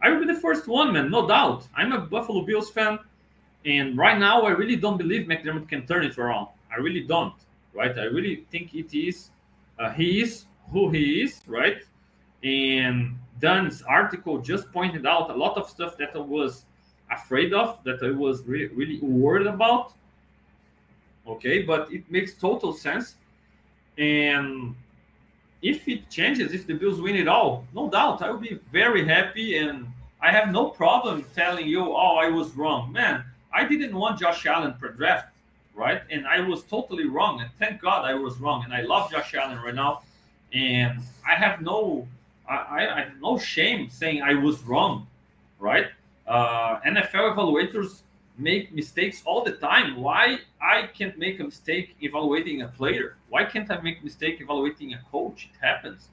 I 0.00 0.08
will 0.08 0.20
be 0.20 0.32
the 0.32 0.40
first 0.40 0.66
one, 0.68 0.94
man, 0.94 1.10
no 1.10 1.28
doubt. 1.28 1.68
I'm 1.76 1.92
a 1.92 1.98
Buffalo 1.98 2.46
Bills 2.46 2.70
fan, 2.70 2.98
and 3.66 3.94
right 3.98 4.18
now 4.18 4.40
I 4.44 4.52
really 4.52 4.76
don't 4.76 4.96
believe 4.96 5.26
McDermott 5.26 5.68
can 5.68 5.86
turn 5.86 6.02
it 6.02 6.16
around. 6.16 6.48
I 6.74 6.76
really 6.80 7.02
don't, 7.02 7.34
right? 7.74 7.94
I 7.98 8.04
really 8.04 8.46
think 8.50 8.74
it 8.74 8.96
is. 8.96 9.28
Uh, 9.78 9.90
he 9.90 10.22
is 10.22 10.46
who 10.72 10.88
he 10.88 11.20
is, 11.20 11.42
right? 11.46 11.82
And 12.42 13.18
Dunne's 13.38 13.82
article 13.82 14.38
just 14.38 14.72
pointed 14.72 15.04
out 15.04 15.28
a 15.28 15.34
lot 15.34 15.58
of 15.58 15.68
stuff 15.68 15.98
that 15.98 16.14
was 16.14 16.64
afraid 17.10 17.52
of, 17.52 17.82
that 17.84 18.02
I 18.02 18.10
was 18.10 18.42
really, 18.44 18.66
really 18.66 18.98
worried 19.00 19.46
about. 19.46 19.92
Okay, 21.26 21.62
but 21.62 21.92
it 21.92 22.10
makes 22.10 22.34
total 22.34 22.72
sense. 22.72 23.16
And 23.96 24.74
if 25.62 25.88
it 25.88 26.10
changes, 26.10 26.52
if 26.52 26.66
the 26.66 26.74
Bills 26.74 27.00
win 27.00 27.16
it 27.16 27.28
all, 27.28 27.66
no 27.74 27.88
doubt, 27.88 28.22
I 28.22 28.30
will 28.30 28.38
be 28.38 28.60
very 28.72 29.06
happy 29.06 29.56
and 29.56 29.86
I 30.20 30.30
have 30.30 30.50
no 30.50 30.70
problem 30.70 31.24
telling 31.34 31.66
you, 31.66 31.82
oh, 31.82 32.16
I 32.16 32.28
was 32.28 32.50
wrong. 32.56 32.92
Man, 32.92 33.24
I 33.52 33.64
didn't 33.64 33.94
want 33.94 34.20
Josh 34.20 34.46
Allen 34.46 34.74
per 34.80 34.88
draft, 34.88 35.28
right? 35.74 36.02
And 36.10 36.26
I 36.26 36.40
was 36.40 36.62
totally 36.64 37.06
wrong. 37.06 37.40
And 37.40 37.50
thank 37.58 37.80
God 37.80 38.04
I 38.04 38.14
was 38.14 38.38
wrong. 38.38 38.64
And 38.64 38.72
I 38.72 38.82
love 38.82 39.10
Josh 39.10 39.34
Allen 39.34 39.58
right 39.60 39.74
now. 39.74 40.02
And 40.52 41.00
I 41.26 41.34
have 41.34 41.60
no 41.60 42.08
I, 42.48 42.86
I 42.86 43.00
have 43.00 43.20
no 43.20 43.38
shame 43.38 43.88
saying 43.88 44.22
I 44.22 44.34
was 44.34 44.62
wrong, 44.64 45.06
right? 45.58 45.86
Uh, 46.26 46.80
NFL 46.80 47.34
evaluators 47.34 48.02
make 48.38 48.72
mistakes 48.72 49.22
all 49.24 49.44
the 49.44 49.52
time. 49.52 49.96
Why 49.96 50.38
I 50.60 50.88
can't 50.96 51.16
make 51.18 51.40
a 51.40 51.44
mistake 51.44 51.96
evaluating 52.00 52.62
a 52.62 52.68
player? 52.68 53.16
Why 53.28 53.44
can't 53.44 53.70
I 53.70 53.80
make 53.80 54.00
a 54.00 54.04
mistake 54.04 54.40
evaluating 54.40 54.94
a 54.94 55.00
coach? 55.10 55.50
It 55.52 55.64
happens. 55.64 56.08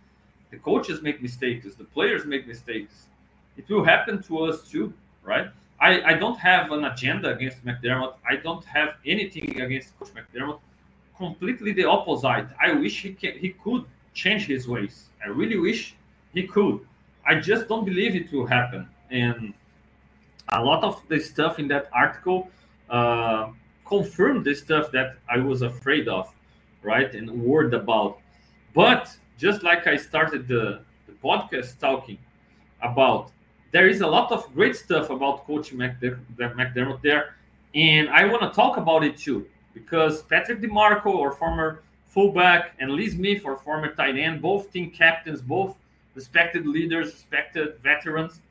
The 0.52 0.58
coaches 0.58 1.02
make 1.02 1.22
mistakes. 1.22 1.74
The 1.76 1.86
players 1.86 2.26
make 2.26 2.48
mistakes. 2.48 3.06
It 3.58 3.70
will 3.70 3.84
happen 3.84 4.22
to 4.24 4.46
us 4.46 4.70
too, 4.70 4.94
right? 5.24 5.48
I, 5.80 6.02
I 6.04 6.14
don't 6.14 6.38
have 6.38 6.72
an 6.72 6.86
agenda 6.86 7.34
against 7.34 7.66
McDermott. 7.66 8.14
I 8.30 8.36
don't 8.36 8.64
have 8.66 8.96
anything 9.06 9.60
against 9.60 9.98
Coach 9.98 10.10
McDermott. 10.14 10.60
Completely 11.18 11.72
the 11.72 11.86
opposite. 11.86 12.48
I 12.62 12.74
wish 12.74 13.02
he 13.02 13.14
can, 13.14 13.38
he 13.38 13.50
could 13.50 13.86
change 14.14 14.46
his 14.46 14.68
ways. 14.68 15.06
I 15.26 15.30
really 15.30 15.58
wish 15.58 15.96
he 16.34 16.44
could. 16.48 16.82
I 17.26 17.36
just 17.36 17.68
don't 17.68 17.86
believe 17.86 18.16
it 18.16 18.32
will 18.32 18.46
happen. 18.46 18.88
And 19.10 19.54
a 20.52 20.62
lot 20.62 20.84
of 20.84 21.02
the 21.08 21.20
stuff 21.20 21.60
in 21.60 21.68
that 21.70 21.90
article 21.94 22.50
uh, 22.90 23.50
confirmed 23.86 24.46
the 24.46 24.54
stuff 24.54 24.92
that 24.92 25.18
I 25.30 25.38
was 25.38 25.62
afraid 25.62 26.08
of, 26.08 26.34
right, 26.84 27.14
and 27.14 27.30
worried 27.44 27.74
about. 27.74 28.20
But 28.74 29.16
just 29.38 29.64
like 29.64 29.88
I 29.88 29.96
started 29.96 30.48
the, 30.48 30.82
the 31.08 31.14
podcast 31.24 31.80
talking 31.80 32.18
about, 32.82 33.32
there 33.72 33.88
is 33.88 34.02
a 34.02 34.08
lot 34.08 34.32
of 34.32 34.54
great 34.54 34.76
stuff 34.76 35.10
about 35.10 35.46
Coach 35.46 35.74
McDermott 35.74 37.02
there, 37.02 37.36
and 37.74 38.10
I 38.10 38.26
want 38.26 38.42
to 38.42 38.50
talk 38.50 38.76
about 38.76 39.04
it 39.06 39.18
too 39.18 39.48
because 39.74 40.24
Patrick 40.24 40.60
DiMarco, 40.60 41.06
or 41.06 41.32
former 41.32 41.82
fullback, 42.08 42.74
and 42.80 42.92
Lee 42.92 43.10
Smith, 43.10 43.46
or 43.46 43.56
former 43.56 43.96
tight 43.96 44.18
end, 44.18 44.42
both 44.42 44.70
team 44.74 44.92
captains, 44.92 45.42
both 45.42 45.78
respected 46.14 46.68
leaders, 46.68 47.08
respected 47.14 47.80
veterans 47.82 48.42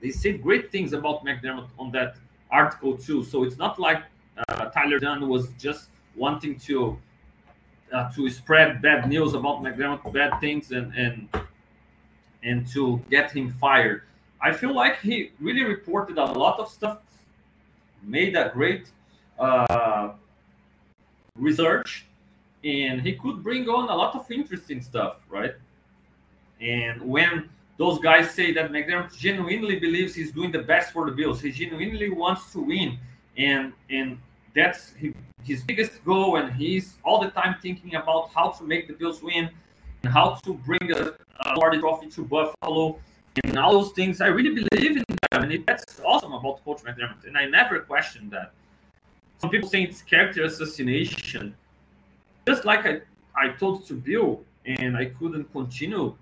they 0.00 0.10
said 0.10 0.42
great 0.42 0.70
things 0.70 0.92
about 0.92 1.24
McDermott 1.24 1.68
on 1.78 1.90
that 1.92 2.16
article 2.50 2.96
too. 2.96 3.24
So 3.24 3.44
it's 3.44 3.56
not 3.56 3.78
like 3.78 4.02
uh, 4.48 4.66
Tyler 4.66 4.98
Dunne 4.98 5.28
was 5.28 5.48
just 5.58 5.90
wanting 6.16 6.58
to 6.60 6.98
uh, 7.92 8.10
to 8.12 8.28
spread 8.30 8.82
bad 8.82 9.08
news 9.08 9.34
about 9.34 9.62
McDermott, 9.62 10.12
bad 10.12 10.40
things, 10.40 10.70
and 10.72 10.92
and 10.94 11.28
and 12.42 12.66
to 12.68 13.02
get 13.10 13.30
him 13.30 13.52
fired. 13.60 14.02
I 14.40 14.52
feel 14.52 14.74
like 14.74 15.00
he 15.00 15.32
really 15.40 15.64
reported 15.64 16.18
a 16.18 16.24
lot 16.24 16.60
of 16.60 16.68
stuff, 16.68 16.98
made 18.02 18.36
a 18.36 18.50
great 18.50 18.90
uh, 19.38 20.10
research, 21.34 22.06
and 22.62 23.00
he 23.00 23.14
could 23.14 23.42
bring 23.42 23.68
on 23.68 23.88
a 23.88 23.96
lot 23.96 24.14
of 24.14 24.30
interesting 24.30 24.80
stuff, 24.80 25.16
right? 25.28 25.54
And 26.60 27.02
when 27.02 27.48
those 27.78 28.00
guys 28.00 28.32
say 28.32 28.52
that 28.52 28.70
McDermott 28.72 29.16
genuinely 29.16 29.78
believes 29.78 30.14
he's 30.14 30.32
doing 30.32 30.50
the 30.50 30.58
best 30.58 30.92
for 30.92 31.06
the 31.06 31.12
Bills. 31.12 31.40
He 31.40 31.52
genuinely 31.52 32.10
wants 32.10 32.52
to 32.52 32.60
win, 32.60 32.98
and 33.36 33.72
and 33.88 34.18
that's 34.54 34.94
his 35.44 35.62
biggest 35.62 36.04
goal. 36.04 36.36
And 36.36 36.52
he's 36.52 36.96
all 37.04 37.20
the 37.20 37.30
time 37.30 37.56
thinking 37.62 37.94
about 37.94 38.30
how 38.34 38.50
to 38.50 38.64
make 38.64 38.88
the 38.88 38.94
Bills 38.94 39.22
win 39.22 39.48
and 40.02 40.12
how 40.12 40.34
to 40.44 40.54
bring 40.54 40.92
a, 40.92 41.14
a 41.44 41.48
Lombardi 41.50 41.78
Trophy 41.78 42.10
to 42.10 42.24
Buffalo 42.24 42.98
and 43.44 43.56
all 43.56 43.72
those 43.80 43.92
things. 43.92 44.20
I 44.20 44.26
really 44.26 44.54
believe 44.54 44.96
in 44.96 45.04
them, 45.30 45.44
and 45.44 45.64
that's 45.64 46.00
awesome 46.04 46.32
about 46.32 46.64
Coach 46.64 46.82
McDermott. 46.82 47.26
And 47.26 47.38
I 47.38 47.46
never 47.46 47.78
questioned 47.78 48.32
that. 48.32 48.52
Some 49.38 49.50
people 49.50 49.68
say 49.68 49.84
it's 49.84 50.02
character 50.02 50.42
assassination. 50.42 51.54
Just 52.48 52.64
like 52.64 52.84
I, 52.86 53.02
I 53.36 53.50
told 53.50 53.86
to 53.86 53.94
Bill, 53.94 54.42
and 54.66 54.96
I 54.96 55.04
couldn't 55.04 55.44
continue 55.52 56.16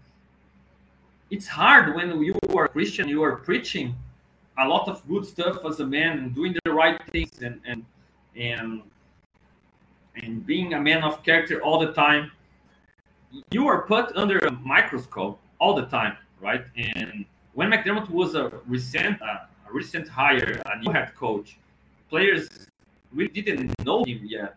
it's 1.30 1.46
hard 1.46 1.94
when 1.94 2.22
you 2.22 2.34
are 2.56 2.68
Christian, 2.68 3.08
you 3.08 3.22
are 3.22 3.36
preaching 3.36 3.94
a 4.58 4.66
lot 4.66 4.88
of 4.88 5.06
good 5.08 5.26
stuff 5.26 5.64
as 5.64 5.80
a 5.80 5.86
man 5.86 6.18
and 6.18 6.34
doing 6.34 6.56
the 6.64 6.72
right 6.72 7.00
things 7.10 7.42
and 7.42 7.60
and 7.66 7.84
and 8.36 8.82
and 10.22 10.46
being 10.46 10.74
a 10.74 10.80
man 10.80 11.02
of 11.02 11.22
character 11.22 11.62
all 11.62 11.78
the 11.78 11.92
time. 11.92 12.30
You 13.50 13.66
are 13.66 13.82
put 13.82 14.16
under 14.16 14.38
a 14.38 14.50
microscope 14.50 15.38
all 15.58 15.74
the 15.74 15.86
time, 15.86 16.16
right? 16.40 16.64
And 16.76 17.26
when 17.52 17.70
McDermott 17.70 18.08
was 18.08 18.34
a 18.34 18.50
recent 18.66 19.20
uh, 19.20 19.46
a 19.68 19.72
recent 19.72 20.08
hire, 20.08 20.62
a 20.66 20.78
new 20.78 20.92
head 20.92 21.14
coach, 21.14 21.58
players 22.08 22.48
we 23.14 23.28
didn't 23.28 23.72
know 23.84 24.04
him 24.04 24.20
yet, 24.24 24.56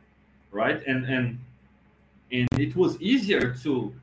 right? 0.51 0.81
And 0.85 1.05
and 1.05 1.39
and 2.31 2.47
it 2.57 2.75
was 2.75 3.01
easier 3.01 3.55
to 3.63 3.93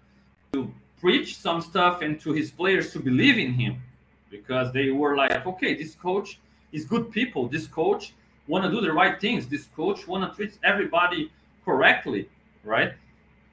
to 0.52 0.72
preach 1.00 1.38
some 1.38 1.60
stuff 1.60 2.02
and 2.02 2.20
to 2.20 2.32
his 2.32 2.50
players 2.50 2.92
to 2.92 2.98
believe 2.98 3.38
in 3.38 3.52
him 3.52 3.82
because 4.30 4.72
they 4.72 4.90
were 4.90 5.16
like, 5.16 5.46
okay, 5.46 5.74
this 5.74 5.94
coach 5.94 6.38
is 6.72 6.84
good 6.84 7.10
people. 7.10 7.48
This 7.48 7.66
coach 7.66 8.14
want 8.48 8.64
to 8.64 8.70
do 8.70 8.80
the 8.80 8.92
right 8.92 9.20
things. 9.20 9.46
This 9.46 9.66
coach 9.76 10.06
want 10.06 10.30
to 10.30 10.36
treat 10.36 10.58
everybody 10.64 11.30
correctly, 11.64 12.28
right? 12.64 12.92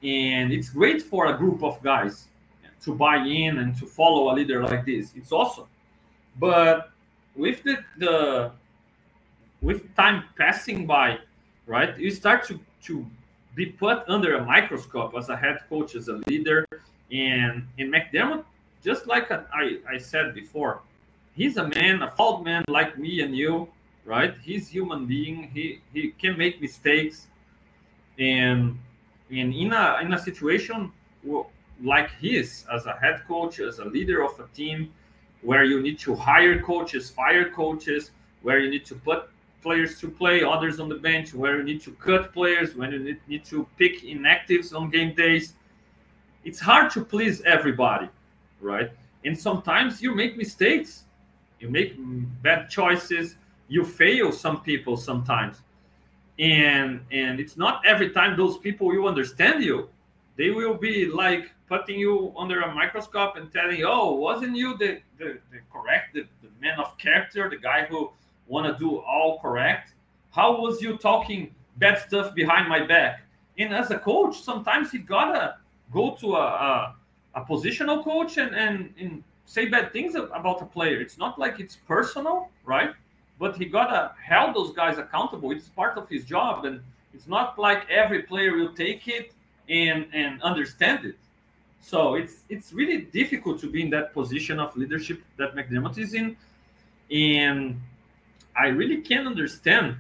And 0.02 0.52
it's 0.52 0.70
great 0.70 1.02
for 1.02 1.28
a 1.28 1.38
group 1.38 1.64
of 1.64 1.82
guys 1.82 2.28
to 2.84 2.94
buy 2.94 3.18
in 3.18 3.60
and 3.60 3.78
to 3.78 3.86
follow 3.86 4.32
a 4.32 4.34
leader 4.34 4.62
like 4.64 4.86
this. 4.86 5.14
It's 5.16 5.32
awesome. 5.32 5.68
But 6.40 6.92
with 7.36 7.64
the, 7.64 7.78
the 7.98 8.52
with 9.62 9.96
time 9.96 10.26
passing 10.38 10.86
by, 10.86 11.20
right, 11.66 11.98
you 11.98 12.12
start 12.12 12.46
to 12.48 12.60
to 12.84 13.06
be 13.56 13.68
put 13.68 14.04
under 14.08 14.36
a 14.36 14.44
microscope 14.44 15.14
as 15.18 15.30
a 15.30 15.38
head 15.38 15.60
coach, 15.70 15.96
as 15.96 16.10
a 16.10 16.20
leader, 16.28 16.66
and 17.12 17.68
in 17.78 17.92
McDermott, 17.92 18.44
just 18.84 19.08
like 19.08 19.32
I, 19.32 19.78
I 19.90 19.98
said 19.98 20.34
before, 20.34 20.82
he's 21.36 21.58
a 21.58 21.68
man, 21.68 22.02
a 22.02 22.12
fault 22.12 22.44
man 22.44 22.64
like 22.68 22.98
me 22.98 23.22
and 23.22 23.36
you, 23.36 23.68
right? 24.06 24.36
He's 24.42 24.68
human 24.68 25.06
being. 25.06 25.50
He 25.54 25.80
he 25.94 26.12
can 26.12 26.38
make 26.38 26.62
mistakes, 26.62 27.28
and 28.20 28.78
and 29.30 29.54
in 29.54 29.74
a 29.74 30.00
in 30.02 30.14
a 30.14 30.20
situation 30.20 30.92
like 31.82 32.12
his, 32.20 32.66
as 32.72 32.86
a 32.86 32.94
head 32.94 33.24
coach, 33.28 33.60
as 33.60 33.80
a 33.80 33.86
leader 33.86 34.24
of 34.24 34.40
a 34.40 34.48
team, 34.56 34.92
where 35.42 35.64
you 35.64 35.82
need 35.82 36.00
to 36.00 36.16
hire 36.16 36.62
coaches, 36.62 37.10
fire 37.10 37.50
coaches, 37.50 38.12
where 38.42 38.60
you 38.60 38.70
need 38.70 38.86
to 38.86 38.96
put 38.96 39.30
players 39.62 40.00
to 40.00 40.10
play, 40.10 40.44
others 40.44 40.80
on 40.80 40.90
the 40.90 40.96
bench, 40.96 41.34
where 41.34 41.58
you 41.58 41.64
need 41.64 41.82
to 41.82 41.92
cut 41.94 42.34
players, 42.34 42.76
when 42.76 42.92
you 42.92 43.00
need, 43.00 43.20
need 43.28 43.46
to 43.46 43.66
pick 43.78 44.04
inactives 44.04 44.76
on 44.76 44.90
game 44.90 45.16
days 45.16 45.56
it's 46.46 46.60
hard 46.60 46.92
to 46.92 47.04
please 47.04 47.42
everybody, 47.42 48.10
right? 48.62 48.92
And 49.26 49.38
sometimes 49.38 50.02
you 50.02 50.14
make 50.14 50.38
mistakes, 50.38 51.04
you 51.60 51.70
make 51.70 51.96
bad 52.42 52.70
choices, 52.70 53.36
you 53.70 53.86
fail 53.86 54.32
some 54.32 54.62
people 54.62 54.98
sometimes, 54.98 55.62
and 56.40 57.02
and 57.12 57.40
it's 57.40 57.58
not 57.58 57.86
every 57.86 58.10
time 58.10 58.36
those 58.36 58.58
people 58.58 58.88
will 58.88 59.08
understand 59.08 59.64
you. 59.64 59.90
They 60.36 60.50
will 60.50 60.74
be 60.74 61.06
like 61.06 61.52
putting 61.70 62.00
you 62.00 62.34
under 62.38 62.62
a 62.62 62.74
microscope 62.74 63.38
and 63.38 63.52
telling, 63.52 63.84
"Oh, 63.86 64.16
wasn't 64.16 64.58
you 64.58 64.78
the 64.78 65.00
the, 65.18 65.40
the 65.52 65.60
correct, 65.72 66.14
the, 66.14 66.26
the 66.42 66.50
man 66.60 66.80
of 66.80 66.98
character, 66.98 67.50
the 67.50 67.58
guy 67.58 67.86
who 67.86 68.12
want 68.48 68.68
to 68.68 68.78
do 68.78 68.98
all 68.98 69.40
correct? 69.40 69.94
How 70.32 70.60
was 70.60 70.82
you 70.82 70.98
talking 70.98 71.56
bad 71.78 72.00
stuff 72.00 72.36
behind 72.36 72.68
my 72.68 72.86
back?" 72.86 73.22
And 73.58 73.74
as 73.74 73.92
a 73.92 74.00
coach, 74.00 74.42
sometimes 74.42 74.94
you 74.94 75.00
gotta 75.00 75.58
go 75.94 76.12
to 76.22 76.36
a, 76.36 76.46
a, 76.46 76.96
a 77.36 77.42
positional 77.46 78.04
coach 78.04 78.38
and, 78.38 78.56
and, 78.56 78.94
and 79.00 79.24
say 79.46 79.68
bad 79.68 79.92
things 79.94 80.16
about 80.16 80.62
a 80.62 80.66
player. 80.66 81.00
It's 81.02 81.18
not 81.18 81.38
like 81.38 81.60
it's 81.60 81.76
personal, 81.76 82.50
right? 82.66 82.94
But 83.40 83.58
he 83.58 83.66
gotta 83.66 84.12
hold 84.30 84.56
those 84.56 84.74
guys 84.74 84.98
accountable. 84.98 85.52
It's 85.52 85.70
part 85.70 85.98
of 85.98 86.08
his 86.10 86.24
job, 86.26 86.66
and 86.66 86.82
it's 87.14 87.28
not 87.28 87.60
like 87.60 87.90
every 87.90 88.24
player 88.24 88.56
will 88.56 88.74
take 88.74 89.08
it 89.08 89.34
and 89.70 90.08
and 90.14 90.42
understand 90.42 91.06
it. 91.06 91.18
So 91.82 92.16
it's 92.16 92.36
it's 92.50 92.72
really 92.74 93.00
difficult 93.02 93.60
to 93.62 93.68
be 93.70 93.82
in 93.82 93.90
that 93.90 94.14
position 94.14 94.60
of 94.60 94.76
leadership 94.78 95.22
that 95.38 95.56
McDermott 95.56 95.98
is 95.98 96.14
in, 96.14 96.38
and 97.12 97.82
I 98.56 98.68
really 98.68 99.02
can't 99.02 99.28
understand 99.28 99.98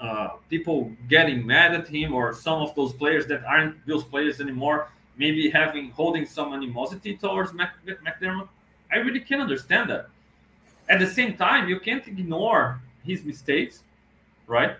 uh, 0.00 0.28
people 0.50 0.92
getting 1.08 1.46
mad 1.46 1.74
at 1.74 1.88
him 1.88 2.14
or 2.14 2.34
some 2.34 2.60
of 2.60 2.74
those 2.74 2.92
players 2.92 3.26
that 3.26 3.44
aren't 3.44 3.74
those 3.86 4.04
players 4.04 4.40
anymore, 4.40 4.88
maybe 5.16 5.48
having 5.50 5.90
holding 5.90 6.26
some 6.26 6.52
animosity 6.52 7.16
towards 7.16 7.52
McDermott. 7.52 8.48
I 8.92 8.96
really 8.96 9.20
can't 9.20 9.40
understand 9.40 9.90
that. 9.90 10.08
At 10.88 11.00
the 11.00 11.06
same 11.06 11.36
time, 11.36 11.68
you 11.68 11.80
can't 11.80 12.06
ignore 12.06 12.80
his 13.04 13.24
mistakes, 13.24 13.82
right? 14.46 14.76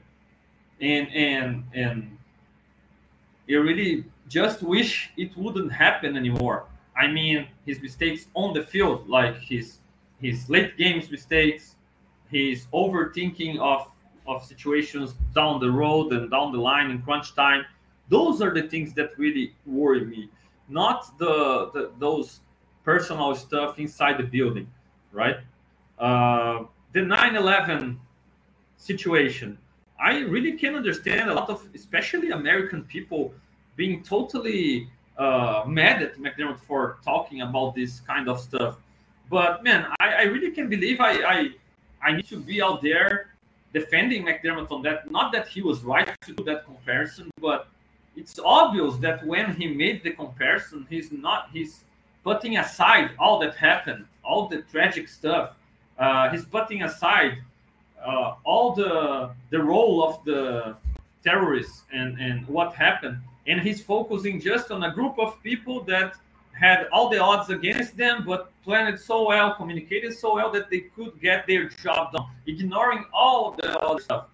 And 0.80 1.08
and 1.12 1.64
and 1.74 2.18
you 3.46 3.62
really 3.62 4.04
just 4.28 4.62
wish 4.62 5.10
it 5.16 5.36
wouldn't 5.36 5.72
happen 5.72 6.16
anymore. 6.16 6.64
I 6.96 7.06
mean, 7.06 7.48
his 7.64 7.80
mistakes 7.80 8.26
on 8.34 8.52
the 8.54 8.62
field, 8.62 9.08
like 9.08 9.36
his 9.38 9.78
his 10.20 10.48
late 10.48 10.76
games 10.76 11.10
mistakes, 11.10 11.74
his 12.30 12.66
overthinking 12.72 13.58
of 13.58 13.88
of 14.26 14.44
situations 14.44 15.14
down 15.34 15.60
the 15.60 15.70
road 15.70 16.12
and 16.12 16.30
down 16.30 16.52
the 16.52 16.58
line 16.58 16.90
in 16.90 17.02
crunch 17.02 17.34
time. 17.34 17.64
Those 18.08 18.40
are 18.40 18.52
the 18.52 18.62
things 18.62 18.92
that 18.94 19.18
really 19.18 19.54
worry 19.64 20.04
me, 20.04 20.30
not 20.68 21.18
the, 21.18 21.70
the 21.74 21.92
those 21.98 22.40
personal 22.84 23.34
stuff 23.34 23.78
inside 23.78 24.18
the 24.18 24.24
building, 24.24 24.70
right? 25.12 25.38
Uh, 25.98 26.64
the 26.92 27.00
9/11 27.00 27.98
situation, 28.76 29.58
I 30.00 30.20
really 30.20 30.52
can 30.52 30.74
understand 30.76 31.30
a 31.30 31.34
lot 31.34 31.50
of, 31.50 31.66
especially 31.74 32.30
American 32.30 32.84
people, 32.84 33.34
being 33.74 34.02
totally 34.02 34.88
uh, 35.18 35.64
mad 35.66 36.02
at 36.02 36.16
McDermott 36.18 36.60
for 36.60 36.98
talking 37.04 37.40
about 37.40 37.74
this 37.74 38.00
kind 38.00 38.28
of 38.28 38.40
stuff. 38.40 38.76
But 39.30 39.64
man, 39.64 39.86
I, 39.98 40.08
I 40.12 40.22
really 40.22 40.52
can 40.52 40.68
believe 40.68 41.00
I, 41.00 41.12
I 41.34 41.50
I 42.02 42.12
need 42.12 42.28
to 42.28 42.38
be 42.38 42.62
out 42.62 42.82
there 42.82 43.35
defending 43.72 44.24
McDermott 44.24 44.70
on 44.70 44.82
that. 44.82 45.10
Not 45.10 45.32
that 45.32 45.48
he 45.48 45.62
was 45.62 45.82
right 45.82 46.08
to 46.22 46.32
do 46.32 46.44
that 46.44 46.64
comparison, 46.64 47.30
but 47.40 47.68
it's 48.16 48.38
obvious 48.42 48.96
that 48.96 49.24
when 49.26 49.54
he 49.54 49.68
made 49.68 50.02
the 50.02 50.12
comparison, 50.12 50.86
he's 50.88 51.12
not 51.12 51.50
he's 51.52 51.84
putting 52.24 52.56
aside 52.58 53.10
all 53.18 53.38
that 53.40 53.54
happened, 53.56 54.06
all 54.24 54.48
the 54.48 54.62
tragic 54.62 55.08
stuff. 55.08 55.54
Uh, 55.98 56.30
he's 56.30 56.44
putting 56.44 56.82
aside 56.82 57.38
uh, 58.04 58.34
all 58.44 58.74
the 58.74 59.30
the 59.50 59.62
role 59.62 60.02
of 60.02 60.24
the 60.24 60.76
terrorists 61.22 61.84
and 61.92 62.18
and 62.18 62.46
what 62.48 62.74
happened, 62.74 63.18
and 63.46 63.60
he's 63.60 63.82
focusing 63.82 64.40
just 64.40 64.70
on 64.70 64.82
a 64.84 64.92
group 64.92 65.18
of 65.18 65.42
people 65.42 65.82
that 65.84 66.16
had 66.58 66.86
all 66.92 67.08
the 67.08 67.18
odds 67.18 67.50
against 67.50 67.96
them, 67.96 68.24
but 68.26 68.50
planned 68.64 68.98
so 68.98 69.26
well, 69.26 69.54
communicated 69.54 70.16
so 70.16 70.34
well 70.34 70.50
that 70.52 70.70
they 70.70 70.80
could 70.80 71.20
get 71.20 71.46
their 71.46 71.68
job 71.68 72.12
done, 72.12 72.26
ignoring 72.46 73.04
all 73.12 73.52
the 73.52 73.78
other 73.80 74.00
stuff. 74.00 74.26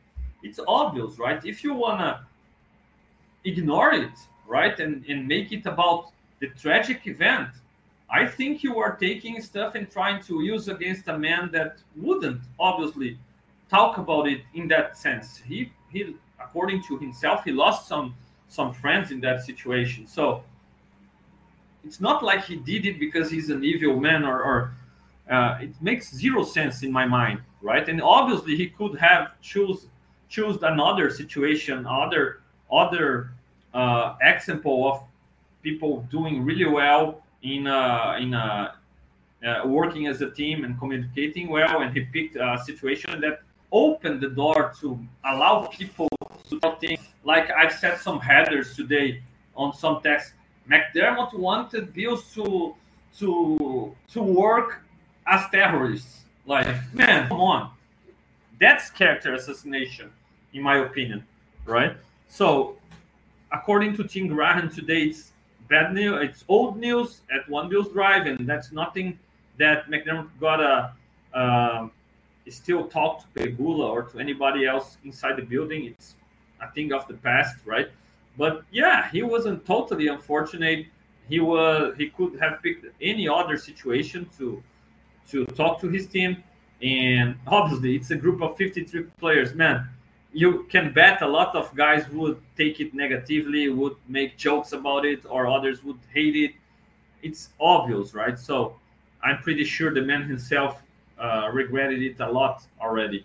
It's 0.42 0.60
obvious, 0.66 1.18
right? 1.18 1.44
If 1.44 1.64
you 1.64 1.74
wanna 1.74 2.26
ignore 3.44 3.92
it, 3.92 4.12
right, 4.46 4.78
and, 4.78 5.04
and 5.06 5.26
make 5.26 5.52
it 5.52 5.66
about 5.66 6.12
the 6.40 6.48
tragic 6.48 7.06
event, 7.06 7.48
I 8.10 8.26
think 8.26 8.62
you 8.62 8.78
are 8.78 8.96
taking 8.96 9.40
stuff 9.40 9.74
and 9.74 9.90
trying 9.90 10.22
to 10.24 10.42
use 10.42 10.68
against 10.68 11.08
a 11.08 11.18
man 11.18 11.50
that 11.52 11.78
wouldn't 11.96 12.42
obviously 12.60 13.18
talk 13.70 13.96
about 13.96 14.28
it 14.28 14.42
in 14.52 14.68
that 14.68 14.98
sense. 14.98 15.38
He 15.38 15.72
he 15.90 16.14
according 16.38 16.82
to 16.88 16.98
himself, 16.98 17.44
he 17.44 17.52
lost 17.52 17.88
some 17.88 18.14
some 18.48 18.74
friends 18.74 19.10
in 19.12 19.20
that 19.20 19.40
situation. 19.42 20.06
So 20.06 20.44
it's 21.84 22.00
not 22.00 22.22
like 22.22 22.44
he 22.44 22.56
did 22.56 22.86
it 22.86 22.98
because 22.98 23.30
he's 23.30 23.50
an 23.50 23.64
evil 23.64 23.98
man 23.98 24.24
or, 24.24 24.42
or 24.42 24.74
uh, 25.30 25.58
it 25.60 25.74
makes 25.80 26.14
zero 26.14 26.44
sense 26.44 26.82
in 26.82 26.92
my 26.92 27.06
mind 27.06 27.40
right? 27.62 27.88
And 27.88 28.02
obviously 28.02 28.56
he 28.56 28.68
could 28.68 28.98
have 28.98 29.40
choose 29.40 29.86
choose 30.28 30.58
another 30.62 31.10
situation 31.10 31.86
other 31.86 32.40
other 32.70 33.32
uh, 33.72 34.16
example 34.20 34.90
of 34.90 35.02
people 35.62 36.06
doing 36.10 36.44
really 36.44 36.66
well 36.66 37.22
in 37.42 37.66
uh, 37.66 38.16
in 38.20 38.34
uh, 38.34 38.72
uh, 39.46 39.62
working 39.66 40.06
as 40.08 40.20
a 40.20 40.30
team 40.30 40.64
and 40.64 40.78
communicating 40.78 41.48
well. 41.48 41.80
And 41.80 41.96
he 41.96 42.00
picked 42.00 42.36
a 42.36 42.58
situation 42.64 43.20
that 43.20 43.42
opened 43.70 44.20
the 44.20 44.28
door 44.28 44.74
to 44.80 44.98
allow 45.24 45.66
people 45.66 46.08
to 46.50 46.60
think. 46.80 47.00
Like 47.24 47.50
i've 47.50 47.72
said 47.72 47.98
some 47.98 48.18
headers 48.20 48.74
today 48.74 49.22
on 49.54 49.72
some 49.72 50.02
text 50.02 50.34
McDermott 50.70 51.34
wanted 51.34 51.92
Bills 51.92 52.32
to 52.34 52.74
to 53.18 53.94
to 54.12 54.22
work 54.22 54.82
as 55.26 55.48
terrorists. 55.50 56.24
Like, 56.46 56.66
man, 56.92 57.28
come 57.28 57.40
on. 57.40 57.70
That's 58.60 58.90
character 58.90 59.34
assassination, 59.34 60.10
in 60.52 60.62
my 60.62 60.78
opinion, 60.78 61.24
right? 61.66 61.96
So, 62.28 62.76
according 63.52 63.96
to 63.96 64.04
Tim 64.04 64.28
Graham 64.28 64.70
today, 64.70 65.04
it's 65.04 65.32
bad 65.68 65.92
news. 65.92 66.18
It's 66.22 66.44
old 66.48 66.76
news 66.76 67.20
at 67.30 67.48
One 67.48 67.68
Bills 67.68 67.88
Drive, 67.92 68.26
and 68.26 68.48
that's 68.48 68.72
nothing 68.72 69.18
that 69.58 69.86
McDermott 69.88 70.28
got 70.40 70.60
a 70.60 70.92
uh, 71.36 71.88
still 72.48 72.88
talk 72.88 73.20
to 73.20 73.40
Pegula 73.40 73.88
or 73.88 74.02
to 74.02 74.18
anybody 74.18 74.66
else 74.66 74.98
inside 75.04 75.36
the 75.36 75.42
building. 75.42 75.86
It's 75.86 76.16
a 76.60 76.70
thing 76.72 76.92
of 76.92 77.06
the 77.08 77.14
past, 77.14 77.56
right? 77.64 77.88
But 78.36 78.64
yeah, 78.70 79.10
he 79.10 79.22
wasn't 79.22 79.64
totally 79.66 80.08
unfortunate. 80.08 80.86
He 81.28 81.40
was 81.40 81.94
he 81.96 82.08
could 82.10 82.38
have 82.40 82.62
picked 82.62 82.86
any 83.00 83.28
other 83.28 83.56
situation 83.56 84.28
to 84.38 84.62
to 85.30 85.46
talk 85.46 85.80
to 85.80 85.88
his 85.88 86.06
team. 86.06 86.42
And 86.82 87.36
obviously, 87.46 87.94
it's 87.94 88.10
a 88.10 88.16
group 88.16 88.42
of 88.42 88.56
53 88.56 89.04
players. 89.20 89.54
Man, 89.54 89.88
you 90.32 90.66
can 90.68 90.92
bet 90.92 91.22
a 91.22 91.28
lot 91.28 91.54
of 91.54 91.74
guys 91.76 92.08
would 92.08 92.40
take 92.56 92.80
it 92.80 92.92
negatively, 92.92 93.68
would 93.68 93.96
make 94.08 94.36
jokes 94.36 94.72
about 94.72 95.04
it, 95.04 95.24
or 95.28 95.46
others 95.46 95.84
would 95.84 96.00
hate 96.12 96.34
it. 96.34 96.52
It's 97.22 97.50
obvious, 97.60 98.14
right? 98.14 98.38
So 98.38 98.80
I'm 99.22 99.38
pretty 99.38 99.64
sure 99.64 99.94
the 99.94 100.02
man 100.02 100.22
himself 100.22 100.82
uh, 101.18 101.50
regretted 101.52 102.02
it 102.02 102.18
a 102.18 102.30
lot 102.30 102.66
already. 102.80 103.24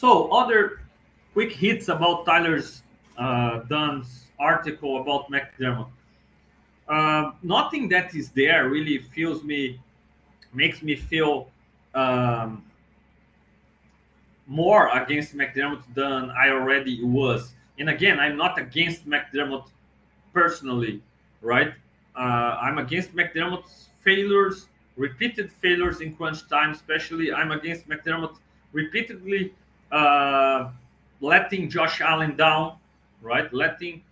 So 0.00 0.32
other 0.32 0.80
quick 1.34 1.52
hits 1.52 1.88
about 1.88 2.24
Tyler's 2.24 2.80
uh, 3.18 3.58
Dunne's 3.68 4.28
article 4.38 5.02
about 5.02 5.30
McDermott. 5.30 5.90
Uh, 6.88 7.32
nothing 7.42 7.86
that 7.90 8.14
is 8.14 8.30
there 8.30 8.70
really 8.70 8.96
feels 9.14 9.44
me, 9.44 9.78
makes 10.54 10.80
me 10.80 10.96
feel 10.96 11.50
um, 11.94 12.64
more 14.46 14.88
against 14.96 15.36
McDermott 15.36 15.82
than 15.94 16.30
I 16.30 16.48
already 16.48 17.04
was. 17.04 17.52
And 17.78 17.90
again, 17.90 18.18
I'm 18.18 18.38
not 18.38 18.58
against 18.58 19.06
McDermott 19.06 19.66
personally, 20.32 21.02
right? 21.42 21.74
Uh, 22.16 22.56
I'm 22.58 22.78
against 22.78 23.14
McDermott's 23.14 23.90
failures, 24.02 24.66
repeated 24.96 25.52
failures 25.52 26.00
in 26.00 26.16
crunch 26.16 26.48
time, 26.48 26.70
especially. 26.70 27.34
I'm 27.34 27.52
against 27.52 27.86
McDermott 27.86 28.38
repeatedly 28.72 29.52
uh, 29.90 30.70
letting 31.20 31.68
Josh 31.68 32.00
Allen 32.00 32.36
down, 32.36 32.76
right? 33.22 33.52
Letting 33.52 34.02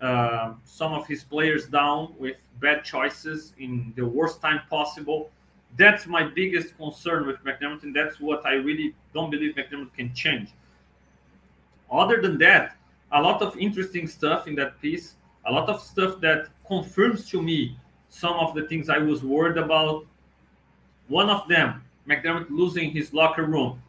uh, 0.00 0.54
some 0.64 0.92
of 0.92 1.06
his 1.06 1.24
players 1.24 1.66
down 1.66 2.14
with 2.18 2.36
bad 2.60 2.84
choices 2.84 3.52
in 3.58 3.92
the 3.96 4.04
worst 4.04 4.40
time 4.40 4.60
possible. 4.68 5.30
That's 5.76 6.06
my 6.06 6.22
biggest 6.22 6.76
concern 6.76 7.26
with 7.26 7.42
McDermott, 7.44 7.82
and 7.82 7.94
that's 7.94 8.20
what 8.20 8.46
I 8.46 8.54
really 8.54 8.94
don't 9.12 9.30
believe 9.30 9.54
McDermott 9.54 9.92
can 9.94 10.14
change. 10.14 10.50
Other 11.90 12.20
than 12.20 12.38
that, 12.38 12.76
a 13.12 13.20
lot 13.20 13.42
of 13.42 13.56
interesting 13.56 14.06
stuff 14.06 14.46
in 14.46 14.54
that 14.56 14.80
piece, 14.80 15.14
a 15.46 15.52
lot 15.52 15.68
of 15.68 15.80
stuff 15.80 16.20
that 16.20 16.48
confirms 16.66 17.28
to 17.30 17.42
me 17.42 17.76
some 18.08 18.34
of 18.34 18.54
the 18.54 18.66
things 18.68 18.88
I 18.88 18.98
was 18.98 19.22
worried 19.22 19.58
about. 19.58 20.06
One 21.08 21.28
of 21.28 21.46
them, 21.48 21.82
McDermott 22.08 22.50
losing 22.50 22.90
his 22.90 23.12
locker 23.12 23.44
room. 23.44 23.82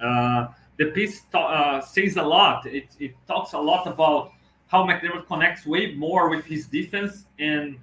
Uh, 0.00 0.48
the 0.78 0.86
piece 0.86 1.22
uh, 1.34 1.80
says 1.80 2.16
a 2.16 2.22
lot. 2.22 2.66
It, 2.66 2.88
it 2.98 3.14
talks 3.26 3.52
a 3.52 3.58
lot 3.58 3.86
about 3.86 4.32
how 4.68 4.84
McDermott 4.84 5.26
connects 5.26 5.66
way 5.66 5.94
more 5.94 6.28
with 6.28 6.44
his 6.44 6.66
defense 6.66 7.24
and 7.38 7.78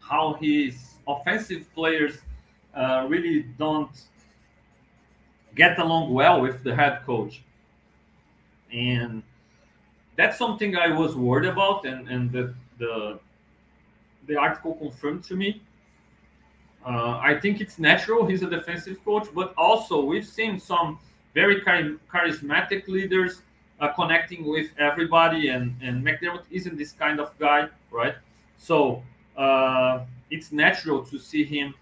how 0.00 0.34
his 0.34 0.94
offensive 1.06 1.72
players 1.74 2.18
uh, 2.74 3.06
really 3.08 3.42
don't 3.58 3.90
get 5.54 5.78
along 5.78 6.12
well 6.12 6.40
with 6.40 6.64
the 6.64 6.74
head 6.74 7.02
coach. 7.04 7.42
And 8.72 9.22
that's 10.16 10.38
something 10.38 10.76
I 10.76 10.88
was 10.88 11.14
worried 11.14 11.48
about, 11.48 11.84
and, 11.84 12.08
and 12.08 12.32
the, 12.32 12.54
the, 12.78 13.18
the 14.26 14.36
article 14.36 14.74
confirmed 14.74 15.24
to 15.24 15.36
me. 15.36 15.62
Uh, 16.84 17.18
I 17.22 17.38
think 17.40 17.60
it's 17.60 17.78
natural. 17.78 18.26
He's 18.26 18.42
a 18.42 18.50
defensive 18.50 19.04
coach, 19.04 19.28
but 19.34 19.54
also 19.56 20.02
we've 20.04 20.26
seen 20.26 20.58
some 20.58 20.98
very 21.34 21.60
charismatic 21.62 22.88
leaders 22.88 23.42
uh, 23.80 23.88
connecting 23.88 24.44
with 24.44 24.68
everybody, 24.78 25.48
and, 25.48 25.74
and 25.82 26.04
McDermott 26.04 26.44
isn't 26.50 26.76
this 26.76 26.92
kind 26.92 27.20
of 27.20 27.36
guy, 27.38 27.68
right? 27.90 28.14
So 28.58 29.02
uh, 29.36 30.04
it's 30.30 30.52
natural 30.52 31.04
to 31.06 31.18
see 31.18 31.44
him 31.44 31.74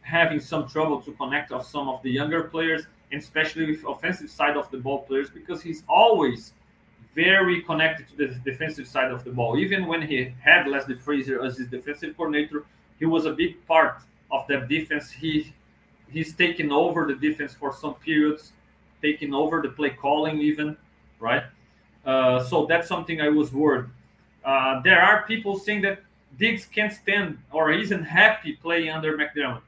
having 0.00 0.40
some 0.40 0.66
trouble 0.68 1.00
to 1.02 1.12
connect 1.12 1.52
with 1.52 1.64
some 1.66 1.88
of 1.88 2.02
the 2.02 2.10
younger 2.10 2.44
players, 2.44 2.86
and 3.12 3.20
especially 3.20 3.66
with 3.66 3.84
offensive 3.86 4.30
side 4.30 4.56
of 4.56 4.70
the 4.70 4.78
ball 4.78 5.02
players, 5.02 5.30
because 5.30 5.62
he's 5.62 5.84
always 5.88 6.52
very 7.14 7.62
connected 7.62 8.08
to 8.08 8.16
the 8.16 8.34
defensive 8.50 8.88
side 8.88 9.12
of 9.12 9.22
the 9.22 9.30
ball. 9.30 9.58
Even 9.58 9.86
when 9.86 10.02
he 10.02 10.34
had 10.42 10.66
Leslie 10.66 10.96
Frazier 10.96 11.44
as 11.44 11.58
his 11.58 11.68
defensive 11.68 12.16
coordinator, 12.16 12.64
he 12.98 13.04
was 13.04 13.26
a 13.26 13.32
big 13.32 13.64
part 13.66 14.02
of 14.30 14.46
that 14.48 14.68
defense. 14.68 15.10
He 15.10 15.52
he's 16.12 16.34
taking 16.34 16.70
over 16.70 17.06
the 17.06 17.14
defense 17.14 17.54
for 17.54 17.74
some 17.74 17.94
periods 17.94 18.52
taking 19.02 19.34
over 19.34 19.60
the 19.60 19.68
play 19.68 19.90
calling 19.90 20.38
even, 20.38 20.76
right? 21.18 21.42
Uh, 22.06 22.42
so 22.44 22.66
that's 22.66 22.88
something 22.88 23.20
I 23.20 23.28
was 23.28 23.52
worried. 23.52 23.86
Uh, 24.44 24.80
there 24.82 25.02
are 25.02 25.26
people 25.26 25.58
saying 25.58 25.82
that 25.82 26.00
Diggs 26.38 26.64
can't 26.64 26.92
stand 26.92 27.38
or 27.50 27.72
isn't 27.72 28.04
happy 28.04 28.54
playing 28.54 28.90
under 28.90 29.18
McDermott. 29.18 29.60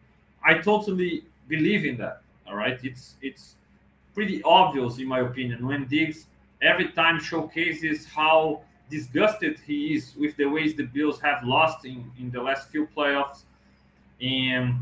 I 0.44 0.54
totally 0.54 1.24
believe 1.48 1.84
in 1.84 1.96
that. 1.98 2.22
All 2.46 2.56
right, 2.56 2.78
it's 2.82 3.14
it's 3.22 3.56
pretty 4.14 4.42
obvious 4.44 4.98
in 4.98 5.08
my 5.08 5.20
opinion 5.20 5.66
when 5.66 5.86
Diggs 5.86 6.26
every 6.62 6.88
time 6.92 7.18
showcases 7.20 8.06
how 8.06 8.60
disgusted 8.90 9.58
he 9.66 9.94
is 9.94 10.14
with 10.16 10.36
the 10.36 10.44
ways 10.44 10.74
the 10.74 10.84
Bills 10.84 11.20
have 11.20 11.42
lost 11.44 11.84
in, 11.84 12.10
in 12.18 12.30
the 12.30 12.40
last 12.40 12.68
few 12.68 12.86
playoffs. 12.96 13.44
And 14.20 14.74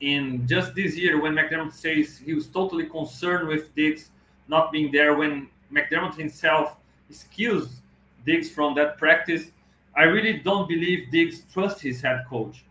in 0.00 0.46
just 0.46 0.74
this 0.74 0.96
year 0.96 1.20
when 1.20 1.34
McDermott 1.34 1.72
says 1.72 2.18
he 2.18 2.34
was 2.34 2.46
totally 2.48 2.86
concerned 2.86 3.48
with 3.48 3.74
Diggs 3.74 4.10
not 4.48 4.72
being 4.72 4.92
there 4.92 5.14
when 5.14 5.48
McDermott 5.72 6.16
himself 6.16 6.76
excused 7.08 7.80
Diggs 8.26 8.50
from 8.50 8.74
that 8.74 8.98
practice. 8.98 9.50
I 9.96 10.04
really 10.04 10.38
don't 10.38 10.68
believe 10.68 11.10
Diggs 11.10 11.44
trusts 11.52 11.80
his 11.80 12.00
head 12.00 12.24
coach. 12.28 12.64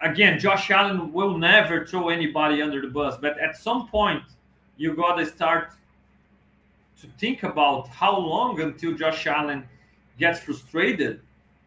Again, 0.00 0.38
Josh 0.38 0.70
Allen 0.70 1.12
will 1.12 1.38
never 1.38 1.86
throw 1.86 2.08
anybody 2.08 2.60
under 2.60 2.80
the 2.80 2.88
bus, 2.88 3.16
but 3.20 3.38
at 3.38 3.56
some 3.56 3.88
point, 3.88 4.22
you 4.76 4.94
got 4.94 5.16
to 5.16 5.24
start 5.26 5.70
to 7.00 7.06
think 7.18 7.42
about 7.42 7.88
how 7.88 8.18
long 8.18 8.60
until 8.60 8.92
Josh 8.94 9.26
Allen 9.26 9.66
gets 10.18 10.40
frustrated 10.40 11.20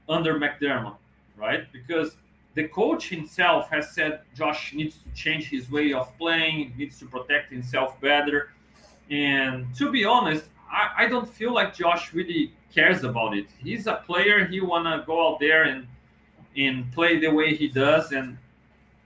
under 0.10 0.40
McDermott, 0.40 0.98
right? 1.36 1.72
Because 1.72 2.18
the 2.58 2.68
coach 2.70 3.10
himself 3.10 3.70
has 3.70 3.92
said 3.92 4.22
Josh 4.36 4.74
needs 4.74 4.96
to 5.04 5.10
change 5.14 5.48
his 5.48 5.70
way 5.70 5.94
of 5.94 6.18
playing, 6.18 6.74
needs 6.76 6.98
to 6.98 7.06
protect 7.06 7.52
himself 7.52 8.02
better. 8.02 8.50
And 9.12 9.68
to 9.76 9.92
be 9.92 10.04
honest, 10.06 10.46
I, 10.68 11.04
I 11.04 11.08
don't 11.08 11.30
feel 11.30 11.54
like 11.54 11.76
Josh 11.76 12.14
really 12.14 12.52
cares 12.74 13.04
about 13.04 13.38
it. 13.38 13.46
He's 13.60 13.86
a 13.86 14.02
player. 14.08 14.44
He 14.44 14.60
wanna 14.60 15.04
go 15.06 15.28
out 15.28 15.40
there 15.40 15.66
and 15.66 15.86
and 16.58 16.92
play 16.94 17.20
the 17.20 17.30
way 17.30 17.56
he 17.56 17.68
does, 17.68 18.12
and 18.12 18.36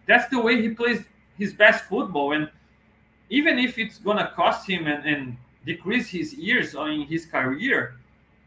that's 0.08 0.30
the 0.30 0.40
way 0.40 0.62
he 0.62 0.70
plays 0.70 1.04
his 1.38 1.54
best 1.54 1.84
football. 1.84 2.32
And 2.32 2.50
even 3.30 3.60
if 3.60 3.78
it's 3.78 3.98
gonna 3.98 4.32
cost 4.34 4.70
him 4.70 4.88
and, 4.88 5.06
and 5.06 5.38
decrease 5.66 6.08
his 6.08 6.34
years 6.34 6.74
in 6.74 7.02
his 7.02 7.26
career, 7.26 7.96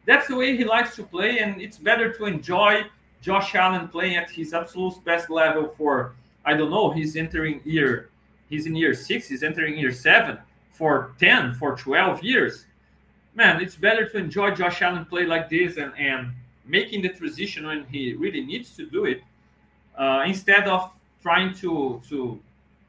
that's 0.06 0.28
the 0.28 0.36
way 0.36 0.56
he 0.56 0.64
likes 0.64 0.96
to 0.96 1.02
play, 1.02 1.40
and 1.40 1.60
it's 1.60 1.76
better 1.76 2.10
to 2.14 2.24
enjoy 2.24 2.84
Josh 3.24 3.54
Allen 3.54 3.88
playing 3.88 4.16
at 4.16 4.30
his 4.30 4.52
absolute 4.52 5.02
best 5.02 5.30
level 5.30 5.74
for 5.78 6.14
I 6.44 6.52
don't 6.52 6.70
know, 6.70 6.90
he's 6.90 7.16
entering 7.16 7.62
year 7.64 8.10
he's 8.50 8.66
in 8.66 8.76
year 8.76 8.92
six, 8.92 9.28
he's 9.28 9.42
entering 9.42 9.78
year 9.78 9.92
seven 9.92 10.36
for 10.72 11.14
10, 11.18 11.54
for 11.54 11.74
12 11.74 12.22
years. 12.22 12.66
Man, 13.34 13.62
it's 13.62 13.76
better 13.76 14.06
to 14.10 14.18
enjoy 14.18 14.54
Josh 14.54 14.82
Allen 14.82 15.06
play 15.06 15.24
like 15.24 15.48
this 15.48 15.78
and, 15.78 15.92
and 15.98 16.32
making 16.66 17.00
the 17.00 17.08
transition 17.08 17.66
when 17.66 17.84
he 17.86 18.12
really 18.12 18.44
needs 18.44 18.76
to 18.76 18.84
do 18.84 19.06
it, 19.06 19.22
uh, 19.96 20.24
instead 20.26 20.68
of 20.68 20.92
trying 21.22 21.54
to 21.54 22.02
to 22.08 22.38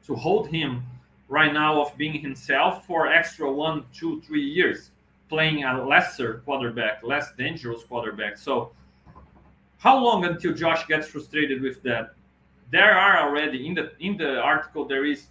to 0.06 0.14
hold 0.14 0.48
him 0.48 0.84
right 1.28 1.52
now 1.52 1.80
of 1.80 1.96
being 1.96 2.20
himself 2.20 2.86
for 2.86 3.08
extra 3.08 3.50
one, 3.50 3.84
two, 3.92 4.20
three 4.20 4.44
years, 4.44 4.90
playing 5.28 5.64
a 5.64 5.84
lesser 5.84 6.42
quarterback, 6.44 7.02
less 7.02 7.32
dangerous 7.36 7.82
quarterback. 7.82 8.36
So 8.36 8.70
how 9.86 9.96
long 9.96 10.24
until 10.24 10.52
Josh 10.52 10.84
gets 10.88 11.06
frustrated 11.06 11.62
with 11.62 11.80
that? 11.84 12.14
There 12.72 12.92
are 12.92 13.18
already 13.24 13.68
in 13.68 13.74
the 13.74 13.92
in 14.00 14.16
the 14.16 14.40
article 14.40 14.84
there 14.84 15.04
is 15.04 15.28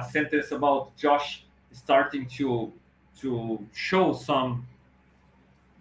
a 0.00 0.02
sentence 0.14 0.52
about 0.52 0.96
Josh 0.96 1.42
starting 1.72 2.24
to 2.38 2.72
to 3.22 3.58
show 3.74 4.12
some 4.12 4.64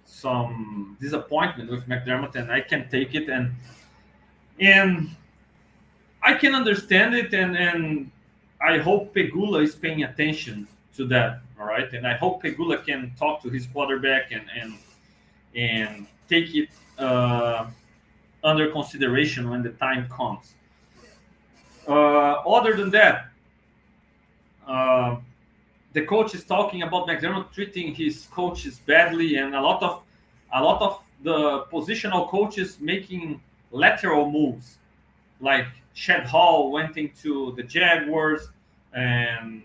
some 0.05 0.97
disappointment 0.99 1.69
with 1.69 1.87
McDermott, 1.87 2.33
and 2.33 2.51
I 2.51 2.61
can 2.61 2.89
take 2.89 3.13
it 3.13 3.29
and 3.29 3.53
and 4.59 5.15
I 6.23 6.33
can 6.33 6.55
understand 6.55 7.13
it, 7.13 7.31
and 7.35 7.55
and 7.55 8.09
I 8.59 8.79
hope 8.79 9.13
Pegula 9.13 9.61
is 9.61 9.75
paying 9.75 10.01
attention 10.01 10.67
to 10.97 11.05
that. 11.13 11.41
All 11.59 11.67
right, 11.67 11.93
and 11.93 12.07
I 12.07 12.15
hope 12.17 12.41
Pegula 12.41 12.83
can 12.83 13.13
talk 13.19 13.43
to 13.43 13.49
his 13.49 13.67
quarterback 13.67 14.31
and 14.31 14.45
and 14.59 14.71
and 15.53 16.07
take 16.27 16.55
it. 16.55 16.69
Uh, 16.97 17.67
under 18.45 18.71
consideration 18.71 19.49
when 19.49 19.63
the 19.63 19.71
time 19.71 20.07
comes. 20.07 20.53
Uh, 21.87 21.91
other 22.57 22.75
than 22.75 22.89
that, 22.91 23.27
uh, 24.67 25.17
the 25.93 26.05
coach 26.05 26.35
is 26.35 26.43
talking 26.45 26.83
about 26.83 27.07
McDermott 27.07 27.51
treating 27.51 27.93
his 27.93 28.27
coaches 28.31 28.79
badly, 28.85 29.35
and 29.37 29.55
a 29.55 29.61
lot 29.61 29.81
of 29.83 30.03
a 30.53 30.61
lot 30.63 30.81
of 30.81 31.01
the 31.23 31.65
positional 31.73 32.29
coaches 32.29 32.77
making 32.79 33.41
lateral 33.71 34.29
moves, 34.29 34.77
like 35.41 35.67
Chad 35.93 36.25
Hall 36.25 36.71
went 36.71 36.97
into 36.97 37.53
the 37.55 37.63
Jaguars, 37.63 38.49
and 38.93 39.63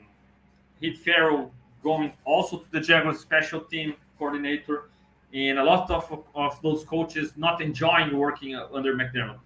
Heath 0.81 1.05
Farwell 1.05 1.51
going 1.83 2.13
also 2.25 2.59
to 2.59 2.73
the 2.73 2.81
Jaguars 2.81 3.21
special 3.21 3.61
team 3.61 3.95
coordinator 4.19 4.91
and 5.33 5.59
a 5.59 5.65
lot 5.65 5.91
of, 5.91 6.25
of 6.35 6.63
those 6.63 6.85
coaches 6.85 7.33
not 7.37 7.61
enjoying 7.61 8.17
working 8.17 8.57
under 8.57 8.95
McDermott. 8.95 9.39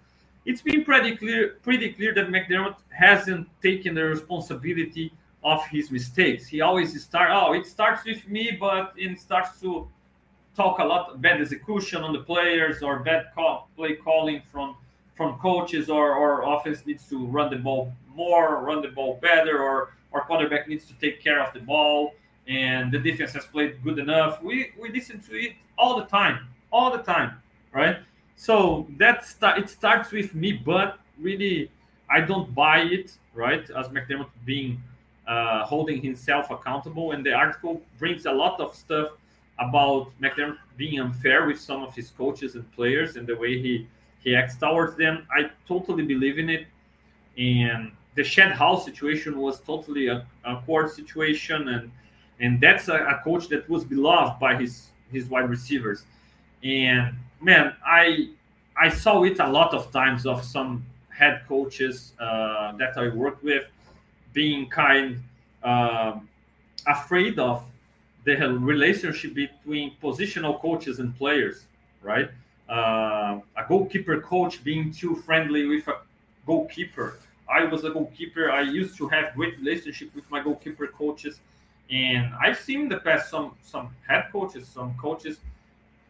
It's 0.47 0.63
been 0.63 0.85
pretty 0.85 1.17
clear, 1.17 1.59
pretty 1.63 1.93
clear 1.93 2.15
that 2.15 2.29
McDermott 2.29 2.77
hasn't 2.91 3.49
taken 3.63 3.95
the 3.95 4.05
responsibility 4.05 5.13
of 5.43 5.65
his 5.67 5.91
mistakes. 5.91 6.47
He 6.47 6.61
always 6.61 7.03
start, 7.03 7.31
oh, 7.33 7.53
it 7.53 7.67
starts 7.67 8.05
with 8.05 8.27
me, 8.29 8.57
but 8.59 8.93
it 8.97 9.19
starts 9.19 9.61
to 9.61 9.89
talk 10.57 10.79
a 10.79 10.85
lot 10.85 11.21
bad 11.21 11.41
execution 11.41 12.03
on 12.03 12.13
the 12.13 12.21
players 12.21 12.83
or 12.83 13.01
bad 13.01 13.27
call, 13.35 13.69
play 13.77 13.95
calling 13.95 14.43
from 14.51 14.77
from 15.15 15.39
coaches 15.39 15.89
or, 15.89 16.13
or 16.13 16.43
offense 16.57 16.85
needs 16.87 17.09
to 17.09 17.25
run 17.27 17.49
the 17.49 17.57
ball 17.57 17.93
more, 18.13 18.65
run 18.65 18.83
the 18.83 18.89
ball 18.89 19.17
better, 19.23 19.63
or 19.63 19.95
our 20.13 20.23
quarterback 20.23 20.67
needs 20.67 20.87
to 20.87 20.95
take 20.95 21.23
care 21.23 21.41
of 21.41 21.53
the 21.55 21.61
ball, 21.61 22.15
and 22.49 22.91
the 22.91 22.99
defense 22.99 23.33
has 23.33 23.45
played 23.47 23.81
good 23.85 24.01
enough. 24.01 24.43
We 24.43 24.73
we 24.79 24.91
listen 24.91 25.21
to 25.29 25.35
it 25.37 25.53
all 25.79 25.99
the 25.99 26.07
time, 26.07 26.49
all 26.73 26.91
the 26.91 27.03
time, 27.03 27.41
right? 27.73 27.99
So 28.37 28.87
that 28.99 29.27
start 29.27 29.59
it 29.59 29.71
starts 29.71 30.11
with 30.11 30.35
me, 30.35 30.53
but 30.53 30.99
really 31.19 31.71
I 32.11 32.21
don't 32.21 32.55
buy 32.55 32.81
it, 32.81 33.17
right? 33.35 33.69
As 33.71 33.89
McDermott 33.89 34.31
being 34.45 34.83
uh, 35.27 35.65
holding 35.65 36.03
himself 36.03 36.51
accountable, 36.51 37.13
and 37.13 37.25
the 37.25 37.33
article 37.33 37.81
brings 37.99 38.27
a 38.27 38.33
lot 38.33 38.61
of 38.61 38.75
stuff 38.75 39.09
about 39.59 40.11
McDermott 40.21 40.59
being 40.77 41.01
unfair 41.01 41.47
with 41.47 41.61
some 41.61 41.83
of 41.83 41.95
his 41.95 42.11
coaches 42.11 42.57
and 42.57 42.71
players 42.73 43.17
and 43.17 43.27
the 43.27 43.37
way 43.37 43.61
he 43.61 43.87
he 44.23 44.35
acts 44.35 44.57
towards 44.57 44.97
them. 44.97 45.27
I 45.31 45.51
totally 45.69 46.05
believe 46.05 46.39
in 46.39 46.51
it, 46.51 46.67
and 47.39 47.93
the 48.15 48.25
Chad 48.25 48.53
Hall's 48.53 48.85
situation 48.85 49.39
was 49.39 49.61
totally 49.61 50.09
a, 50.09 50.27
a 50.45 50.57
court 50.67 50.91
situation, 50.93 51.69
and 51.69 51.91
and 52.41 52.61
that's 52.61 52.89
a, 52.89 52.97
a 52.97 53.21
coach 53.23 53.49
that 53.49 53.69
was 53.69 53.85
beloved 53.85 54.41
by 54.41 54.57
his 54.57 54.91
his 55.15 55.27
wide 55.27 55.49
receivers, 55.49 56.05
and 56.63 57.15
man, 57.41 57.75
I 57.87 58.31
I 58.77 58.89
saw 58.89 59.23
it 59.25 59.39
a 59.39 59.49
lot 59.49 59.73
of 59.73 59.91
times 59.93 60.27
of 60.27 60.45
some 60.45 60.85
head 61.09 61.43
coaches 61.49 62.13
uh, 62.19 62.73
that 62.77 62.97
I 62.97 63.09
worked 63.09 63.45
with 63.45 63.65
being 64.33 64.69
kind 64.69 65.23
uh, 65.63 66.19
afraid 66.87 67.39
of 67.39 67.63
the 68.25 68.37
relationship 68.59 69.35
between 69.35 69.93
positional 70.03 70.61
coaches 70.61 70.99
and 70.99 71.17
players, 71.17 71.67
right? 72.03 72.31
Uh, 72.69 73.41
a 73.57 73.65
goalkeeper 73.69 74.21
coach 74.21 74.65
being 74.65 74.91
too 74.91 75.15
friendly 75.15 75.67
with 75.67 75.87
a 75.89 75.99
goalkeeper. 76.47 77.19
I 77.49 77.65
was 77.65 77.85
a 77.85 77.91
goalkeeper. 77.91 78.51
I 78.51 78.63
used 78.63 78.97
to 78.97 79.09
have 79.09 79.35
great 79.35 79.59
relationship 79.59 80.15
with 80.15 80.29
my 80.31 80.43
goalkeeper 80.43 80.87
coaches, 80.87 81.41
and 81.91 82.33
I've 82.41 82.59
seen 82.59 82.83
in 82.83 82.89
the 82.89 82.99
past 82.99 83.31
some 83.31 83.57
some 83.63 83.95
head 84.07 84.27
coaches, 84.33 84.69
some 84.69 84.95
coaches 84.97 85.39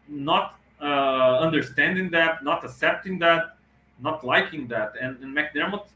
not 0.07 0.59
uh, 0.81 1.39
understanding 1.39 2.09
that, 2.11 2.43
not 2.43 2.63
accepting 2.63 3.19
that, 3.19 3.57
not 3.99 4.23
liking 4.25 4.67
that. 4.67 4.93
And, 5.01 5.17
and 5.23 5.35
McDermott 5.35 5.87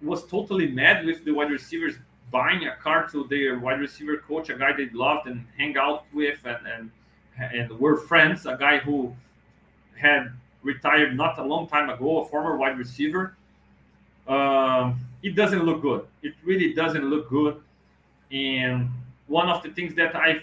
was 0.00 0.26
totally 0.26 0.68
mad 0.68 1.04
with 1.04 1.24
the 1.24 1.32
wide 1.32 1.50
receivers 1.50 1.94
buying 2.30 2.66
a 2.66 2.76
car 2.76 3.08
to 3.10 3.26
their 3.28 3.58
wide 3.58 3.80
receiver 3.80 4.16
coach, 4.16 4.48
a 4.48 4.54
guy 4.54 4.72
they 4.72 4.88
loved 4.90 5.26
and 5.26 5.44
hang 5.56 5.76
out 5.76 6.04
with 6.12 6.38
and, 6.44 6.66
and 6.66 6.90
and 7.38 7.70
were 7.78 7.96
friends, 7.96 8.44
a 8.46 8.56
guy 8.56 8.78
who 8.78 9.14
had 9.98 10.32
retired 10.62 11.16
not 11.16 11.38
a 11.38 11.42
long 11.42 11.66
time 11.66 11.88
ago, 11.88 12.22
a 12.22 12.28
former 12.28 12.56
wide 12.56 12.78
receiver. 12.78 13.36
Um, 14.28 15.00
it 15.22 15.34
doesn't 15.34 15.64
look 15.64 15.82
good. 15.82 16.06
It 16.22 16.34
really 16.44 16.74
doesn't 16.74 17.04
look 17.04 17.28
good. 17.30 17.60
And 18.32 18.88
one 19.26 19.48
of 19.48 19.62
the 19.62 19.70
things 19.70 19.94
that 19.96 20.16
I've 20.16 20.42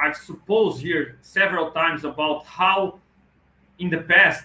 I've 0.00 0.16
supposed 0.16 0.80
here 0.80 1.18
several 1.22 1.70
times 1.70 2.04
about 2.04 2.44
how 2.46 3.00
in 3.78 3.90
the 3.90 3.98
past 3.98 4.44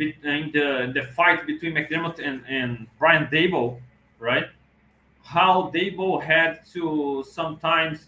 uh, 0.00 0.28
in 0.28 0.50
the 0.52 0.92
the 0.94 1.04
fight 1.14 1.46
between 1.46 1.74
McDermott 1.74 2.18
and, 2.24 2.44
and 2.48 2.86
Brian 2.98 3.26
Daboll, 3.26 3.80
right? 4.18 4.46
How 5.22 5.72
Daboll 5.74 6.22
had 6.22 6.64
to 6.74 7.24
sometimes 7.28 8.06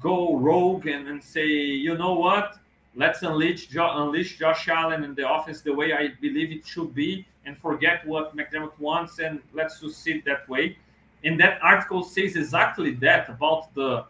go 0.00 0.36
rogue 0.36 0.86
and, 0.86 1.08
and 1.08 1.22
say, 1.22 1.46
you 1.46 1.96
know 1.98 2.14
what, 2.14 2.58
let's 2.94 3.22
unleash 3.22 3.68
unleash 3.74 4.38
Josh 4.38 4.68
Allen 4.68 5.04
in 5.04 5.14
the 5.14 5.24
office 5.24 5.60
the 5.60 5.72
way 5.72 5.92
I 5.92 6.12
believe 6.20 6.52
it 6.52 6.66
should 6.66 6.94
be, 6.94 7.26
and 7.44 7.58
forget 7.58 8.06
what 8.06 8.36
McDermott 8.36 8.78
wants, 8.78 9.18
and 9.18 9.40
let's 9.52 9.80
just 9.80 10.02
sit 10.02 10.24
that 10.26 10.48
way. 10.48 10.78
And 11.24 11.38
that 11.40 11.58
article 11.62 12.02
says 12.02 12.36
exactly 12.36 12.94
that 12.94 13.28
about 13.28 13.74
the 13.74 14.04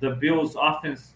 the 0.00 0.10
Bills' 0.10 0.56
offense 0.60 1.14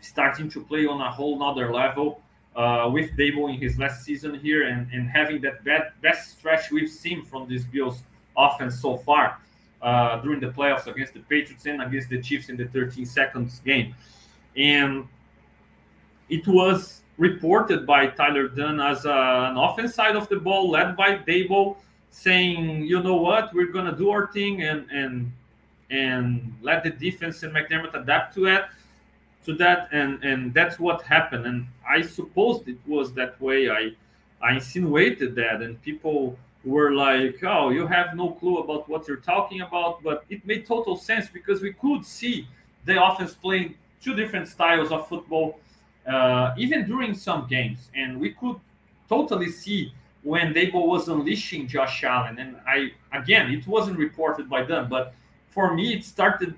starting 0.00 0.48
to 0.50 0.64
play 0.64 0.86
on 0.86 1.00
a 1.00 1.10
whole 1.10 1.38
nother 1.38 1.72
level 1.72 2.22
uh, 2.56 2.88
with 2.92 3.10
Daboll 3.16 3.52
in 3.52 3.60
his 3.60 3.78
last 3.78 4.04
season 4.04 4.34
here 4.34 4.66
and, 4.68 4.90
and 4.92 5.08
having 5.08 5.40
that 5.42 5.62
bad, 5.64 5.92
best 6.02 6.38
stretch 6.38 6.70
we've 6.70 6.90
seen 6.90 7.24
from 7.24 7.48
this 7.48 7.64
Bills 7.64 8.02
offense 8.36 8.80
so 8.80 8.96
far 8.96 9.38
uh, 9.82 10.20
during 10.20 10.40
the 10.40 10.48
playoffs 10.48 10.86
against 10.86 11.14
the 11.14 11.20
Patriots 11.20 11.66
and 11.66 11.82
against 11.82 12.08
the 12.08 12.20
Chiefs 12.20 12.48
in 12.48 12.56
the 12.56 12.66
13 12.66 13.04
seconds 13.04 13.60
game. 13.64 13.94
And 14.56 15.06
it 16.28 16.46
was 16.46 17.02
reported 17.18 17.86
by 17.86 18.06
Tyler 18.06 18.48
Dunne 18.48 18.80
as 18.80 19.04
a, 19.04 19.48
an 19.50 19.56
offense 19.56 19.94
side 19.94 20.16
of 20.16 20.28
the 20.28 20.36
ball 20.36 20.70
led 20.70 20.96
by 20.96 21.18
Daboll 21.18 21.76
saying, 22.10 22.84
you 22.84 23.02
know 23.02 23.16
what, 23.16 23.52
we're 23.54 23.72
to 23.72 23.96
do 23.96 24.10
our 24.10 24.26
thing 24.32 24.62
and, 24.62 24.90
and, 24.90 25.32
and 25.90 26.54
let 26.62 26.82
the 26.84 26.90
defense 26.90 27.42
and 27.42 27.54
McDermott 27.54 27.94
adapt 27.94 28.34
to 28.34 28.46
it 28.46 28.64
to 29.46 29.54
that 29.54 29.88
and 29.92 30.22
and 30.22 30.52
that's 30.52 30.78
what 30.78 31.00
happened. 31.02 31.46
And 31.46 31.66
i 31.88 32.02
supposed 32.02 32.68
it 32.68 32.76
was 32.86 33.14
that 33.14 33.40
way. 33.40 33.70
I 33.70 33.92
i 34.42 34.52
insinuated 34.54 35.34
that 35.36 35.62
and 35.62 35.80
people 35.82 36.38
were 36.62 36.92
like 36.92 37.42
oh 37.42 37.70
you 37.70 37.86
have 37.86 38.14
no 38.14 38.32
clue 38.32 38.58
about 38.58 38.86
what 38.86 39.08
you're 39.08 39.24
talking 39.34 39.62
about 39.62 40.02
but 40.02 40.24
it 40.28 40.46
made 40.46 40.66
total 40.66 40.94
sense 40.94 41.26
because 41.32 41.62
we 41.62 41.72
could 41.72 42.04
see 42.04 42.46
the 42.84 43.02
offense 43.02 43.32
playing 43.34 43.74
two 44.02 44.14
different 44.14 44.46
styles 44.46 44.92
of 44.92 45.08
football 45.08 45.58
uh, 46.06 46.54
even 46.56 46.86
during 46.86 47.14
some 47.14 47.46
games. 47.46 47.90
And 47.94 48.20
we 48.20 48.30
could 48.30 48.56
totally 49.08 49.50
see 49.50 49.92
when 50.22 50.52
Daboll 50.52 50.86
was 50.86 51.08
unleashing 51.08 51.66
Josh 51.66 52.04
Allen 52.04 52.38
and 52.38 52.56
I 52.66 52.92
again 53.12 53.50
it 53.50 53.66
wasn't 53.66 53.98
reported 53.98 54.48
by 54.48 54.62
them 54.62 54.88
but 54.88 55.14
for 55.48 55.74
me 55.74 55.94
it 55.94 56.04
started 56.04 56.54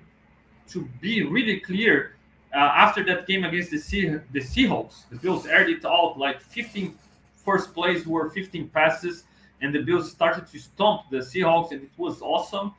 to 0.68 0.88
be 1.00 1.22
really 1.22 1.60
clear 1.60 2.16
uh, 2.54 2.58
after 2.58 3.02
that 3.04 3.26
game 3.26 3.44
against 3.44 3.70
the 3.70 3.78
sea- 3.78 4.18
the 4.32 4.40
Seahawks, 4.40 5.08
the 5.10 5.16
Bills 5.16 5.46
aired 5.46 5.70
it 5.70 5.84
out 5.84 6.18
like 6.18 6.40
15 6.40 6.98
first 7.36 7.74
plays 7.74 8.06
were 8.06 8.30
15 8.30 8.68
passes, 8.68 9.24
and 9.60 9.74
the 9.74 9.80
Bills 9.80 10.10
started 10.10 10.46
to 10.48 10.58
stomp 10.58 11.02
the 11.10 11.18
Seahawks, 11.18 11.72
and 11.72 11.82
it 11.82 11.90
was 11.96 12.20
awesome. 12.20 12.74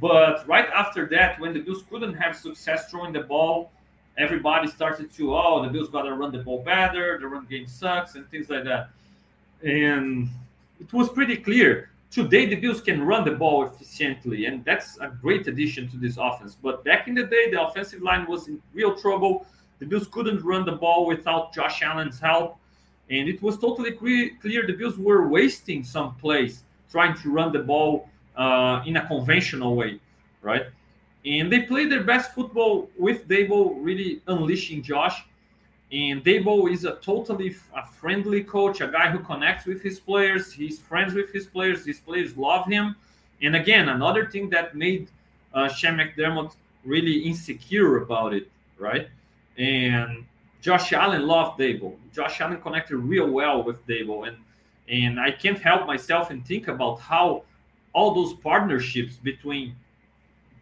But 0.00 0.46
right 0.48 0.68
after 0.74 1.06
that, 1.08 1.38
when 1.38 1.52
the 1.52 1.60
Bills 1.60 1.84
couldn't 1.88 2.14
have 2.14 2.36
success 2.36 2.90
throwing 2.90 3.12
the 3.12 3.20
ball, 3.20 3.70
everybody 4.18 4.68
started 4.68 5.12
to, 5.14 5.34
oh, 5.36 5.62
the 5.62 5.68
Bills 5.68 5.88
got 5.88 6.02
to 6.02 6.14
run 6.14 6.32
the 6.32 6.38
ball 6.38 6.62
better, 6.62 7.18
the 7.18 7.26
run 7.26 7.46
game 7.46 7.66
sucks, 7.66 8.14
and 8.14 8.28
things 8.30 8.50
like 8.50 8.64
that. 8.64 8.90
And 9.64 10.28
it 10.80 10.92
was 10.92 11.08
pretty 11.08 11.36
clear 11.36 11.92
Today, 12.12 12.44
the 12.44 12.56
Bills 12.56 12.82
can 12.82 13.02
run 13.02 13.24
the 13.24 13.30
ball 13.30 13.64
efficiently, 13.64 14.44
and 14.44 14.62
that's 14.66 14.98
a 14.98 15.08
great 15.08 15.46
addition 15.46 15.88
to 15.88 15.96
this 15.96 16.18
offense. 16.18 16.54
But 16.62 16.84
back 16.84 17.08
in 17.08 17.14
the 17.14 17.24
day, 17.24 17.50
the 17.50 17.66
offensive 17.66 18.02
line 18.02 18.26
was 18.28 18.48
in 18.48 18.60
real 18.74 18.94
trouble. 18.94 19.46
The 19.78 19.86
Bills 19.86 20.08
couldn't 20.08 20.44
run 20.44 20.66
the 20.66 20.72
ball 20.72 21.06
without 21.06 21.54
Josh 21.54 21.80
Allen's 21.80 22.20
help, 22.20 22.58
and 23.08 23.30
it 23.30 23.40
was 23.40 23.56
totally 23.56 23.92
clear 23.92 24.36
the 24.42 24.74
Bills 24.74 24.98
were 24.98 25.26
wasting 25.26 25.82
some 25.82 26.14
plays 26.16 26.64
trying 26.90 27.16
to 27.22 27.30
run 27.30 27.50
the 27.50 27.60
ball 27.60 28.10
uh, 28.36 28.82
in 28.84 28.98
a 28.98 29.06
conventional 29.06 29.74
way, 29.74 29.98
right? 30.42 30.66
And 31.24 31.50
they 31.50 31.62
played 31.62 31.90
their 31.90 32.04
best 32.04 32.34
football 32.34 32.90
with 32.98 33.26
Daboll 33.26 33.78
really 33.80 34.20
unleashing 34.26 34.82
Josh 34.82 35.24
and 35.92 36.24
Daboll 36.24 36.72
is 36.72 36.86
a 36.86 36.96
totally 36.96 37.54
a 37.76 37.86
friendly 37.86 38.42
coach, 38.42 38.80
a 38.80 38.88
guy 38.88 39.10
who 39.10 39.18
connects 39.18 39.66
with 39.66 39.82
his 39.82 40.00
players. 40.00 40.50
He's 40.50 40.78
friends 40.78 41.12
with 41.12 41.30
his 41.32 41.46
players. 41.46 41.84
His 41.84 42.00
players 42.00 42.34
love 42.34 42.66
him. 42.66 42.96
And 43.42 43.56
again, 43.56 43.90
another 43.90 44.26
thing 44.26 44.48
that 44.50 44.74
made 44.74 45.08
uh, 45.52 45.68
Sean 45.68 45.98
McDermott 45.98 46.56
really 46.82 47.18
insecure 47.18 47.98
about 47.98 48.32
it, 48.32 48.50
right? 48.78 49.08
And 49.58 50.24
Josh 50.62 50.94
Allen 50.94 51.26
loved 51.26 51.60
Daboll. 51.60 51.96
Josh 52.14 52.40
Allen 52.40 52.60
connected 52.62 52.96
real 52.96 53.28
well 53.28 53.62
with 53.62 53.86
Daboll, 53.86 54.28
and 54.28 54.38
and 54.88 55.20
I 55.20 55.30
can't 55.30 55.58
help 55.58 55.86
myself 55.86 56.30
and 56.30 56.44
think 56.46 56.68
about 56.68 57.00
how 57.00 57.44
all 57.92 58.14
those 58.14 58.32
partnerships 58.32 59.16
between 59.16 59.76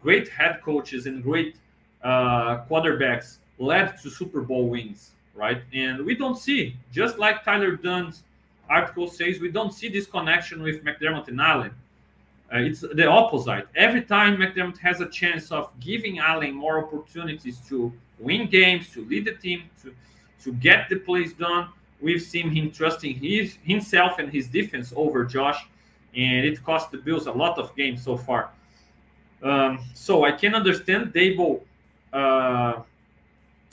great 0.01 0.27
head 0.27 0.61
coaches 0.61 1.05
and 1.05 1.23
great 1.23 1.55
uh, 2.03 2.65
quarterbacks 2.65 3.37
led 3.59 3.97
to 4.01 4.09
Super 4.09 4.41
Bowl 4.41 4.67
wins 4.67 5.11
right? 5.35 5.61
And 5.73 6.05
we 6.05 6.15
don't 6.15 6.37
see, 6.37 6.75
just 6.91 7.17
like 7.17 7.43
Tyler 7.43 7.75
Dunne's 7.75 8.23
article 8.69 9.07
says, 9.07 9.39
we 9.39 9.49
don't 9.51 9.73
see 9.73 9.89
this 9.89 10.05
connection 10.05 10.61
with 10.61 10.83
McDermott 10.83 11.27
and 11.27 11.39
Allen. 11.41 11.71
Uh, 12.53 12.57
it's 12.57 12.81
the 12.81 13.07
opposite. 13.07 13.67
Every 13.75 14.01
time 14.01 14.37
McDermott 14.37 14.77
has 14.79 14.99
a 14.99 15.07
chance 15.07 15.51
of 15.51 15.71
giving 15.79 16.19
Allen 16.19 16.53
more 16.53 16.83
opportunities 16.83 17.59
to 17.69 17.93
win 18.19 18.49
games, 18.49 18.89
to 18.91 19.05
lead 19.05 19.25
the 19.25 19.33
team, 19.33 19.63
to, 19.81 19.93
to 20.43 20.53
get 20.53 20.89
the 20.89 20.97
plays 20.97 21.33
done, 21.33 21.69
we've 22.01 22.21
seen 22.21 22.49
him 22.49 22.71
trusting 22.71 23.15
his, 23.15 23.57
himself 23.63 24.19
and 24.19 24.29
his 24.31 24.47
defense 24.47 24.91
over 24.95 25.23
Josh, 25.23 25.65
and 26.15 26.45
it 26.45 26.61
cost 26.63 26.91
the 26.91 26.97
Bills 26.97 27.27
a 27.27 27.31
lot 27.31 27.57
of 27.57 27.73
games 27.75 28.03
so 28.03 28.17
far. 28.17 28.49
Um, 29.41 29.79
so 29.93 30.25
I 30.25 30.31
can 30.31 30.53
understand 30.53 31.13
Daboll 31.13 31.61
uh, 32.11 32.81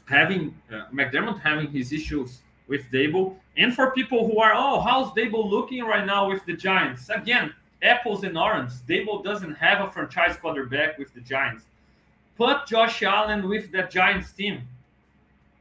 having 0.09 0.55
uh, 0.73 0.85
McDermott 0.93 1.41
having 1.41 1.69
his 1.71 1.93
issues 1.93 2.41
with 2.67 2.83
Daboll, 2.93 3.37
and 3.57 3.75
for 3.75 3.93
people 3.93 4.27
who 4.27 4.41
are, 4.41 4.53
oh, 4.55 4.81
how's 4.81 5.11
Daboll 5.13 5.49
looking 5.51 5.85
right 5.85 6.05
now 6.05 6.29
with 6.29 6.45
the 6.47 6.53
Giants? 6.55 7.09
Again, 7.09 7.53
apples 7.83 8.25
and 8.25 8.37
oranges. 8.37 8.83
Daboll 8.89 9.23
doesn't 9.23 9.55
have 9.55 9.87
a 9.87 9.91
franchise 9.91 10.37
quarterback 10.37 10.99
with 10.99 11.13
the 11.15 11.21
Giants. 11.21 11.65
Put 12.37 12.67
Josh 12.67 13.03
Allen 13.03 13.49
with 13.49 13.73
that 13.73 13.91
Giants 13.91 14.33
team, 14.33 14.63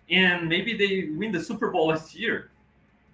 and 0.10 0.48
maybe 0.48 0.78
they 0.78 1.10
win 1.18 1.32
the 1.32 1.44
Super 1.44 1.72
Bowl 1.72 1.88
last 1.88 2.16
year. 2.16 2.50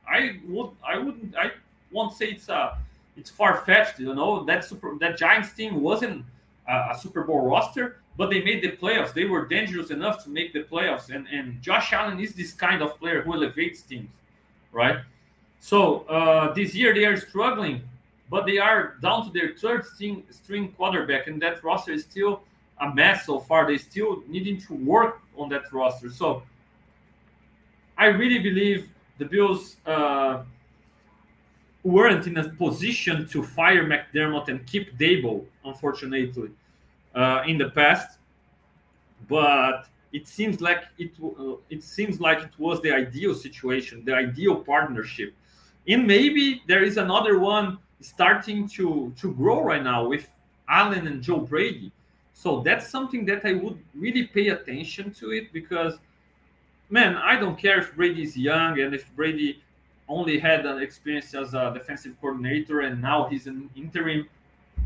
I 0.08 0.40
would, 0.48 0.72
I 0.86 0.98
wouldn't, 0.98 1.36
I 1.38 1.52
won't 1.92 2.14
say 2.14 2.28
it's 2.28 2.50
a, 2.50 2.78
it's 3.16 3.30
far 3.30 3.64
fetched. 3.66 4.00
You 4.00 4.14
know 4.14 4.44
that 4.44 4.66
super, 4.66 4.98
that 5.00 5.18
Giants 5.18 5.54
team 5.54 5.82
wasn't 5.82 6.26
a, 6.68 6.74
a 6.92 7.00
Super 7.00 7.24
Bowl 7.24 7.48
roster, 7.48 7.98
but 8.18 8.30
they 8.30 8.44
made 8.44 8.64
the 8.64 8.72
playoffs. 8.72 9.14
They 9.14 9.26
were 9.26 9.46
dangerous 9.46 9.90
enough 9.90 10.24
to 10.24 10.30
make 10.30 10.54
the 10.54 10.64
playoffs, 10.64 11.10
and 11.10 11.28
and 11.28 11.62
Josh 11.62 11.94
Allen 11.94 12.20
is 12.20 12.34
this 12.34 12.54
kind 12.54 12.82
of 12.82 13.00
player 13.00 13.22
who 13.22 13.34
elevates 13.34 13.82
teams, 13.82 14.10
right? 14.72 15.00
So 15.60 16.02
uh, 16.10 16.54
this 16.54 16.76
year 16.76 16.94
they 16.94 17.06
are 17.06 17.18
struggling, 17.18 17.82
but 18.30 18.46
they 18.46 18.58
are 18.58 18.96
down 19.02 19.26
to 19.26 19.32
their 19.32 19.56
third 19.56 19.86
string, 19.86 20.24
string 20.30 20.74
quarterback, 20.74 21.28
and 21.28 21.42
that 21.42 21.64
roster 21.64 21.94
is 21.94 22.04
still 22.04 22.44
a 22.82 22.94
mess 22.94 23.26
so 23.26 23.40
far. 23.40 23.66
They 23.66 23.78
still 23.78 24.24
needing 24.28 24.60
to 24.62 24.74
work 24.74 25.22
on 25.38 25.50
that 25.50 25.72
roster. 25.72 26.10
So 26.10 26.44
I 27.98 28.08
really 28.08 28.40
believe 28.40 28.90
the 29.20 29.26
Bills 29.26 29.78
uh, 29.86 30.44
weren't 31.84 32.28
in 32.28 32.38
a 32.38 32.50
position 32.50 33.28
to 33.30 33.44
fire 33.44 33.86
McDermott 33.86 34.48
and 34.48 34.66
keep 34.66 34.98
Daboll, 34.98 35.46
unfortunately, 35.64 36.28
uh, 37.16 37.44
in 37.48 37.58
the 37.58 37.70
past. 37.70 38.18
But 39.28 39.88
it 40.12 40.28
seems 40.28 40.62
like 40.62 40.84
it 40.98 41.12
uh, 41.24 41.56
it 41.70 41.84
seems 41.84 42.20
like 42.20 42.40
it 42.44 42.52
was 42.58 42.82
the 42.82 42.92
ideal 42.92 43.34
situation, 43.34 44.04
the 44.06 44.14
ideal 44.16 44.56
partnership, 44.56 45.34
and 45.88 46.06
maybe 46.06 46.62
there 46.68 46.84
is 46.84 46.98
another 46.98 47.40
one 47.40 47.78
starting 48.02 48.68
to 48.70 49.14
to 49.20 49.34
grow 49.34 49.64
right 49.64 49.84
now 49.84 50.06
with 50.08 50.28
Allen 50.70 51.08
and 51.08 51.22
Joe 51.22 51.40
Brady. 51.40 51.92
So 52.34 52.62
that's 52.62 52.90
something 52.90 53.26
that 53.26 53.46
I 53.46 53.54
would 53.54 53.80
really 53.96 54.28
pay 54.28 54.50
attention 54.50 55.14
to 55.14 55.32
it 55.32 55.54
because, 55.54 56.00
man, 56.90 57.16
I 57.16 57.40
don't 57.40 57.58
care 57.58 57.80
if 57.80 57.96
Brady 57.96 58.24
is 58.24 58.36
young 58.36 58.80
and 58.80 58.94
if 58.94 59.10
Brady 59.16 59.62
only 60.10 60.40
had 60.40 60.66
an 60.66 60.82
experience 60.82 61.34
as 61.34 61.54
a 61.54 61.72
defensive 61.74 62.16
coordinator 62.20 62.82
and 62.82 63.02
now 63.02 63.28
he's 63.28 63.48
an 63.48 63.70
interim 63.76 64.28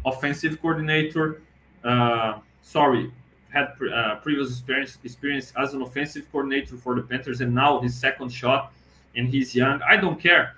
offensive 0.06 0.62
coordinator. 0.62 1.42
Uh, 1.88 2.40
sorry, 2.62 3.12
had 3.50 3.76
pre- 3.78 3.92
uh, 3.92 4.16
previous 4.16 4.50
experience 4.52 4.98
experience 5.04 5.54
as 5.58 5.74
an 5.74 5.82
offensive 5.82 6.30
coordinator 6.32 6.76
for 6.78 6.96
the 6.96 7.02
Panthers 7.02 7.40
and 7.42 7.56
now 7.56 7.80
his 7.80 7.96
second 7.96 8.30
shot 8.30 8.74
and 9.16 9.30
he's 9.30 9.56
young. 9.56 9.82
I 9.82 9.96
don't 9.98 10.20
care. 10.20 10.56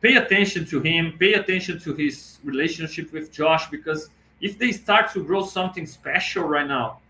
Pay 0.00 0.16
attention 0.16 0.64
to 0.66 0.80
him. 0.80 1.16
Pay 1.18 1.34
attention 1.34 1.78
to 1.80 1.94
his 1.94 2.38
relationship 2.42 3.12
with 3.12 3.30
Josh 3.30 3.68
because 3.68 4.08
if 4.40 4.58
they 4.58 4.72
start 4.72 5.12
to 5.12 5.22
grow 5.22 5.44
something 5.44 5.86
special 5.86 6.44
right 6.44 6.66
now, 6.66 7.00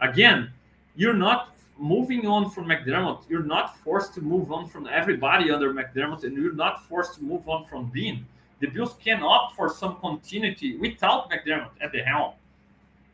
again, 0.00 0.50
you're 0.96 1.20
not 1.28 1.54
moving 1.78 2.26
on 2.26 2.50
from 2.50 2.64
McDermott. 2.64 3.22
You're 3.28 3.44
not 3.44 3.78
forced 3.78 4.14
to 4.14 4.22
move 4.22 4.50
on 4.50 4.66
from 4.66 4.88
everybody 4.88 5.50
under 5.50 5.72
McDermott, 5.72 6.24
and 6.24 6.36
you're 6.36 6.54
not 6.54 6.88
forced 6.88 7.14
to 7.16 7.22
move 7.22 7.48
on 7.48 7.66
from 7.66 7.90
Beane. 7.90 8.26
The 8.60 8.66
Bills 8.66 8.96
can 9.04 9.22
opt 9.22 9.54
for 9.54 9.68
some 9.68 9.96
continuity 10.00 10.76
without 10.78 11.30
McDermott 11.30 11.70
at 11.80 11.92
the 11.92 12.02
helm. 12.02 12.32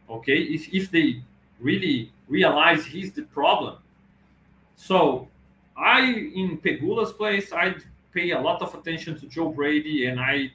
Okay, 0.09 0.38
if, 0.38 0.72
if 0.72 0.90
they 0.90 1.22
really 1.61 2.12
realize 2.28 2.84
he's 2.84 3.12
the 3.12 3.22
problem. 3.22 3.76
So 4.76 5.28
I 5.76 6.00
in 6.02 6.59
Pegula's 6.59 7.12
place, 7.12 7.52
I'd 7.52 7.82
pay 8.12 8.30
a 8.30 8.40
lot 8.40 8.62
of 8.62 8.74
attention 8.74 9.18
to 9.20 9.26
Joe 9.26 9.48
Brady 9.48 10.07
and 10.07 10.20
I 10.20 10.52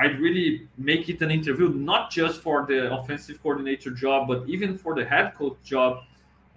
I'd 0.00 0.18
really 0.20 0.68
make 0.78 1.08
it 1.08 1.20
an 1.20 1.30
interview 1.30 1.68
not 1.68 2.10
just 2.10 2.40
for 2.40 2.64
the 2.66 2.92
offensive 2.94 3.42
coordinator 3.42 3.90
job, 3.90 4.26
but 4.26 4.48
even 4.48 4.78
for 4.78 4.94
the 4.94 5.04
head 5.04 5.34
coach 5.36 5.56
job. 5.64 6.04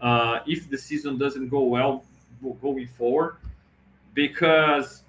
Uh, 0.01 0.39
if 0.45 0.69
the 0.69 0.77
season 0.77 1.17
doesn't 1.17 1.47
go 1.47 1.63
well 1.63 2.03
going 2.61 2.87
forward, 2.87 3.37
because 4.13 5.03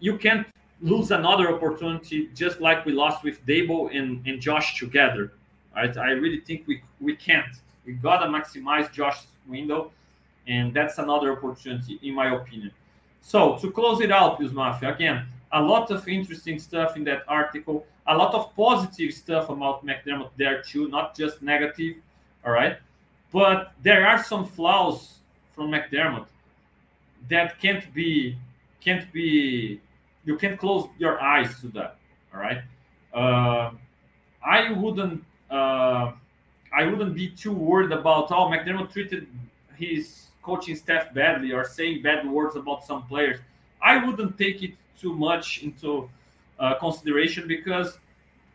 you 0.00 0.18
can't 0.18 0.46
lose 0.80 1.12
another 1.12 1.54
opportunity 1.54 2.28
just 2.34 2.60
like 2.60 2.84
we 2.84 2.92
lost 2.92 3.22
with 3.22 3.44
Daboll 3.46 3.96
and, 3.96 4.26
and 4.26 4.40
Josh 4.40 4.78
together. 4.78 5.32
Right? 5.74 5.96
I 5.96 6.10
really 6.10 6.40
think 6.40 6.66
we 6.66 6.82
we 7.00 7.16
can't. 7.16 7.54
We 7.86 7.94
gotta 7.94 8.26
maximize 8.26 8.92
Josh's 8.92 9.26
window, 9.46 9.90
and 10.46 10.72
that's 10.74 10.98
another 10.98 11.32
opportunity, 11.32 11.98
in 12.02 12.14
my 12.14 12.34
opinion. 12.34 12.72
So 13.22 13.56
to 13.58 13.70
close 13.70 14.00
it 14.00 14.10
out, 14.10 14.38
Bills 14.38 14.52
Mafia, 14.52 14.94
again, 14.94 15.26
a 15.52 15.62
lot 15.62 15.90
of 15.90 16.06
interesting 16.08 16.58
stuff 16.58 16.96
in 16.96 17.04
that 17.04 17.22
article, 17.28 17.86
a 18.06 18.16
lot 18.16 18.34
of 18.34 18.54
positive 18.56 19.12
stuff 19.14 19.48
about 19.48 19.86
McDermott 19.86 20.30
there 20.36 20.62
too, 20.62 20.88
not 20.88 21.16
just 21.16 21.42
negative. 21.42 21.96
All 22.44 22.52
right. 22.52 22.78
But 23.32 23.72
there 23.82 24.06
are 24.06 24.22
some 24.22 24.46
flaws 24.46 25.18
from 25.54 25.70
McDermott 25.70 26.26
that 27.28 27.60
can't 27.60 27.92
be 27.94 28.36
can't 28.80 29.10
be 29.12 29.80
you 30.24 30.36
can't 30.36 30.58
close 30.58 30.88
your 30.98 31.20
eyes 31.20 31.60
to 31.60 31.68
that. 31.68 31.96
All 32.34 32.40
right. 32.40 32.62
Uh, 33.14 33.70
I 34.44 34.72
wouldn't 34.72 35.24
uh, 35.52 36.12
I 36.72 36.86
wouldn't 36.86 37.14
be 37.14 37.28
too 37.28 37.52
worried 37.52 37.92
about 37.92 38.30
how 38.30 38.48
McDermott 38.48 38.92
treated 38.92 39.26
his 39.76 40.28
coaching 40.42 40.74
staff 40.74 41.12
badly 41.12 41.52
or 41.52 41.64
saying 41.64 42.02
bad 42.02 42.28
words 42.28 42.56
about 42.56 42.84
some 42.84 43.06
players. 43.06 43.38
I 43.82 44.04
wouldn't 44.04 44.38
take 44.38 44.62
it 44.62 44.72
too 44.98 45.12
much 45.14 45.62
into 45.62 46.08
uh, 46.58 46.74
consideration 46.78 47.46
because 47.46 47.98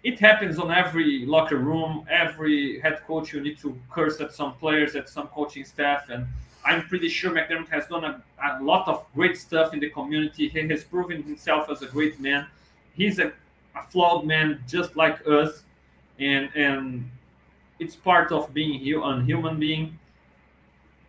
it 0.04 0.20
happens 0.20 0.58
on 0.58 0.72
every 0.72 1.26
locker 1.26 1.58
room, 1.58 2.06
every 2.10 2.80
head 2.80 3.02
coach. 3.06 3.34
You 3.34 3.42
need 3.42 3.60
to 3.60 3.78
curse 3.92 4.20
at 4.20 4.34
some 4.34 4.54
players, 4.56 4.96
at 4.96 5.10
some 5.10 5.28
coaching 5.28 5.66
staff, 5.66 6.10
and 6.10 6.26
I'm 6.66 6.88
pretty 6.88 7.10
sure 7.10 7.32
McDermott 7.32 7.70
has 7.70 7.88
done 7.88 8.04
a, 8.04 8.24
a 8.44 8.64
lot 8.64 8.88
of 8.88 9.06
great 9.14 9.38
stuff 9.38 9.74
in 9.74 9.80
the 9.80 9.90
community. 9.90 10.50
He 10.50 10.68
has 10.68 10.84
proven 10.84 11.24
himself 11.24 11.70
as 11.70 11.82
a 11.82 11.88
great 11.88 12.20
man. 12.20 12.48
He's 12.94 13.20
a, 13.20 13.32
a 13.76 13.84
flawed 13.90 14.26
man, 14.26 14.64
just 14.68 14.96
like 14.96 15.26
us, 15.28 15.64
and 16.20 16.50
and 16.56 17.10
it's 17.80 17.96
part 17.96 18.32
of 18.32 18.54
being 18.54 18.76
a 19.04 19.24
human 19.24 19.60
being 19.60 19.98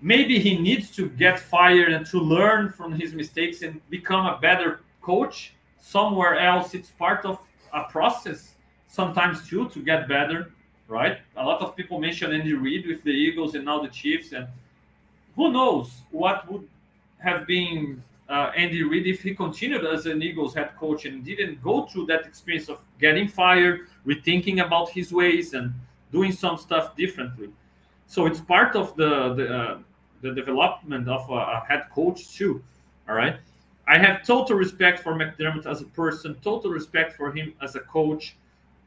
maybe 0.00 0.38
he 0.38 0.56
needs 0.58 0.90
to 0.96 1.08
get 1.08 1.38
fired 1.38 1.92
and 1.92 2.06
to 2.06 2.18
learn 2.18 2.72
from 2.72 2.92
his 2.92 3.14
mistakes 3.14 3.62
and 3.62 3.80
become 3.90 4.26
a 4.26 4.38
better 4.38 4.80
coach 5.02 5.54
somewhere 5.80 6.38
else. 6.38 6.74
It's 6.74 6.90
part 6.90 7.24
of 7.24 7.38
a 7.72 7.84
process 7.84 8.54
sometimes 8.86 9.48
too 9.48 9.68
to 9.70 9.80
get 9.80 10.08
better, 10.08 10.52
right? 10.86 11.18
A 11.36 11.44
lot 11.44 11.60
of 11.60 11.76
people 11.76 11.98
mention 11.98 12.32
Andy 12.32 12.54
Reid 12.54 12.86
with 12.86 13.02
the 13.02 13.10
Eagles 13.10 13.54
and 13.54 13.64
now 13.64 13.80
the 13.80 13.88
Chiefs, 13.88 14.32
and 14.32 14.46
who 15.36 15.52
knows 15.52 16.02
what 16.10 16.50
would 16.50 16.66
have 17.18 17.46
been 17.46 18.02
uh, 18.28 18.52
Andy 18.56 18.82
Reid 18.82 19.06
if 19.06 19.22
he 19.22 19.34
continued 19.34 19.84
as 19.84 20.06
an 20.06 20.22
Eagles 20.22 20.54
head 20.54 20.76
coach 20.78 21.06
and 21.06 21.24
didn't 21.24 21.62
go 21.62 21.86
through 21.86 22.06
that 22.06 22.26
experience 22.26 22.68
of 22.68 22.78
getting 23.00 23.26
fired, 23.26 23.88
rethinking 24.08 24.64
about 24.64 24.88
his 24.90 25.12
ways, 25.12 25.54
and 25.54 25.72
doing 26.10 26.32
some 26.32 26.56
stuff 26.56 26.96
differently. 26.96 27.50
So 28.06 28.26
it's 28.26 28.40
part 28.40 28.74
of 28.74 28.96
the 28.96 29.34
the, 29.34 29.46
uh, 29.58 29.78
the 30.22 30.32
development 30.32 31.08
of 31.08 31.28
a, 31.30 31.34
a 31.34 31.64
head 31.68 31.84
coach 31.94 32.34
too. 32.36 32.62
All 33.08 33.14
right. 33.14 33.36
I 33.86 33.96
have 33.96 34.22
total 34.26 34.56
respect 34.56 35.00
for 35.00 35.14
McDermott 35.14 35.64
as 35.64 35.80
a 35.80 35.86
person, 35.86 36.36
total 36.42 36.70
respect 36.70 37.16
for 37.16 37.32
him 37.32 37.54
as 37.62 37.74
a 37.74 37.80
coach, 37.80 38.36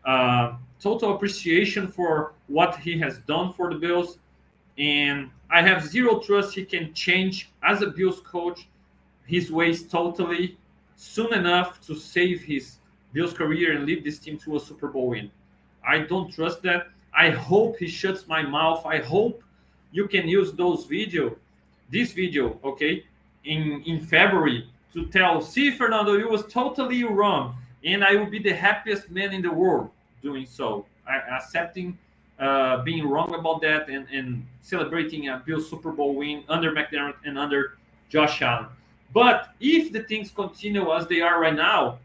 uh, 0.05 0.53
total 0.79 1.15
appreciation 1.15 1.87
for 1.87 2.33
what 2.47 2.75
he 2.77 2.99
has 2.99 3.17
done 3.19 3.51
for 3.53 3.73
the 3.73 3.79
Bills. 3.79 4.19
And 4.77 5.31
I 5.49 5.63
have 5.63 5.83
zero 5.85 6.19
trust 6.19 6.53
he 6.53 6.63
can 6.63 6.93
change 6.93 7.49
as 7.63 7.81
a 7.81 7.87
Bills 7.87 8.21
coach 8.21 8.67
his 9.25 9.51
ways 9.51 9.87
totally 9.87 10.57
soon 10.95 11.33
enough 11.33 11.81
to 11.87 11.95
save 11.95 12.41
his 12.41 12.77
Bills 13.13 13.33
career 13.33 13.75
and 13.75 13.85
lead 13.85 14.03
this 14.03 14.19
team 14.19 14.37
to 14.39 14.55
a 14.55 14.59
Super 14.59 14.87
Bowl 14.87 15.09
win. 15.09 15.29
I 15.87 15.99
don't 15.99 16.31
trust 16.31 16.61
that. 16.63 16.87
I 17.13 17.29
hope 17.29 17.77
he 17.77 17.87
shuts 17.87 18.27
my 18.27 18.41
mouth. 18.41 18.85
I 18.85 18.97
hope 18.99 19.43
you 19.91 20.07
can 20.07 20.27
use 20.27 20.53
those 20.53 20.85
video, 20.85 21.35
this 21.91 22.13
video, 22.13 22.59
okay, 22.63 23.03
in 23.43 23.83
in 23.85 23.99
February 23.99 24.67
to 24.93 25.05
tell, 25.07 25.41
see, 25.41 25.71
Fernando, 25.71 26.13
you 26.17 26.29
was 26.29 26.45
totally 26.47 27.03
wrong, 27.03 27.55
and 27.83 28.03
I 28.03 28.15
will 28.15 28.29
be 28.29 28.39
the 28.39 28.53
happiest 28.53 29.09
man 29.09 29.33
in 29.33 29.41
the 29.41 29.51
world 29.51 29.89
doing 30.21 30.45
so, 30.45 30.85
I, 31.07 31.17
accepting 31.37 31.97
uh, 32.39 32.83
being 32.83 33.07
wrong 33.07 33.33
about 33.33 33.61
that 33.61 33.89
and, 33.89 34.07
and 34.11 34.45
celebrating 34.61 35.29
a 35.29 35.41
Bill 35.45 35.61
Super 35.61 35.91
Bowl 35.91 36.15
win 36.15 36.43
under 36.49 36.71
McDermott 36.71 37.15
and 37.25 37.37
under 37.37 37.77
Josh 38.09 38.41
Allen. 38.41 38.67
But 39.13 39.53
if 39.59 39.91
the 39.91 40.03
things 40.03 40.31
continue 40.31 40.91
as 40.93 41.07
they 41.07 41.21
are 41.21 41.39
right 41.39 41.55
now, 41.55 41.99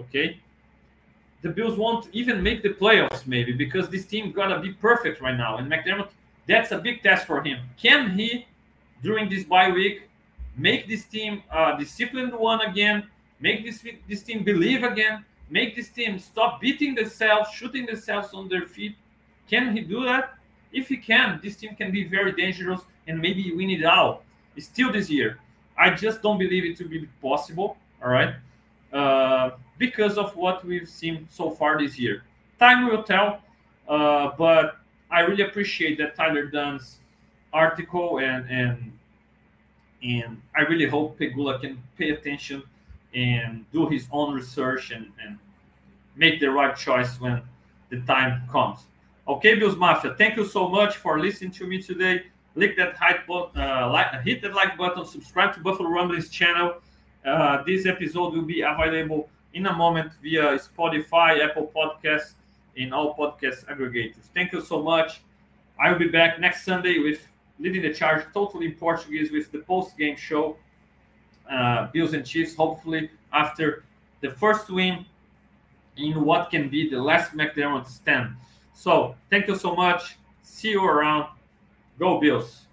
okay, 0.00 0.40
the 1.42 1.48
Bills 1.48 1.76
won't 1.78 2.08
even 2.12 2.42
make 2.42 2.62
the 2.62 2.70
playoffs 2.70 3.26
maybe 3.26 3.52
because 3.52 3.88
this 3.88 4.06
team 4.06 4.32
gotta 4.32 4.60
be 4.60 4.72
perfect 4.72 5.20
right 5.20 5.36
now. 5.36 5.58
And 5.58 5.70
McDermott, 5.70 6.08
that's 6.46 6.72
a 6.72 6.78
big 6.78 7.02
test 7.02 7.26
for 7.26 7.42
him. 7.42 7.58
Can 7.76 8.18
he, 8.18 8.46
during 9.02 9.28
this 9.28 9.44
bye 9.44 9.70
week, 9.70 10.08
make 10.56 10.88
this 10.88 11.04
team 11.04 11.42
a 11.52 11.76
disciplined 11.78 12.32
one 12.34 12.60
again, 12.62 13.06
make 13.40 13.64
this 13.64 13.84
this 14.08 14.22
team 14.22 14.42
believe 14.42 14.82
again, 14.82 15.24
make 15.50 15.76
this 15.76 15.88
team 15.90 16.18
stop 16.18 16.60
beating 16.60 16.94
themselves, 16.94 17.50
shooting 17.50 17.86
themselves 17.86 18.34
on 18.34 18.48
their 18.48 18.66
feet. 18.66 18.96
Can 19.48 19.76
he 19.76 19.80
do 19.82 20.04
that? 20.04 20.34
If 20.72 20.88
he 20.88 20.96
can, 20.96 21.40
this 21.42 21.56
team 21.56 21.74
can 21.76 21.90
be 21.90 22.04
very 22.04 22.32
dangerous 22.32 22.80
and 23.06 23.20
maybe 23.20 23.52
win 23.54 23.70
it 23.70 23.84
out 23.84 24.22
still 24.58 24.92
this 24.92 25.08
year. 25.08 25.38
I 25.78 25.90
just 25.90 26.20
don't 26.22 26.38
believe 26.38 26.64
it 26.64 26.76
to 26.78 26.84
be 26.84 27.08
possible. 27.22 27.76
All 28.02 28.10
right, 28.10 28.34
uh, 28.92 29.50
because 29.78 30.18
of 30.18 30.36
what 30.36 30.64
we've 30.64 30.88
seen 30.88 31.26
so 31.30 31.50
far 31.50 31.78
this 31.78 31.98
year. 31.98 32.22
Time 32.58 32.86
will 32.88 33.02
tell. 33.02 33.40
Uh, 33.88 34.32
but 34.36 34.78
I 35.10 35.20
really 35.20 35.42
appreciate 35.42 35.96
that 35.98 36.16
Tyler 36.16 36.46
Dunne's 36.46 36.98
article 37.52 38.18
and 38.18 38.48
and 38.50 38.92
and 40.02 40.40
I 40.54 40.60
really 40.62 40.86
hope 40.86 41.18
Pegula 41.18 41.60
can 41.60 41.82
pay 41.96 42.10
attention 42.10 42.62
and 43.14 43.64
do 43.72 43.88
his 43.88 44.06
own 44.12 44.34
research 44.34 44.90
and, 44.90 45.10
and 45.24 45.38
make 46.14 46.38
the 46.40 46.50
right 46.50 46.76
choice 46.76 47.20
when 47.20 47.42
the 47.90 48.00
time 48.02 48.42
comes. 48.50 48.80
Okay, 49.26 49.56
Bills 49.56 49.76
Mafia, 49.76 50.14
thank 50.16 50.36
you 50.36 50.44
so 50.44 50.68
much 50.68 50.96
for 50.96 51.18
listening 51.18 51.50
to 51.52 51.66
me 51.66 51.82
today. 51.82 52.24
Click 52.54 52.76
that 52.76 52.94
hype 52.96 53.26
button, 53.26 53.60
uh, 53.60 53.90
like, 53.90 54.22
hit 54.22 54.40
that 54.42 54.54
like 54.54 54.76
button, 54.78 55.04
subscribe 55.04 55.54
to 55.54 55.60
Buffalo 55.60 55.88
Rumblings 55.88 56.28
channel. 56.28 56.76
Uh, 57.24 57.62
this 57.64 57.84
episode 57.84 58.34
will 58.34 58.42
be 58.42 58.62
available 58.62 59.28
in 59.54 59.66
a 59.66 59.72
moment 59.72 60.12
via 60.22 60.58
Spotify, 60.58 61.44
Apple 61.44 61.70
Podcasts, 61.74 62.34
in 62.76 62.92
all 62.92 63.16
podcast 63.16 63.66
aggregators. 63.66 64.30
Thank 64.34 64.52
you 64.52 64.60
so 64.60 64.82
much. 64.82 65.20
I 65.80 65.90
will 65.90 65.98
be 65.98 66.08
back 66.08 66.38
next 66.40 66.64
Sunday 66.64 66.98
with 66.98 67.26
leading 67.58 67.82
the 67.82 67.92
charge 67.92 68.24
totally 68.32 68.66
in 68.66 68.74
Portuguese 68.74 69.32
with 69.32 69.50
the 69.50 69.58
post 69.58 69.96
game 69.98 70.16
show, 70.16 70.56
uh, 71.50 71.88
Bills 71.92 72.12
and 72.14 72.24
Chiefs. 72.24 72.54
Hopefully, 72.54 73.10
after 73.32 73.84
the 74.20 74.30
first 74.30 74.70
win 74.70 75.04
in 75.96 76.24
what 76.24 76.50
can 76.50 76.68
be 76.68 76.88
the 76.88 77.00
last 77.00 77.32
McDermott 77.32 77.88
stand. 77.88 78.36
So, 78.74 79.16
thank 79.28 79.48
you 79.48 79.56
so 79.56 79.74
much. 79.74 80.16
See 80.42 80.70
you 80.70 80.84
around. 80.84 81.26
Go 81.98 82.20
Bills. 82.20 82.67